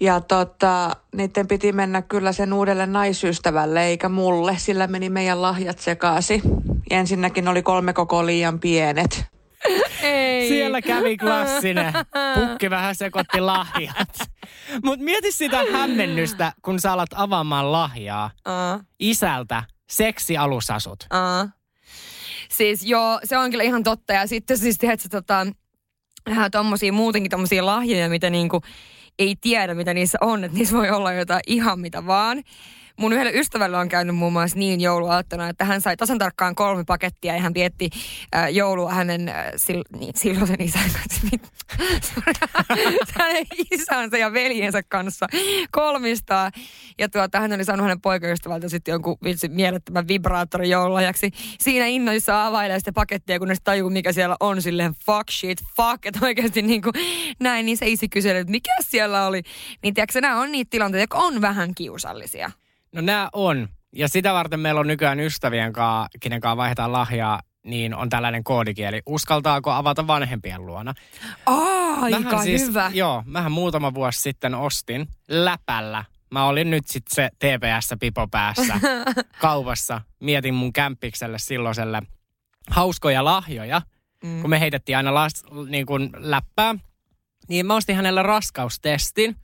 Ja 0.00 0.20
tota, 0.20 0.96
niiden 1.16 1.48
piti 1.48 1.72
mennä 1.72 2.02
kyllä 2.02 2.32
sen 2.32 2.52
uudelle 2.52 2.86
naisystävälle 2.86 3.84
eikä 3.84 4.08
mulle, 4.08 4.58
sillä 4.58 4.86
meni 4.86 5.10
meidän 5.10 5.42
lahjat 5.42 5.78
sekaasi. 5.78 6.42
Ensinnäkin 6.90 7.48
oli 7.48 7.62
kolme 7.62 7.92
koko 7.92 8.26
liian 8.26 8.60
pienet. 8.60 9.24
Ei. 10.02 10.48
Siellä 10.48 10.82
kävi 10.82 11.16
klassinen. 11.16 11.92
Pukki 12.34 12.70
vähän 12.70 12.94
sekoitti 12.94 13.40
lahjat. 13.40 14.08
Mutta 14.84 15.04
mieti 15.04 15.32
sitä 15.32 15.64
hämmennystä, 15.72 16.52
kun 16.62 16.80
sä 16.80 16.92
alat 16.92 17.10
avaamaan 17.14 17.72
lahjaa 17.72 18.30
Aa. 18.44 18.80
isältä 18.98 19.62
seksialusasut. 19.90 21.06
Aa. 21.10 21.48
Siis 22.50 22.84
joo, 22.84 23.20
se 23.24 23.38
on 23.38 23.50
kyllä 23.50 23.64
ihan 23.64 23.82
totta. 23.82 24.12
Ja 24.12 24.26
sitten 24.26 24.58
siis 24.58 24.78
tiedätkö, 24.78 25.08
tota, 25.08 25.46
vähän 26.26 26.50
tommosia, 26.50 26.92
muutenkin 26.92 27.30
tommosia 27.30 27.66
lahjoja, 27.66 28.08
mitä 28.08 28.30
niinku 28.30 28.60
ei 29.18 29.36
tiedä, 29.40 29.74
mitä 29.74 29.94
niissä 29.94 30.18
on. 30.20 30.44
Että 30.44 30.58
niissä 30.58 30.76
voi 30.76 30.90
olla 30.90 31.12
jotain 31.12 31.42
ihan 31.46 31.80
mitä 31.80 32.06
vaan. 32.06 32.42
Mun 32.98 33.12
yhdelle 33.12 33.32
ystävälle 33.32 33.76
on 33.76 33.88
käynyt 33.88 34.16
muun 34.16 34.32
muassa 34.32 34.58
niin 34.58 34.80
jouluaattona, 34.80 35.48
että 35.48 35.64
hän 35.64 35.80
sai 35.80 35.96
tasan 35.96 36.18
tarkkaan 36.18 36.54
kolme 36.54 36.84
pakettia 36.84 37.34
ja 37.34 37.40
hän 37.40 37.54
vietti 37.54 37.90
äh, 38.36 38.52
joulua 38.52 38.94
hänen 38.94 39.28
äh, 39.28 39.46
sil, 39.64 39.82
niin, 39.98 40.12
silloisen 40.16 40.62
isän 40.62 40.90
kanssa. 40.92 41.26
hänen 43.18 43.46
isänsä 43.70 44.18
ja 44.18 44.32
veljensä 44.32 44.82
kanssa 44.82 45.26
kolmistaa. 45.72 46.50
Ja 46.98 47.08
tuota, 47.08 47.40
hän 47.40 47.52
oli 47.52 47.64
saanut 47.64 47.84
hänen 47.84 48.00
poikaystävältä 48.00 48.68
sitten 48.68 48.92
jonkun 48.92 49.18
vitsi 49.24 49.48
mielettömän 49.48 50.08
vibraattorin 50.08 50.70
joululahjaksi. 50.70 51.30
Siinä 51.60 51.86
innoissa 51.86 52.46
availee 52.46 52.78
sitä 52.78 52.92
pakettia, 52.92 53.38
kun 53.38 53.48
ne 53.48 53.54
tajuu, 53.64 53.90
mikä 53.90 54.12
siellä 54.12 54.36
on 54.40 54.62
silleen 54.62 54.94
fuck 55.06 55.30
shit, 55.30 55.58
fuck, 55.76 56.06
että 56.06 56.20
oikeasti 56.22 56.62
niin 56.62 56.82
kuin 56.82 56.92
näin, 57.40 57.66
niin 57.66 57.78
se 57.78 57.88
isi 57.88 58.08
kyseli, 58.08 58.38
että 58.38 58.50
mikä 58.50 58.76
siellä 58.80 59.26
oli. 59.26 59.42
Niin 59.82 59.94
tiedätkö, 59.94 60.20
nämä 60.20 60.40
on 60.40 60.52
niitä 60.52 60.70
tilanteita, 60.70 61.02
jotka 61.02 61.18
on 61.18 61.40
vähän 61.40 61.74
kiusallisia. 61.74 62.50
No 62.96 63.02
nämä 63.02 63.28
on. 63.32 63.68
Ja 63.92 64.08
sitä 64.08 64.32
varten 64.32 64.60
meillä 64.60 64.80
on 64.80 64.86
nykyään 64.86 65.20
ystävien 65.20 65.72
kanssa, 65.72 66.08
kenen 66.20 66.40
kanssa 66.40 66.56
vaihdetaan 66.56 66.92
lahjaa, 66.92 67.40
niin 67.66 67.94
on 67.94 68.08
tällainen 68.08 68.44
koodikieli. 68.44 69.02
Uskaltaako 69.06 69.70
avata 69.70 70.06
vanhempien 70.06 70.66
luona? 70.66 70.94
Aika 71.46 72.20
Mähän 72.20 72.42
siis, 72.42 72.62
hyvä. 72.62 72.90
Joo, 72.94 73.22
mähän 73.26 73.52
muutama 73.52 73.94
vuosi 73.94 74.20
sitten 74.20 74.54
ostin 74.54 75.08
läpällä. 75.28 76.04
Mä 76.30 76.46
olin 76.46 76.70
nyt 76.70 76.88
sitten 76.88 77.14
se 77.14 77.30
TPS-pipo 77.38 78.28
päässä 78.30 78.80
kaupassa. 79.40 80.00
Mietin 80.20 80.54
mun 80.54 80.72
kämppikselle 80.72 81.38
silloiselle 81.38 82.02
hauskoja 82.70 83.24
lahjoja, 83.24 83.82
mm. 84.24 84.40
kun 84.40 84.50
me 84.50 84.60
heitettiin 84.60 84.96
aina 84.96 85.14
las, 85.14 85.44
niin 85.68 85.86
kuin 85.86 86.10
läppää. 86.16 86.74
Niin 87.48 87.66
mä 87.66 87.74
ostin 87.74 87.96
hänelle 87.96 88.22
raskaustestin. 88.22 89.36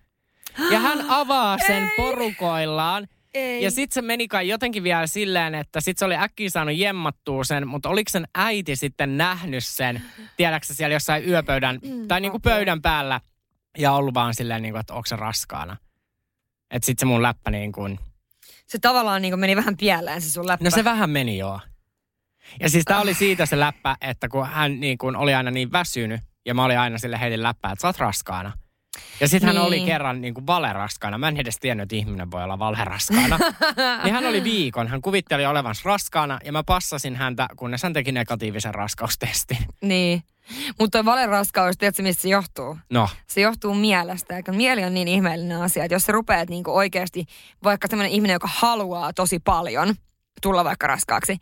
Ja 0.70 0.78
hän 0.78 1.04
avaa 1.08 1.58
sen 1.58 1.90
porukoillaan. 1.96 3.08
Ei. 3.34 3.62
Ja 3.62 3.70
sitten 3.70 3.94
se 3.94 4.02
meni 4.02 4.28
kai 4.28 4.48
jotenkin 4.48 4.82
vielä 4.82 5.06
silleen, 5.06 5.54
että 5.54 5.80
sit 5.80 5.98
se 5.98 6.04
oli 6.04 6.16
äkkiä 6.16 6.50
saanut 6.50 6.76
jemmattua 6.76 7.44
sen, 7.44 7.68
mutta 7.68 7.88
oliko 7.88 8.08
sen 8.10 8.24
äiti 8.34 8.76
sitten 8.76 9.16
nähnyt 9.16 9.64
sen, 9.64 10.02
tiedätkö 10.36 10.74
siellä 10.74 10.94
jossain 10.94 11.28
yöpöydän, 11.28 11.78
Mm, 11.82 12.08
tai 12.08 12.20
niinku 12.20 12.38
pöydän 12.38 12.82
päällä, 12.82 13.20
ja 13.78 13.92
ollut 13.92 14.14
vaan 14.14 14.34
silleen, 14.34 14.62
niinku, 14.62 14.78
että 14.78 14.94
onko 14.94 15.06
se 15.06 15.16
raskaana. 15.16 15.76
Että 16.70 16.86
sitten 16.86 17.00
se 17.00 17.06
mun 17.06 17.22
läppä 17.22 17.50
niin 17.50 17.72
kuin, 17.72 17.98
Se 18.66 18.78
tavallaan 18.78 19.22
niin 19.22 19.40
meni 19.40 19.56
vähän 19.56 19.76
pieleen 19.76 20.20
se 20.20 20.30
sun 20.30 20.46
läppä. 20.46 20.64
no 20.64 20.70
se 20.70 20.84
vähän 20.84 21.10
meni 21.10 21.38
joo. 21.38 21.60
Ja 22.60 22.68
siis 22.70 22.84
tää 22.84 23.00
oli 23.00 23.14
siitä 23.14 23.46
se 23.46 23.60
läppä, 23.60 23.96
että 24.00 24.28
kun 24.28 24.46
hän 24.46 24.80
niin 24.80 24.98
kuin 24.98 25.16
oli 25.16 25.34
aina 25.34 25.50
niin 25.50 25.72
väsynyt, 25.72 26.20
ja 26.46 26.54
mä 26.54 26.64
olin 26.64 26.78
aina 26.78 26.98
sille 26.98 27.20
heitin 27.20 27.42
läppää, 27.42 27.72
että 27.72 27.80
sä 27.82 27.88
oot 27.88 27.98
raskaana. 27.98 28.52
Ja 29.20 29.28
sitten 29.28 29.46
hän 29.46 29.56
Niin. 29.56 29.66
oli 29.66 29.80
kerran 29.80 30.20
niin 30.20 30.34
kuin 30.34 30.46
valeraskaana. 30.46 31.18
Mä 31.18 31.28
en 31.28 31.36
edes 31.36 31.58
tiennyt, 31.60 31.82
että 31.82 31.96
ihminen 31.96 32.30
voi 32.30 32.44
olla 32.44 32.58
valeraskaana. 32.58 33.38
niin 34.04 34.14
hän 34.14 34.26
oli 34.26 34.44
viikon. 34.44 34.88
Hän 34.88 35.02
kuvitteli 35.02 35.46
olevansa 35.46 35.82
raskaana 35.84 36.38
ja 36.44 36.52
mä 36.52 36.62
passasin 36.64 37.16
häntä, 37.16 37.46
kunnes 37.56 37.82
hän 37.82 37.92
teki 37.92 38.12
negatiivisen 38.12 38.74
raskaustestin. 38.74 39.58
Niin. 39.82 40.22
Mutta 40.78 41.04
valeraskaus, 41.04 41.78
tiedätkö 41.78 42.02
mistä 42.02 42.22
se 42.22 42.28
johtuu? 42.28 42.78
No, 42.90 43.08
Se 43.26 43.40
johtuu 43.40 43.74
mielestä. 43.74 44.36
Eikä 44.36 44.52
mieli 44.52 44.84
on 44.84 44.94
niin 44.94 45.08
ihmeellinen 45.08 45.60
asia, 45.62 45.84
että 45.84 45.94
jos 45.94 46.02
sä 46.02 46.12
rupeat 46.12 46.48
niinku 46.50 46.76
oikeasti, 46.76 47.24
vaikka 47.64 47.88
sellainen 47.90 48.12
ihminen, 48.14 48.34
joka 48.34 48.48
haluaa 48.52 49.12
tosi 49.12 49.38
paljon 49.38 49.94
tulla 50.42 50.64
vaikka 50.64 50.86
raskaaksi, 50.86 51.36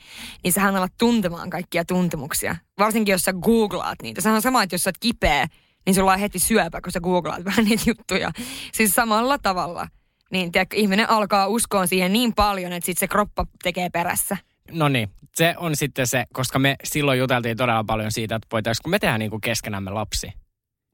niin 0.45 0.53
sähän 0.53 0.77
alat 0.77 0.93
tuntemaan 0.99 1.51
kaikkia 1.51 1.85
tuntemuksia. 1.85 2.57
Varsinkin 2.79 3.13
jos 3.13 3.23
sä 3.23 3.33
googlaat 3.33 4.03
niitä. 4.03 4.21
Sehän 4.21 4.37
on 4.37 4.43
sama, 4.43 4.63
että 4.63 4.75
jos 4.75 4.83
sä 4.83 4.89
oot 4.89 4.99
kipeä, 5.01 5.47
niin 5.87 5.95
sulla 5.95 6.13
on 6.13 6.19
heti 6.19 6.39
syöpä, 6.39 6.81
kun 6.81 6.93
sä 6.93 7.01
googlaat 7.01 7.45
vähän 7.45 7.65
niitä 7.65 7.83
juttuja. 7.87 8.31
Siis 8.73 8.95
samalla 8.95 9.39
tavalla. 9.39 9.89
Niin 10.33 10.53
tiedätkö, 10.53 10.77
ihminen 10.77 11.11
alkaa 11.11 11.47
uskoa 11.47 11.87
siihen 11.87 12.13
niin 12.13 12.35
paljon, 12.35 12.73
että 12.73 12.87
sitten 12.87 13.01
se 13.01 13.09
kroppa 13.09 13.47
tekee 13.63 13.91
perässä. 13.91 14.37
no 14.71 14.89
niin. 14.89 15.11
Se 15.35 15.55
on 15.59 15.77
sitten 15.77 16.07
se, 16.07 16.25
koska 16.33 16.59
me 16.59 16.77
silloin 16.85 17.19
juteltiin 17.19 17.57
todella 17.57 17.85
paljon 17.85 18.13
siitä, 18.13 18.35
että 18.37 18.49
voitaisiinko 18.53 18.89
me 18.89 18.99
tehdä 18.99 19.19
niin 19.19 19.31
kuin 19.31 19.41
keskenämme 19.41 19.91
lapsi. 19.91 20.33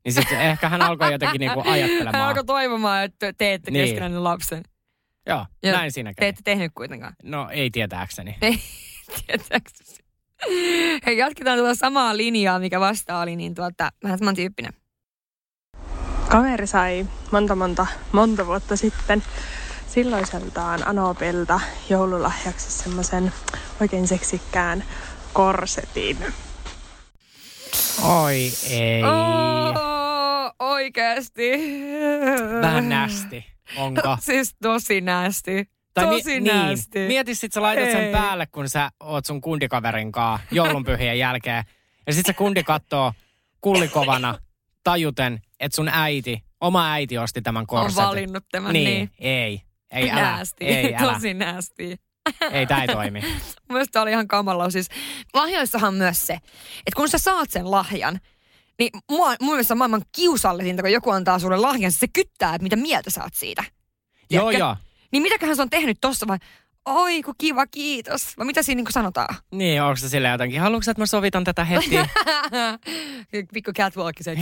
Niin 0.05 0.13
sitten 0.13 0.41
ehkä 0.41 0.69
hän 0.69 0.83
alkoi 0.83 1.13
jotenkin 1.13 1.39
niin 1.41 1.53
kuin 1.53 1.65
Hän 1.67 1.75
ajattelemaan. 1.75 2.29
alkoi 2.29 2.45
toivomaan, 2.45 3.05
että 3.05 3.33
teette 3.33 3.71
Niin. 3.71 3.85
keskenään 3.87 4.25
lapsen. 4.25 4.63
Joo, 5.27 5.47
Ja 5.63 5.73
näin 5.73 5.93
siinä 5.93 6.11
Te 6.11 6.15
kävi. 6.15 6.29
ette 6.29 6.41
tehnyt 6.45 6.73
kuitenkaan. 6.75 7.13
No 7.23 7.49
ei 7.51 7.71
tietääkseni. 7.71 8.37
Ei, 8.43 8.59
tietääksesi. 9.27 10.05
Hei, 11.07 11.19
jatketaan 11.19 11.59
tuota 11.59 11.75
samaa 11.75 12.17
linjaa, 12.17 12.59
mikä 12.59 12.81
vasta 12.81 13.21
oli, 13.21 13.37
niin 13.37 13.55
tuota, 13.55 13.91
vähän 14.03 14.19
samantyyppinen. 14.19 14.73
Kaveri 16.29 16.67
sai 16.67 17.07
monta 17.31 17.55
monta 17.55 17.87
monta 18.13 18.47
vuotta 18.47 18.77
sitten 18.77 19.23
silloiseltaan 19.89 20.89
Anopelta 20.89 21.61
joululahjaksi 21.91 22.71
semmoisen 22.71 23.33
oikein 23.81 24.09
seksikkään 24.09 24.85
korsetin. 25.33 26.19
Oi 28.03 28.53
ei. 28.71 29.03
Oh, 29.05 30.55
oikeasti. 30.59 31.51
Vähän 32.61 32.89
nästi. 32.89 33.47
Onko? 33.77 34.17
Siis 34.21 34.55
tosi 34.63 35.01
nästi. 35.01 35.76
Tai 35.97 36.07
mi- 36.07 36.17
tosi 36.23 36.41
niin. 36.41 37.09
Mieti 37.09 37.35
sit 37.35 37.53
sä 37.53 37.63
laitat 37.63 37.91
sen 37.91 38.05
Ei. 38.05 38.13
päälle, 38.13 38.47
kun 38.47 38.69
sä 38.69 38.91
oot 39.01 39.25
sun 39.27 39.41
kundikaverin 39.41 40.13
kaa 40.13 40.39
joulunpyhien 40.51 41.19
jälkeen. 41.19 41.65
Ja 42.07 42.13
sit 42.13 42.27
se 42.27 42.33
kundi 42.33 42.63
kattoo 42.65 43.13
kullikovana 43.61 44.39
tajuten, 44.85 45.41
että 45.61 45.77
sun 45.77 45.89
äiti, 45.89 46.45
oma 46.61 46.93
äiti 46.93 47.19
osti 47.19 47.43
tämän 47.43 47.61
On 47.61 47.67
korsetin. 47.67 48.05
valinnut 48.05 48.45
tämän, 48.53 48.73
niin. 48.73 48.85
niin. 48.85 49.11
Ei. 49.19 49.63
Ei, 49.91 50.11
älä. 50.11 50.21
Näästi. 50.21 50.65
Ei, 50.65 50.95
älä. 50.95 51.13
Tosi 51.15 51.35
nästi. 51.35 51.97
Ei, 52.53 52.67
tää 52.67 52.83
ei 52.83 52.89
toimi. 52.89 53.21
Mielestäni 53.69 54.03
oli 54.03 54.11
ihan 54.11 54.29
kamala. 54.29 54.71
Siis 54.71 54.89
lahjoissahan 55.35 55.95
myös 55.95 56.27
se, 56.27 56.33
että 56.35 56.97
kun 56.97 57.09
sä 57.09 57.19
saat 57.19 57.51
sen 57.51 57.71
lahjan, 57.71 58.21
niin 58.79 58.91
mua, 59.11 59.35
mun 59.41 59.51
mielestä 59.55 59.75
on 59.75 59.79
maailman 59.79 60.03
kiusallisinta, 60.17 60.83
kun 60.83 60.93
joku 60.93 61.11
antaa 61.11 61.39
sulle 61.39 61.57
lahjan, 61.57 61.93
se 61.93 62.07
kyttää, 62.13 62.55
että 62.55 62.63
mitä 62.63 62.77
mieltä 62.77 63.11
sä 63.11 63.23
oot 63.23 63.35
siitä. 63.35 63.65
joo, 64.31 64.51
Tiedätkö? 64.51 64.59
joo. 64.59 64.77
Niin 65.17 65.23
mitäköhän 65.23 65.57
se 65.57 65.63
on 65.63 65.71
tehnyt 65.71 65.99
tossa 66.01 66.27
vai, 66.27 66.39
oi 66.85 67.23
kun 67.23 67.35
kiva, 67.39 67.67
kiitos. 67.67 68.39
Vai 68.39 68.47
mitä 68.47 68.63
siinä 68.63 68.83
niin 68.83 68.93
sanotaan? 68.93 69.35
Niin, 69.53 69.83
onko 69.83 69.97
se 69.97 70.09
silleen 70.09 70.33
jotenkin, 70.33 70.61
haluatko 70.61 70.91
että 70.91 71.03
mä 71.03 71.07
sovitan 71.07 71.45
tätä 71.45 71.65
heti? 71.65 71.97
Pikku 73.55 73.73
catwalk 73.73 74.17
se. 74.21 74.37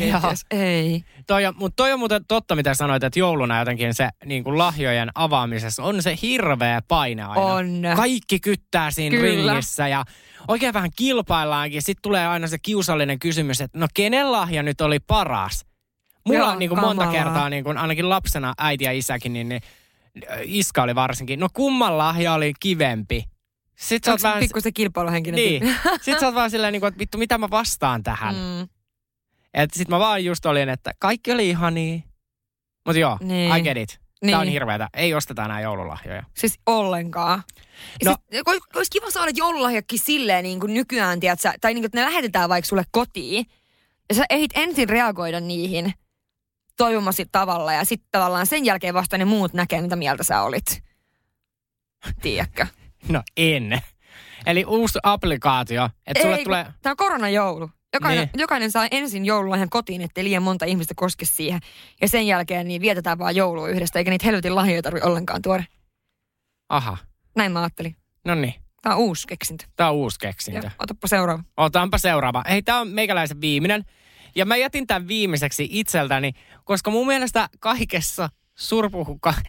Ei. 0.51 1.05
toi 1.27 1.47
on, 1.47 1.55
mutta 1.57 1.77
toi 1.77 1.93
on 1.93 1.99
muuten 1.99 2.25
totta, 2.29 2.57
mitä 2.57 2.75
sanoit, 2.75 3.05
että 3.05 3.19
jouluna 3.19 3.59
jotenkin 3.59 3.95
se 3.95 4.09
niin 4.25 4.45
kuin 4.45 4.59
lahjojen 4.59 5.11
avaamisessa 5.15 5.83
on 5.83 6.03
se 6.03 6.19
hirveä 6.23 6.83
paine 6.89 7.23
aina. 7.23 7.43
On. 7.43 7.83
Kaikki 7.97 8.41
kyttää 8.41 8.91
siinä 8.91 9.17
Kyllä. 9.17 9.53
ringissä 9.53 9.89
ja 9.89 10.05
oikein 10.49 10.75
vähän 10.75 10.91
kilpaillaankin. 10.97 11.83
Sitten 11.83 12.03
tulee 12.03 12.27
aina 12.27 12.47
se 12.47 12.59
kiusallinen 12.59 13.19
kysymys, 13.19 13.61
että 13.61 13.79
no 13.79 13.87
kenen 13.95 14.33
lahja 14.33 14.63
nyt 14.63 14.81
oli 14.81 14.99
paras? 15.01 15.67
Mulla 16.27 16.39
Joo, 16.39 16.49
on 16.49 16.59
niin 16.59 16.69
kuin 16.69 16.81
monta 16.81 17.07
kertaa, 17.07 17.49
niin 17.49 17.65
kuin, 17.65 17.79
ainakin 17.79 18.09
lapsena 18.09 18.55
äiti 18.59 18.85
ja 18.85 18.93
isäkin, 18.93 19.33
niin, 19.33 19.49
niin 19.49 19.61
iska 20.45 20.83
oli 20.83 20.95
varsinkin. 20.95 21.41
No 21.41 21.49
kumman 21.55 21.99
lahja 21.99 22.33
oli 22.35 22.53
kivempi? 22.61 23.25
Sitten 23.77 24.21
sä 24.21 24.29
oot 24.29 24.35
Onko 24.35 24.59
vähän... 24.59 24.73
kilpailuhenkinen 24.75 25.37
Niin. 25.39 25.77
Sitten 26.03 26.21
sä 26.21 26.27
oot 26.27 26.35
vaan 26.35 26.51
silleen, 26.51 26.73
niin 26.73 26.85
että 26.87 26.99
vittu, 26.99 27.19
mitä 27.19 27.39
mä 27.39 27.51
vastaan 27.51 28.03
tähän? 28.03 28.35
Mm. 28.35 28.69
Että 29.55 29.79
sit 29.79 29.89
mä 29.89 29.99
vaan 29.99 30.25
just 30.25 30.47
olin, 30.47 30.69
että 30.69 30.93
kaikki 30.99 31.33
oli 31.33 31.49
ihania. 31.49 32.01
Mut 32.87 32.97
joo, 32.97 33.19
Niin. 33.21 33.57
I 33.57 33.63
get 33.63 33.77
it. 33.77 34.01
Tää 34.31 34.39
on 34.39 34.45
Niin. 34.47 34.53
hirveetä. 34.53 34.89
Ei 34.95 35.15
osteta 35.15 35.45
enää 35.45 35.61
joululahjoja. 35.61 36.23
Siis 36.37 36.59
ollenkaan. 36.67 37.43
No. 38.05 38.17
Siis, 38.31 38.43
olis- 38.49 38.77
olisi 38.77 38.91
kiva 38.91 39.11
saada 39.11 39.31
joululahjakin 39.35 39.99
silleen 39.99 40.43
niin 40.43 40.61
kuin 40.61 40.75
nykyään, 40.75 41.21
tiedätkö, 41.21 41.53
tai 41.61 41.75
niin 41.75 41.83
kuin, 41.83 41.87
että 41.87 41.99
ne 41.99 42.05
lähetetään 42.05 42.49
vaikka 42.49 42.69
sulle 42.69 42.85
kotiin. 42.91 43.47
Ja 44.09 44.15
sä 44.15 44.25
ehdit 44.31 44.51
ensin 44.55 44.89
reagoida 44.89 45.41
niihin 45.41 45.95
toivomasi 46.77 47.27
tavalla 47.33 47.73
ja 47.73 47.85
sitten 47.85 48.09
tavallaan 48.11 48.47
sen 48.47 48.65
jälkeen 48.65 48.95
vasta 48.95 49.19
ne 49.19 49.25
muut 49.25 49.53
näkee, 49.53 49.83
mitä 49.83 49.97
mieltä 49.97 50.23
sä 50.25 50.43
olit. 50.43 50.83
Tiedätkö? 52.23 52.67
No 53.09 53.23
en. 53.37 53.81
Eli 54.47 54.65
uusi 54.65 54.99
applikaatio, 55.03 55.91
että 56.07 56.23
sulle 56.23 56.37
Ei, 56.37 56.45
tulee... 56.45 56.67
Tämä 56.83 56.91
on 56.93 56.97
koronajoulu. 56.97 57.71
Jokainen, 57.95 58.29
Niin. 58.33 58.41
jokainen 58.41 58.71
saa 58.71 58.89
ensin 58.91 59.25
joululahjan 59.25 59.71
kotiin, 59.71 60.01
ettei 60.03 60.25
liian 60.25 60.43
monta 60.43 60.65
ihmistä 60.65 60.95
koske 60.97 61.25
siihen. 61.25 61.61
Ja 62.01 62.09
sen 62.09 62.27
jälkeen 62.27 62.69
niin 62.69 62.81
vietetään 62.83 63.19
vaan 63.19 63.37
joulua 63.37 63.69
yhdessä, 63.69 63.99
eikä 63.99 64.11
niitä 64.11 64.27
helvetin 64.27 64.55
lahjoja 64.55 64.83
tarvitse 64.83 65.09
ollenkaan 65.09 65.43
tuoda. 65.43 65.65
Aha, 66.69 66.97
Näin 67.37 67.53
mä 67.53 67.61
ajattelin. 67.61 67.97
no 68.25 68.35
niin. 68.35 68.55
Tämä 68.83 68.95
on 68.97 69.01
uusi 69.03 69.27
keksintö. 69.27 69.65
Tää 69.77 69.89
on 69.91 69.95
uusi 69.97 70.19
keksintö. 70.19 70.61
Joo, 70.67 70.71
otapa 70.79 71.07
seuraava. 71.09 71.43
Otaanpa 71.57 71.99
seuraava. 71.99 72.45
Hei, 72.49 72.63
tää 72.63 72.81
on 72.81 72.89
meikäläisen 72.89 73.41
viimeinen. 73.41 73.85
Ja 74.37 74.45
mä 74.45 74.57
jätin 74.57 74.87
tämän 74.87 75.09
viimeiseksi 75.09 75.69
itseltäni, 75.71 76.33
koska 76.65 76.91
mun 76.91 77.07
mielestä 77.07 77.49
kaikessa 77.61 78.29
surpuhuka... 78.55 79.35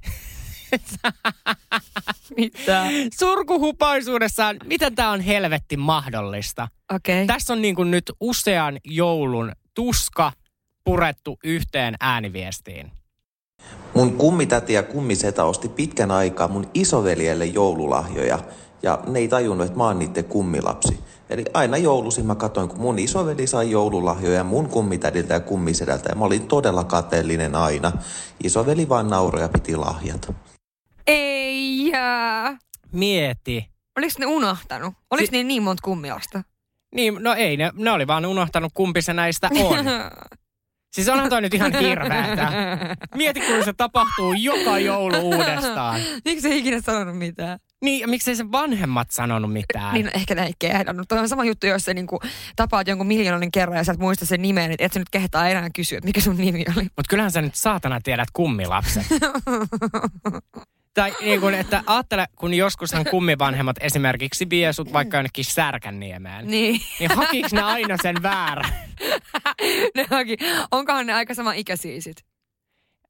Mitä? 2.38 2.86
Surkuhupaisuudessaan, 3.20 4.58
miten 4.66 4.96
tää 4.96 5.10
on 5.10 5.22
helvetti 5.22 5.78
mahdollista? 5.78 6.68
Okei. 6.94 7.24
Okay. 7.24 7.36
Tässä 7.36 7.54
on 7.54 7.62
niin 7.62 7.76
kuin 7.76 7.92
nyt 7.92 8.12
usean 8.20 8.80
joulun 8.84 9.52
tuska 9.74 10.32
purettu 10.84 11.40
yhteen 11.44 11.96
ääniviestiin. 12.00 12.92
Mun 13.94 14.18
kummitäti 14.18 14.74
ja 14.74 14.84
kummisetä 14.84 15.44
osti 15.44 15.70
pitkän 15.70 16.12
aikaa 16.12 16.48
mun 16.48 16.70
isoveljelle 16.74 17.46
joululahjoja 17.46 18.40
ja 18.84 19.00
ne 19.08 19.20
ei 19.20 19.28
tajunnut, 19.28 19.66
että 19.66 19.78
mä 19.78 19.84
oon 19.84 20.00
niiden 20.00 20.26
kummilapsi. 20.26 21.00
Eli 21.30 21.46
aina 21.54 21.78
joulusin 21.78 22.26
mä 22.26 22.36
katsoin, 22.36 22.70
kun 22.70 22.80
mun 22.80 23.00
isoveli 23.00 23.48
sai 23.48 23.72
joululahjoja 23.72 24.44
mun 24.44 24.70
kummitädiltä 24.70 25.34
ja 25.34 25.40
kummisedältä 25.40 26.10
ja 26.10 26.16
mä 26.16 26.26
olin 26.26 26.48
todella 26.48 26.84
kateellinen 26.84 27.56
aina. 27.56 27.92
Isoveli 28.44 28.90
vaan 28.90 29.08
nauroi 29.10 29.42
ja 29.42 29.50
piti 29.50 29.76
lahjat. 29.76 30.34
Ei 31.08 31.88
jää. 31.88 32.58
Mieti. 32.92 33.70
Oliko 33.98 34.14
ne 34.20 34.26
unohtanut? 34.26 34.94
Oliko 35.12 35.26
si- 35.26 35.32
ne 35.38 35.44
niin 35.44 35.64
monta 35.64 35.82
kummilasta? 35.84 36.44
Niin, 36.96 37.18
no 37.20 37.34
ei, 37.34 37.58
ne, 37.58 37.72
ne 37.76 37.92
oli 37.92 38.08
vaan 38.08 38.26
unohtanut 38.26 38.72
kumpi 38.74 39.02
se 39.02 39.14
näistä 39.14 39.50
on. 39.64 39.86
Siis 40.96 41.10
onhan 41.10 41.30
toi 41.30 41.42
nyt 41.42 41.54
ihan 41.54 41.74
hirveetä. 41.74 42.52
Mieti, 43.16 43.40
kun 43.40 43.64
se 43.66 43.74
tapahtuu 43.74 44.34
joka 44.34 44.80
joulu 44.80 45.18
uudestaan. 45.20 46.02
Miksi 46.26 46.48
ei 46.48 46.60
ikinä 46.60 46.82
sanonut 46.82 47.18
mitään? 47.18 47.60
Niin, 47.82 48.02
ja 48.02 48.08
miksei 48.08 48.36
se 48.36 48.52
vanhemmat 48.52 49.12
sanonut 49.12 49.54
mitään? 49.54 49.94
Niin, 49.94 50.12
ehkä 50.14 50.36
näin 50.36 50.54
kehdannut. 50.60 51.08
Toi 51.08 51.20
on 51.20 51.30
sama 51.30 51.46
juttu, 51.46 51.68
jos 51.68 51.84
sä 51.84 51.94
niinku 51.94 52.20
tapaat 52.56 52.88
jonkun 52.88 53.08
miljoonin 53.08 53.52
kerran 53.52 53.78
ja 53.78 53.84
sä 53.84 53.92
et 53.92 54.00
muista 54.00 54.26
sen 54.26 54.42
nimen, 54.42 54.70
niin 54.70 54.78
et 54.80 54.94
sä 54.94 55.00
nyt 55.00 55.10
kehtaa 55.10 55.50
enää 55.50 55.70
kysyä, 55.70 55.98
että 55.98 56.08
mikä 56.08 56.22
sun 56.22 56.38
nimi 56.38 56.66
oli. 56.78 56.84
Mutta 56.84 57.10
kyllähän 57.10 57.32
sä 57.32 57.42
nyt 57.42 57.56
saatana 57.56 58.02
tiedät 58.02 58.28
kummilapset. 58.34 59.04
tai 60.96 61.16
niin 61.22 61.42
kuin, 61.42 61.56
että 61.56 61.84
ajattele, 61.86 62.28
kun 62.36 62.54
joskushan 62.54 63.06
kummivanhemmat 63.12 63.76
esimerkiksi 63.80 64.50
vie 64.50 64.74
sut 64.74 64.94
vaikka 64.94 65.18
jonnekin 65.18 65.46
Särkänniemeen. 65.46 66.48
Niin. 66.48 66.82
Niin 67.00 67.12
hakiks 67.16 67.54
ne 67.54 67.62
aina 67.62 67.98
sen 68.02 68.24
väärän? 68.24 68.70
ne 69.96 70.06
haki. 70.10 70.38
Onkohan 70.72 71.06
ne 71.06 71.14
aika 71.14 71.34
sama 71.34 71.54
ikäisiä 71.54 72.02
sit? 72.02 72.35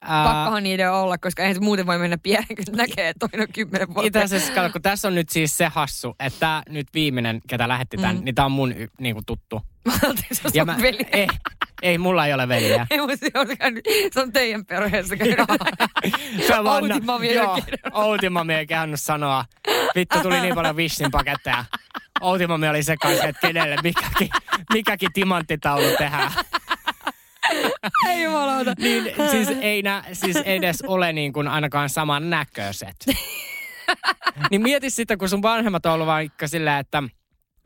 Ää, 0.07 0.23
Pakkohan 0.23 0.63
niiden 0.63 0.91
olla, 0.91 1.17
koska 1.17 1.41
eihän 1.43 1.55
se 1.55 1.61
muuten 1.61 1.85
voi 1.85 1.97
mennä 1.97 2.17
pienen, 2.17 2.47
kun 2.47 2.75
näkee, 2.77 3.09
että 3.09 3.27
toinen 3.27 3.47
on 3.47 3.53
kymmenen 3.53 3.87
vuotta. 3.87 4.07
Itse 4.07 4.23
asiassa, 4.23 4.53
kato, 4.53 4.69
kun 4.71 4.81
tässä 4.81 5.07
on 5.07 5.15
nyt 5.15 5.29
siis 5.29 5.57
se 5.57 5.65
hassu, 5.65 6.15
että 6.19 6.39
tää 6.39 6.63
nyt 6.69 6.87
viimeinen, 6.93 7.41
ketä 7.47 7.67
lähetti 7.67 7.97
tämän, 7.97 8.15
Mm. 8.17 8.23
niin 8.25 8.35
tää 8.35 8.45
on 8.45 8.51
mun 8.51 8.71
y- 8.71 8.87
niinku 8.99 9.21
tuttu. 9.25 9.61
on 10.07 10.15
sun 10.33 10.67
veli. 10.81 11.07
ei, 11.11 11.27
ei, 11.81 11.97
mulla 11.97 12.25
ei 12.25 12.33
ole 12.33 12.47
veliä. 12.47 12.87
Ei, 12.91 12.99
mutta 12.99 13.15
se 13.17 13.31
on, 13.39 13.57
käynyt, 13.57 13.83
se 14.13 14.21
on 14.21 14.31
teidän 14.33 14.65
perheessä 14.65 15.15
käynyt. 15.17 15.37
Se 16.47 16.55
on 16.55 16.65
vaan, 16.65 16.83
Outimami 16.83 17.27
ei 17.27 17.35
joo, 17.35 18.65
käynyt 18.67 18.99
sanoa. 19.01 19.45
Vittu 19.95 20.19
tuli 20.19 20.39
niin 20.41 20.55
paljon 20.55 20.75
vissin 20.75 21.11
paketteja. 21.11 21.65
Outimami 22.21 22.67
oli 22.69 22.83
se 22.83 22.97
kanssa, 22.97 23.23
että 23.27 23.47
kenelle 23.47 23.75
mikäkin, 23.83 24.29
mikäkin 24.73 25.13
timanttitaulu 25.13 25.87
tehdään. 25.97 26.31
Ei 28.09 28.23
jumalauta. 28.23 28.73
Niin 28.79 29.13
siis 29.31 29.49
ei 29.61 29.81
nä, 29.81 30.03
siis 30.13 30.35
edes 30.35 30.81
ole 30.87 31.13
niin 31.13 31.33
kuin 31.33 31.47
ainakaan 31.47 31.89
saman 31.89 32.29
näköiset. 32.29 32.95
niin 34.51 34.61
mieti 34.61 34.89
sitten, 34.89 35.17
kun 35.17 35.29
sun 35.29 35.41
vanhemmat 35.41 35.85
on 35.85 35.93
ollut 35.93 36.07
vaikka 36.07 36.47
silleen, 36.47 36.79
että 36.79 37.03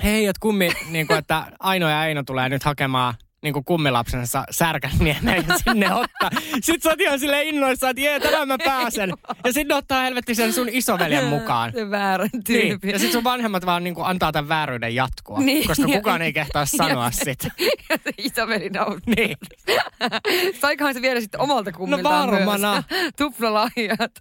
hei, 0.03 0.25
että 0.25 0.39
kummi, 0.39 0.71
niin 0.89 1.07
kuin, 1.07 1.19
että 1.19 1.45
Aino 1.59 1.89
ja 1.89 2.05
Eino 2.05 2.23
tulee 2.23 2.49
nyt 2.49 2.63
hakemaan 2.63 3.13
niin 3.43 3.53
kuin 3.53 3.65
kummilapsensa 3.65 4.43
Särkänniemeen 4.51 5.45
ja 5.47 5.55
sinne 5.57 5.93
ottaa. 5.93 6.29
Sitten 6.53 6.81
sä 6.81 6.89
oot 6.89 7.01
ihan 7.01 7.19
silleen 7.19 7.47
innoissaan, 7.47 7.91
että 7.91 8.01
jee, 8.01 8.19
tänään 8.19 8.47
mä 8.47 8.57
pääsen. 8.65 9.13
Ja 9.45 9.53
sitten 9.53 9.77
ottaa 9.77 10.01
helvetti 10.01 10.35
sen 10.35 10.53
sun 10.53 10.69
isoveljen 10.71 11.25
mukaan. 11.25 11.71
Se 11.75 11.89
väärän 11.91 12.29
Niin. 12.33 12.43
tyyppi. 12.43 12.89
Ja 12.89 12.99
sitten 12.99 13.13
sun 13.13 13.23
vanhemmat 13.23 13.65
vaan 13.65 13.83
niin 13.83 13.95
kuin 13.95 14.05
antaa 14.07 14.31
tämän 14.31 14.49
vääryyden 14.49 14.95
jatkua, 14.95 15.39
Niin. 15.39 15.67
koska 15.67 15.85
kukaan 15.85 16.21
ei 16.21 16.33
kehtaa 16.33 16.65
sanoa 16.65 17.05
ja 17.05 17.11
se- 17.11 17.23
sitä. 17.23 17.51
Ja 17.89 17.97
se 18.03 18.11
isoveli 18.17 18.69
nauttii. 18.69 19.15
Niin. 19.15 19.37
Saikohan 20.61 20.93
se 20.93 21.01
viedä 21.01 21.21
sitten 21.21 21.41
omalta 21.41 21.71
kummiltaan 21.71 22.25
No 22.29 22.31
varmana. 22.35 22.83
Tuplalahjat. 23.17 24.11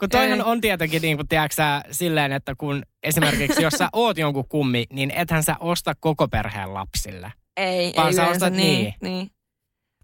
Kun 0.00 0.08
toihan 0.10 0.38
Ei. 0.38 0.44
on 0.44 0.60
tietenkin, 0.60 1.02
niin 1.02 1.16
kuin, 1.16 1.28
tiedätkö, 1.28 1.54
sä, 1.54 1.82
silleen, 1.90 2.32
että 2.32 2.54
kun 2.54 2.82
esimerkiksi 3.02 3.62
jos 3.62 3.72
sä 3.74 3.88
oot 3.92 4.18
jonkun 4.18 4.48
kummi, 4.48 4.86
niin 4.92 5.10
ethän 5.10 5.42
sä 5.42 5.56
osta 5.60 5.94
koko 6.00 6.28
perheen 6.28 6.74
lapsille. 6.74 7.32
Ei, 7.56 7.92
Vaan 7.96 8.06
ei 8.08 8.14
sä 8.14 8.22
yleensä 8.22 8.46
ostat 8.46 8.52
niin. 8.52 8.82
niin. 8.82 8.94
niin. 9.00 9.30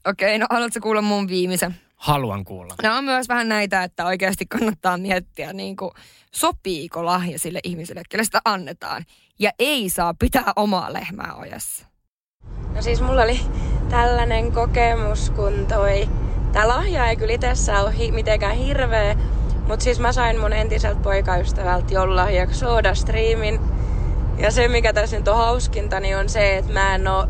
Okei, 0.07 0.39
no 0.39 0.47
haluatko 0.51 0.81
kuulla 0.81 1.03
mun 1.03 1.29
viimeisen? 1.29 1.77
Haluan 1.97 2.45
kuulla. 2.45 2.75
Nämä 2.83 2.99
on 2.99 3.05
myös 3.05 3.29
vähän 3.29 3.49
näitä, 3.49 3.85
että 3.85 4.07
oikeasti 4.07 4.47
kannattaa 4.47 4.97
miettiä, 4.99 5.53
niin 5.53 5.77
kuin, 5.77 5.91
sopiiko 6.33 7.05
lahja 7.05 7.39
sille 7.39 7.61
ihmiselle, 7.65 8.03
kelle 8.09 8.25
sitä 8.25 8.41
annetaan. 8.45 9.05
Ja 9.39 9.51
ei 9.59 9.91
saa 9.91 10.15
pitää 10.19 10.53
omaa 10.57 10.93
lehmää 10.93 11.35
ojassa. 11.35 11.87
No 12.75 12.83
siis 12.83 13.01
mulla 13.01 13.23
oli 13.23 13.41
tällainen 13.91 14.53
kokemus, 14.53 15.31
kun 15.31 15.67
toi... 15.69 16.09
Tää 16.53 16.69
lahja 16.69 17.07
ei 17.07 17.17
kyllä 17.17 17.33
itsessään 17.33 17.83
ole 17.83 17.99
hi- 17.99 18.13
mitenkään 18.13 18.57
hirveä, 18.57 19.17
mutta 19.69 19.83
siis 19.85 20.01
mä 20.01 20.13
sain 20.13 20.41
mun 20.41 20.53
entiseltä 20.53 21.01
poikaystävältä 21.01 21.95
joululahjaksi 21.95 22.59
SodaStreamin. 22.59 23.61
Ja 24.41 24.51
se, 24.51 24.69
mikä 24.69 24.93
tässä 24.93 25.17
nyt 25.19 25.29
on 25.29 25.37
hauskinta, 25.37 26.01
niin 26.01 26.17
on 26.17 26.29
se, 26.29 26.57
että 26.57 26.73
mä 26.73 26.95
en 26.95 27.09
oo 27.09 27.27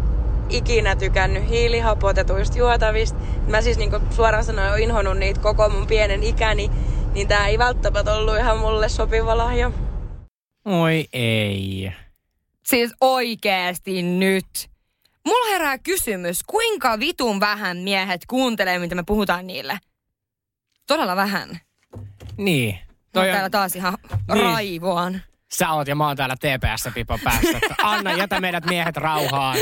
ikinä 0.48 0.96
tykännyt 0.96 1.48
hiilihapotetuista 1.48 2.58
juotavista. 2.58 3.18
Mä 3.46 3.60
siis 3.62 3.78
niinku 3.78 4.00
suoraan 4.10 4.44
sanoen 4.44 4.70
oon 4.70 4.78
inhonnut 4.80 5.18
niitä 5.18 5.40
koko 5.40 5.68
mun 5.68 5.86
pienen 5.86 6.22
ikäni, 6.22 6.70
niin 7.14 7.28
tää 7.28 7.48
ei 7.48 7.58
välttämättä 7.58 8.14
ollut 8.14 8.36
ihan 8.38 8.58
mulle 8.58 8.88
sopiva 8.88 9.38
lahja. 9.38 9.70
Oi 10.64 11.06
ei. 11.12 11.92
Siis 12.64 12.92
oikeasti 13.00 14.02
nyt. 14.02 14.70
Mulla 15.26 15.52
herää 15.52 15.78
kysymys, 15.78 16.42
kuinka 16.42 16.98
vitun 16.98 17.40
vähän 17.40 17.76
miehet 17.76 18.20
kuuntelee, 18.26 18.78
mitä 18.78 18.94
me 18.94 19.02
puhutaan 19.02 19.46
niille? 19.46 19.78
Todella 20.86 21.16
vähän. 21.16 21.60
Niin. 22.36 22.74
Toi 22.74 22.88
Toi 23.12 23.24
täällä 23.24 23.44
on, 23.44 23.50
taas 23.50 23.76
ihan 23.76 23.98
Niin. 24.34 24.44
raivoan. 24.44 25.22
Sä 25.54 25.70
oot 25.72 25.88
ja 25.88 25.94
mä 25.94 26.06
oon 26.06 26.16
täällä 26.16 26.36
TPS 26.36 26.88
pipo 26.94 27.18
päässä. 27.24 27.58
että 27.62 27.74
Anna, 27.82 28.12
jätä 28.12 28.40
meidät 28.40 28.64
miehet 28.66 28.96
rauhaan. 28.96 29.56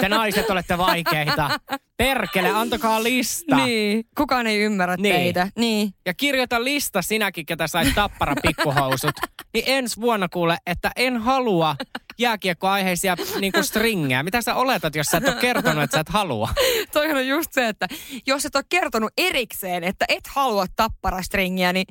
Te 0.00 0.08
naiset 0.08 0.50
olette 0.50 0.78
vaikeita. 0.78 1.60
Perkele, 1.96 2.50
antakaa 2.50 3.02
lista. 3.02 3.56
Niin, 3.56 4.04
kukaan 4.16 4.46
ei 4.46 4.58
ymmärrä 4.60 4.96
Niin. 4.96 5.14
teitä. 5.14 5.48
Niin. 5.58 5.90
Ja 6.06 6.14
kirjoita 6.14 6.64
lista 6.64 7.02
sinäkin, 7.02 7.46
ketä 7.46 7.66
sait 7.66 7.94
tappara 7.94 8.34
pikkuhousut. 8.42 9.14
Niin 9.54 9.64
ensi 9.66 10.00
vuonna 10.00 10.28
kuule, 10.28 10.56
että 10.66 10.90
en 10.96 11.16
halua 11.16 11.76
jääkiekkoaiheisia 12.18 13.16
niinku 13.40 13.62
stringejä. 13.62 14.22
Mitä 14.22 14.42
sä 14.42 14.54
oletat, 14.54 14.94
jos 14.94 15.06
sä 15.06 15.16
et 15.18 15.28
ole 15.28 15.36
kertonut, 15.40 15.82
että 15.84 15.96
sä 15.96 16.00
et 16.00 16.08
halua? 16.08 16.48
Toihan 16.92 17.16
on 17.16 17.26
just 17.26 17.52
se, 17.52 17.68
että 17.68 17.88
jos 18.26 18.44
et 18.46 18.56
ole 18.56 18.64
kertonut 18.68 19.12
erikseen, 19.18 19.84
että 19.84 20.04
et 20.08 20.26
halua 20.26 20.66
tapparastringiä, 20.76 21.72
niin 21.72 21.86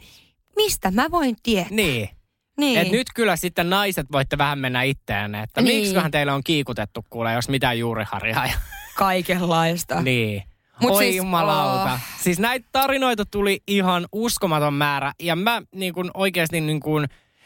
mistä 0.56 0.92
mä 0.92 1.12
voin 1.12 1.36
tietää? 1.44 1.68
Niin. 1.72 2.10
Niin. 2.58 2.80
Et 2.80 2.92
nyt 2.92 3.08
kyllä 3.16 3.36
sitten 3.36 3.70
naiset 3.70 4.06
voitte 4.12 4.38
vähän 4.38 4.60
mennä 4.60 4.82
itteenne, 4.84 5.42
että 5.44 5.62
Niin. 5.62 5.80
miksiköhän 5.80 6.12
teille 6.12 6.32
on 6.32 6.44
kiikutettu 6.44 7.06
kuule, 7.10 7.34
jos 7.34 7.50
mitään 7.50 7.80
juuriharjaa. 7.80 8.46
Ja... 8.46 8.54
Kaikenlaista. 8.96 10.02
niin. 10.02 10.44
Mut 10.82 10.92
Oi 10.92 11.04
siis, 11.04 11.16
jumalauta. 11.16 11.94
oh. 11.94 12.00
Siis 12.22 12.40
näitä 12.40 12.68
tarinoita 12.72 13.26
tuli 13.26 13.60
ihan 13.68 14.06
uskomaton 14.12 14.74
määrä. 14.74 15.12
Ja 15.22 15.36
mä 15.36 15.62
niin 15.76 15.94
kun 15.94 16.12
oikeasti 16.14 16.62
niin 16.62 16.80
kun, 16.80 17.06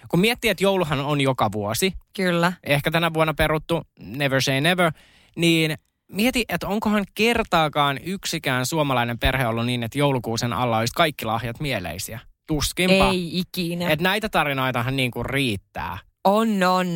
kun 0.10 0.20
miettii, 0.20 0.52
että 0.52 0.64
jouluhan 0.64 1.00
on 1.00 1.22
joka 1.22 1.52
vuosi. 1.52 1.94
Kyllä. 2.16 2.54
Ehkä 2.64 2.92
tänä 2.92 3.14
vuonna 3.14 3.34
peruttu, 3.34 3.82
never 4.00 4.42
say 4.42 4.62
never. 4.62 4.92
Niin 5.36 5.78
mieti, 6.12 6.46
että 6.50 6.68
onkohan 6.68 7.06
kertaakaan 7.16 8.00
yksikään 8.04 8.66
suomalainen 8.66 9.20
perhe 9.20 9.48
ollut 9.48 9.66
niin, 9.66 9.84
että 9.84 10.00
joulukuusen 10.00 10.54
alla 10.54 10.78
olisi 10.78 10.94
kaikki 10.96 11.26
lahjat 11.26 11.60
mieleisiä. 11.60 12.20
Tuskinpa. 12.50 13.10
Ei 13.10 13.40
ikinä. 13.40 13.90
Et 13.90 14.02
näitä 14.02 14.30
tarinoitahan 14.30 14.96
niin 14.96 15.12
kuin 15.12 15.26
riittää. 15.26 15.98
On, 16.24 16.64
on. 16.64 16.88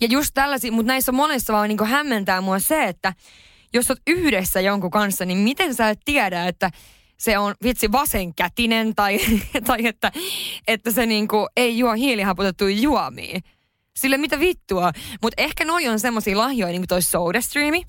Ja 0.00 0.06
just 0.10 0.30
tällaisia, 0.34 0.72
mutta 0.72 0.92
näissä 0.92 1.12
monessa 1.12 1.52
vaan 1.52 1.68
niin 1.68 1.86
hämmentää 1.86 2.40
mua 2.40 2.58
se, 2.58 2.84
että 2.84 3.12
jos 3.74 3.90
oot 3.90 3.98
yhdessä 4.06 4.60
jonkun 4.60 4.90
kanssa, 4.90 5.24
niin 5.24 5.38
miten 5.38 5.74
sä 5.74 5.90
et 5.90 6.00
tiedä, 6.04 6.46
että 6.46 6.70
se 7.16 7.38
on 7.38 7.54
vitsi 7.64 7.92
vasenkätinen 7.92 8.94
tai, 8.94 9.18
tai 9.66 9.86
että, 9.86 10.12
että 10.66 10.90
se 10.90 11.06
niinku 11.06 11.48
ei 11.56 11.78
juo 11.78 11.92
hiilihapotettuja 11.92 12.76
juomia. 12.76 13.40
Sille 13.96 14.16
mitä 14.16 14.40
vittua. 14.40 14.92
Mutta 15.22 15.42
ehkä 15.42 15.64
noi 15.64 15.88
on 15.88 16.00
semmosia 16.00 16.38
lahjoja, 16.38 16.72
niin 16.72 16.80
kuin 16.80 16.88
toi 16.88 17.02
SodaStreami. 17.02 17.82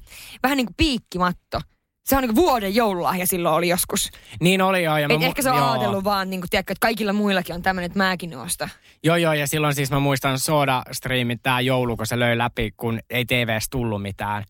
Vähän 0.43 0.57
niin 0.57 0.65
kuin 0.65 0.76
piikkimatto. 0.78 1.59
Se 2.10 2.16
on 2.16 2.22
niin 2.24 2.36
vuoden 2.36 2.76
joululahja 2.76 3.28
silloin 3.28 3.55
oli 3.55 3.68
joskus. 3.70 4.10
Niin 4.41 4.62
oli 4.62 4.84
joo. 4.84 4.97
Ja 4.97 5.07
mä 5.07 5.14
Et 5.14 5.22
mu- 5.22 5.26
ehkä 5.26 5.41
se 5.41 5.51
on 5.51 5.57
joo. 5.57 5.72
ajatellut 5.72 6.03
vaan, 6.03 6.30
niin 6.30 6.41
kuin, 6.41 6.49
tiedätkö, 6.49 6.72
että 6.74 6.86
kaikilla 6.86 7.14
muillakin 7.14 7.55
on 7.55 7.62
tämmöinen, 7.62 7.86
että 7.86 7.97
mäkin 7.97 8.38
ostan. 8.38 8.70
Joo, 9.03 9.16
joo, 9.16 9.34
ja 9.34 9.47
silloin 9.47 9.76
siis 9.76 9.91
mä 9.91 9.99
muistan 9.99 10.39
Soda 10.39 10.84
Streamin 10.91 11.39
tää 11.43 11.62
joulu, 11.62 11.97
kun 11.97 12.07
se 12.07 12.20
löi 12.20 12.38
läpi, 12.38 12.72
kun 12.78 12.99
ei 13.10 13.26
TVS 13.26 13.70
tullut 13.70 14.01
mitään. 14.01 14.43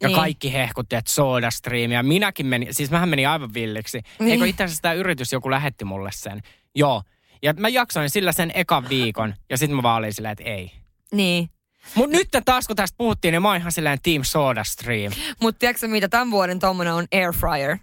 Ja 0.00 0.08
Niin. 0.08 0.16
kaikki 0.18 0.52
hehkutti, 0.52 0.96
että 0.96 1.10
Soda 1.12 1.50
Stream. 1.50 1.90
Ja 1.90 2.02
minäkin 2.02 2.46
menin, 2.46 2.74
siis 2.74 2.90
mähän 2.90 3.08
menin 3.08 3.28
aivan 3.28 3.54
villiksi. 3.54 4.00
Niin. 4.18 4.32
Eikö 4.32 4.46
itse 4.46 4.64
asiassa 4.64 4.82
tämä 4.82 4.94
yritys 4.94 5.32
joku 5.32 5.50
lähetti 5.50 5.84
mulle 5.84 6.10
sen? 6.12 6.42
Joo. 6.74 7.02
Ja 7.42 7.54
mä 7.54 7.68
jaksoin 7.68 8.10
sillä 8.10 8.32
sen 8.32 8.50
ekan 8.54 8.88
viikon, 8.88 9.34
ja 9.50 9.58
sitten 9.58 9.76
mä 9.76 9.82
vaan 9.82 9.98
olin 9.98 10.12
silleen, 10.14 10.32
että 10.32 10.44
ei. 10.44 10.72
Niin. 11.12 11.50
Mut 11.94 12.10
nyt 12.10 12.28
taas 12.44 12.66
kun 12.66 12.76
tästä 12.76 12.94
puhuttiin, 12.98 13.32
niin 13.32 13.42
mä 13.42 13.48
oon 13.48 13.56
ihan 13.56 13.72
silleen 13.72 13.98
Team 14.02 14.24
Soda 14.24 14.64
Stream. 14.64 15.12
Mutta 15.42 15.58
tiedätkö 15.58 15.88
mitä 15.88 16.08
tämän 16.08 16.30
vuoden 16.30 16.58
tommonen 16.58 16.92
on 16.92 17.06
air 17.12 17.32
fryer? 17.32 17.78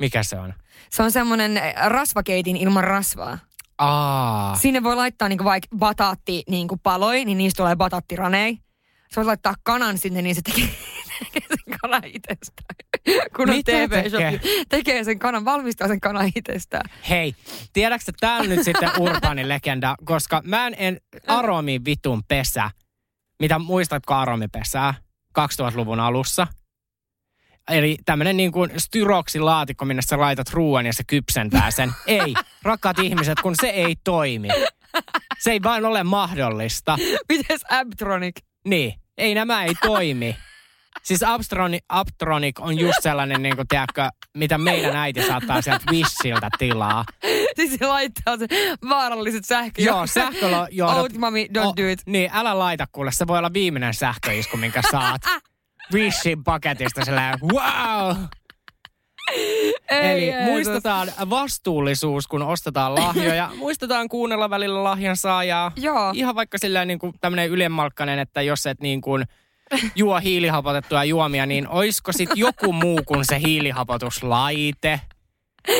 Mikä 0.00 0.22
se 0.22 0.38
on? 0.38 0.54
Se 0.90 1.02
on 1.02 1.12
semmoinen 1.12 1.60
rasvakeitin 1.86 2.56
ilman 2.56 2.84
rasvaa. 2.84 3.38
Aa. 3.78 4.56
Sinne 4.56 4.82
voi 4.82 4.96
laittaa 4.96 5.28
niinku 5.28 5.44
vaikka 5.44 5.76
bataatti 5.78 6.42
niinku 6.48 6.76
paloi, 6.82 7.24
niin 7.24 7.38
niistä 7.38 7.56
tulee 7.56 7.76
bataattiranei. 7.76 8.58
Sä 9.14 9.16
voit 9.16 9.26
laittaa 9.26 9.54
kanan 9.62 9.98
sinne, 9.98 10.22
niin 10.22 10.34
se 10.34 10.42
tekee, 10.42 10.68
tekee 11.32 11.48
sen 11.48 11.78
kanan 11.80 12.02
itsestään. 12.04 12.76
Kun 13.36 13.50
on 13.50 13.56
Mitä 13.56 13.72
tv 13.72 14.02
tekee? 14.02 14.40
tekee 14.68 15.04
sen 15.04 15.18
kanan, 15.18 15.44
valmistaa 15.44 15.88
sen 15.88 16.00
kanan 16.00 16.32
itsestään. 16.36 16.90
Hei, 17.08 17.34
tiedätkö, 17.72 18.04
että 18.10 18.26
tää 18.26 18.36
on 18.36 18.48
nyt 18.48 18.62
sitten 18.62 18.90
urbaani 19.02 19.48
legenda, 19.48 19.94
koska 20.04 20.42
mä 20.44 20.66
en, 20.66 20.74
en 20.78 21.00
Aromin 21.26 21.84
vitun 21.84 22.22
pesä. 22.28 22.70
Mitä 23.40 23.58
muistatko 23.58 24.14
Aromipesää 24.14 24.94
2000-luvun 25.38 26.00
alussa? 26.00 26.46
Eli 27.70 27.98
tämmönen 28.04 28.36
niin 28.36 28.52
kuin 28.52 28.70
styroksilaatikko, 28.76 29.84
minne 29.84 30.02
sä 30.02 30.18
laitat 30.18 30.50
ruoan 30.50 30.86
ja 30.86 30.92
se 30.92 31.04
kypsentää 31.06 31.70
sen. 31.70 31.92
ei, 32.06 32.34
rakkaat 32.62 32.98
ihmiset, 32.98 33.40
kun 33.40 33.54
se 33.60 33.66
ei 33.66 33.96
toimi. 34.04 34.48
Se 35.38 35.52
ei 35.52 35.62
vain 35.62 35.84
ole 35.84 36.04
mahdollista. 36.04 36.96
Mites 37.28 37.64
Abtronic? 37.70 38.36
Niin, 38.64 38.94
ei 39.18 39.34
nämä 39.34 39.64
ei 39.64 39.74
toimi. 39.74 40.36
Siis 41.04 41.22
Abstroni, 41.22 41.78
Abtronic 41.88 42.60
on 42.60 42.78
just 42.78 42.98
sellainen, 43.00 43.42
niin 43.42 43.56
kuin, 43.56 43.68
tiedätkö, 43.68 44.08
mitä 44.34 44.58
meidän 44.58 44.96
äiti 44.96 45.26
saattaa 45.26 45.62
sieltä 45.62 45.84
Wishiltä 45.92 46.48
tilaa. 46.58 47.04
Siis 47.56 47.74
se 47.78 47.86
laittaa 47.86 48.36
se 48.36 48.46
vaaralliset 48.88 49.44
sähkö. 49.44 49.82
Joo, 49.82 50.06
sähköjohdot. 50.06 50.98
Out, 51.02 51.12
mami, 51.18 51.48
don't 51.58 51.66
O- 51.66 51.74
do 51.76 51.88
it. 51.88 52.00
Niin, 52.06 52.30
älä 52.34 52.58
laita 52.58 52.86
kuule, 52.92 53.12
se 53.12 53.26
voi 53.26 53.38
olla 53.38 53.52
viimeinen 53.52 53.94
sähköisku, 53.94 54.56
minkä 54.56 54.82
saat. 54.90 55.22
Wishin 55.92 56.44
paketista 56.44 57.04
sellainen, 57.04 57.38
wow! 57.42 58.16
Eli 59.90 60.26
Jeesus. 60.26 60.44
muistetaan 60.44 61.12
vastuullisuus, 61.30 62.26
kun 62.26 62.42
ostetaan 62.42 62.94
lahjoja. 62.94 63.50
muistetaan 63.58 64.08
kuunnella 64.08 64.50
välillä 64.50 64.84
lahjan 64.84 65.16
saajaa. 65.16 65.72
Joo. 65.76 66.10
Ihan 66.14 66.34
vaikka 66.34 66.58
silleen 66.58 66.88
niin 66.88 66.98
kuin 66.98 67.12
tämmöinen 67.20 67.50
ylenmalkkainen, 67.50 68.18
että 68.18 68.42
jos 68.42 68.66
et 68.66 68.80
niin 68.80 69.00
kuin 69.00 69.24
juo 69.94 70.20
hiilihapotettuja 70.20 71.04
juomia, 71.04 71.46
niin 71.46 71.68
oisko 71.68 72.12
sit 72.12 72.30
joku 72.34 72.72
muu 72.72 73.00
kuin 73.06 73.24
se 73.24 73.40
hiilihapotuslaite? 73.40 75.00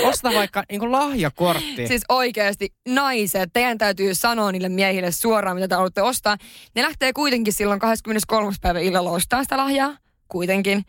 Osta 0.05 0.33
vaikka 0.35 0.65
niin 0.71 0.93
lahjakortti. 0.93 1.87
Siis 1.87 2.03
oikeasti 2.09 2.75
naiset, 2.89 3.51
teidän 3.53 3.79
täytyy 3.79 4.15
sanoa 4.15 4.53
niille 4.53 4.69
miehille 4.69 5.13
suoraan, 5.13 5.57
mitä 5.57 5.69
te 5.69 5.75
haluatte 5.75 6.03
ostaa. 6.03 6.37
Ne 6.75 6.83
lähtee 6.83 7.13
kuitenkin 7.13 7.53
silloin 7.53 7.81
23. 7.81 8.57
päivä 8.61 8.81
illalla 8.81 9.11
ostaa 9.11 9.43
sitä 9.43 9.57
lahjaa. 9.57 9.97
Kuitenkin. 10.29 10.85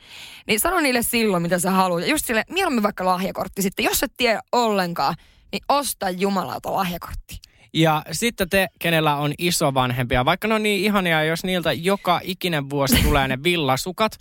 Niin 0.47 0.59
sano 0.59 0.79
niille 0.79 1.01
silloin, 1.01 1.43
mitä 1.43 1.59
sä 1.59 1.71
haluat. 1.71 2.01
Ja 2.01 2.07
just 2.09 2.25
sille, 2.25 2.43
mieluummin 2.49 2.83
vaikka 2.83 3.05
lahjakortti 3.05 3.61
sitten. 3.61 3.85
Jos 3.85 4.03
et 4.03 4.11
tiedä 4.17 4.41
ollenkaan, 4.51 5.15
niin 5.51 5.61
osta 5.69 6.09
jumalauta 6.09 6.73
lahjakortti. 6.73 7.39
Ja 7.75 8.03
sitten 8.11 8.49
te, 8.49 8.67
kenellä 8.79 9.15
on 9.15 9.33
isovanhempia, 9.37 10.25
vaikka 10.25 10.47
ne 10.47 10.53
on 10.53 10.63
niin 10.63 10.83
ihania, 10.83 11.23
jos 11.23 11.43
niiltä 11.43 11.73
joka 11.73 12.19
ikinen 12.23 12.69
vuosi 12.69 13.03
tulee 13.03 13.27
ne 13.27 13.43
villasukat, 13.43 14.17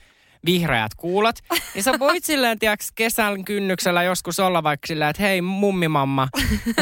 vihreät 0.46 0.94
kuulat, 0.94 1.36
niin 1.74 1.82
sä 1.82 1.98
voit 1.98 2.24
silleen, 2.24 2.58
tiiäks, 2.58 2.92
kesän 2.94 3.44
kynnyksellä 3.44 4.02
joskus 4.02 4.40
olla 4.40 4.62
vaikka 4.62 4.86
silleen, 4.86 5.10
että 5.10 5.22
hei 5.22 5.40
mummimamma, 5.40 6.28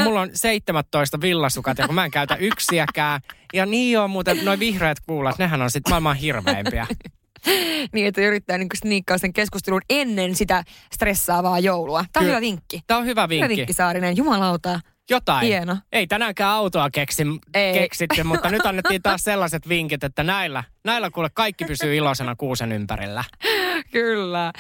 mulla 0.05 0.21
on 0.21 0.31
17 0.35 1.21
villasukat 1.21 1.79
ja 1.79 1.87
kun 1.87 1.95
mä 1.95 2.05
en 2.05 2.11
käytä 2.11 2.37
yksiäkään. 2.37 3.21
Ja 3.55 3.67
niin 3.67 3.99
on 3.99 4.11
muuten, 4.11 4.45
noin 4.45 4.61
vihreät 4.61 5.01
kuulat, 5.01 5.39
nehän 5.39 5.63
on 5.63 5.71
sitten 5.71 5.91
maailman 5.91 6.17
hirveimpiä. 6.17 6.87
niin, 7.93 8.07
että 8.07 8.21
yrittää 8.21 8.59
niin 8.59 8.69
sniikkaa 8.79 9.19
sen 9.19 9.33
keskustelun 9.33 9.83
ennen 9.91 10.35
sitä 10.35 10.65
stressaavaa 10.93 11.59
joulua. 11.59 12.05
Tämä 12.13 12.23
on 12.23 12.27
Kyllä. 12.27 12.37
hyvä 12.37 12.41
vinkki. 12.41 12.81
Tämä 12.87 13.01
on 13.01 13.07
hyvä 13.07 13.29
vinkki. 13.29 13.45
Hyvä 13.45 13.57
vinkki 13.57 13.73
Saarinen, 13.73 14.17
jumalauta. 14.17 14.81
Jotain. 15.13 15.47
Hieno. 15.47 15.77
Ei 15.93 16.07
tänäänkään 16.07 16.51
autoa 16.51 16.91
keksi, 16.91 17.23
Ei. 17.55 17.75
keksitty, 17.75 18.23
mutta 18.33 18.51
nyt 18.51 18.67
annettiin 18.67 19.03
taas 19.03 19.25
sellaiset 19.25 19.69
vinkit, 19.69 20.05
että 20.05 20.23
näillä, 20.23 20.65
näillä 20.85 21.11
kuule 21.11 21.31
kaikki 21.35 21.65
pysyy 21.65 21.97
iloisena 21.97 22.37
kuusen 22.37 22.73
ympärillä. 22.73 23.25
Kyllä. 23.93 24.53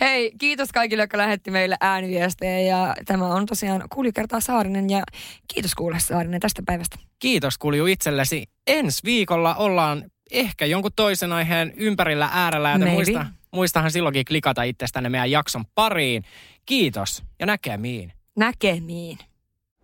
Hei, 0.00 0.32
kiitos 0.38 0.72
kaikille, 0.72 1.02
jotka 1.02 1.18
lähetti 1.18 1.50
meille 1.50 1.76
ääniviestejä. 1.80 2.60
Ja 2.60 2.94
tämä 3.04 3.26
on 3.26 3.46
tosiaan 3.46 3.84
Kuulikertaa 3.92 4.40
Saarinen 4.40 4.90
ja 4.90 5.02
kiitos 5.54 5.74
kuule 5.74 6.00
Saarinen 6.00 6.40
tästä 6.40 6.62
päivästä. 6.66 6.98
Kiitos 7.18 7.58
Kulju 7.58 7.86
itsellesi. 7.86 8.44
Ensi 8.66 9.00
viikolla 9.04 9.54
ollaan 9.54 10.04
ehkä 10.30 10.66
jonkun 10.66 10.92
toisen 10.96 11.32
aiheen 11.32 11.72
ympärillä 11.76 12.28
äärellä, 12.32 12.68
joten 12.68 12.80
Maybe. 12.80 12.94
muista, 12.94 13.26
muistahan 13.52 13.90
silloinkin 13.90 14.24
klikata 14.24 14.62
itsestänne 14.62 15.08
meidän 15.08 15.30
jakson 15.30 15.64
pariin. 15.74 16.24
Kiitos 16.66 17.22
ja 17.40 17.46
näkemiin. 17.46 18.12
Näkemiin. 18.36 19.18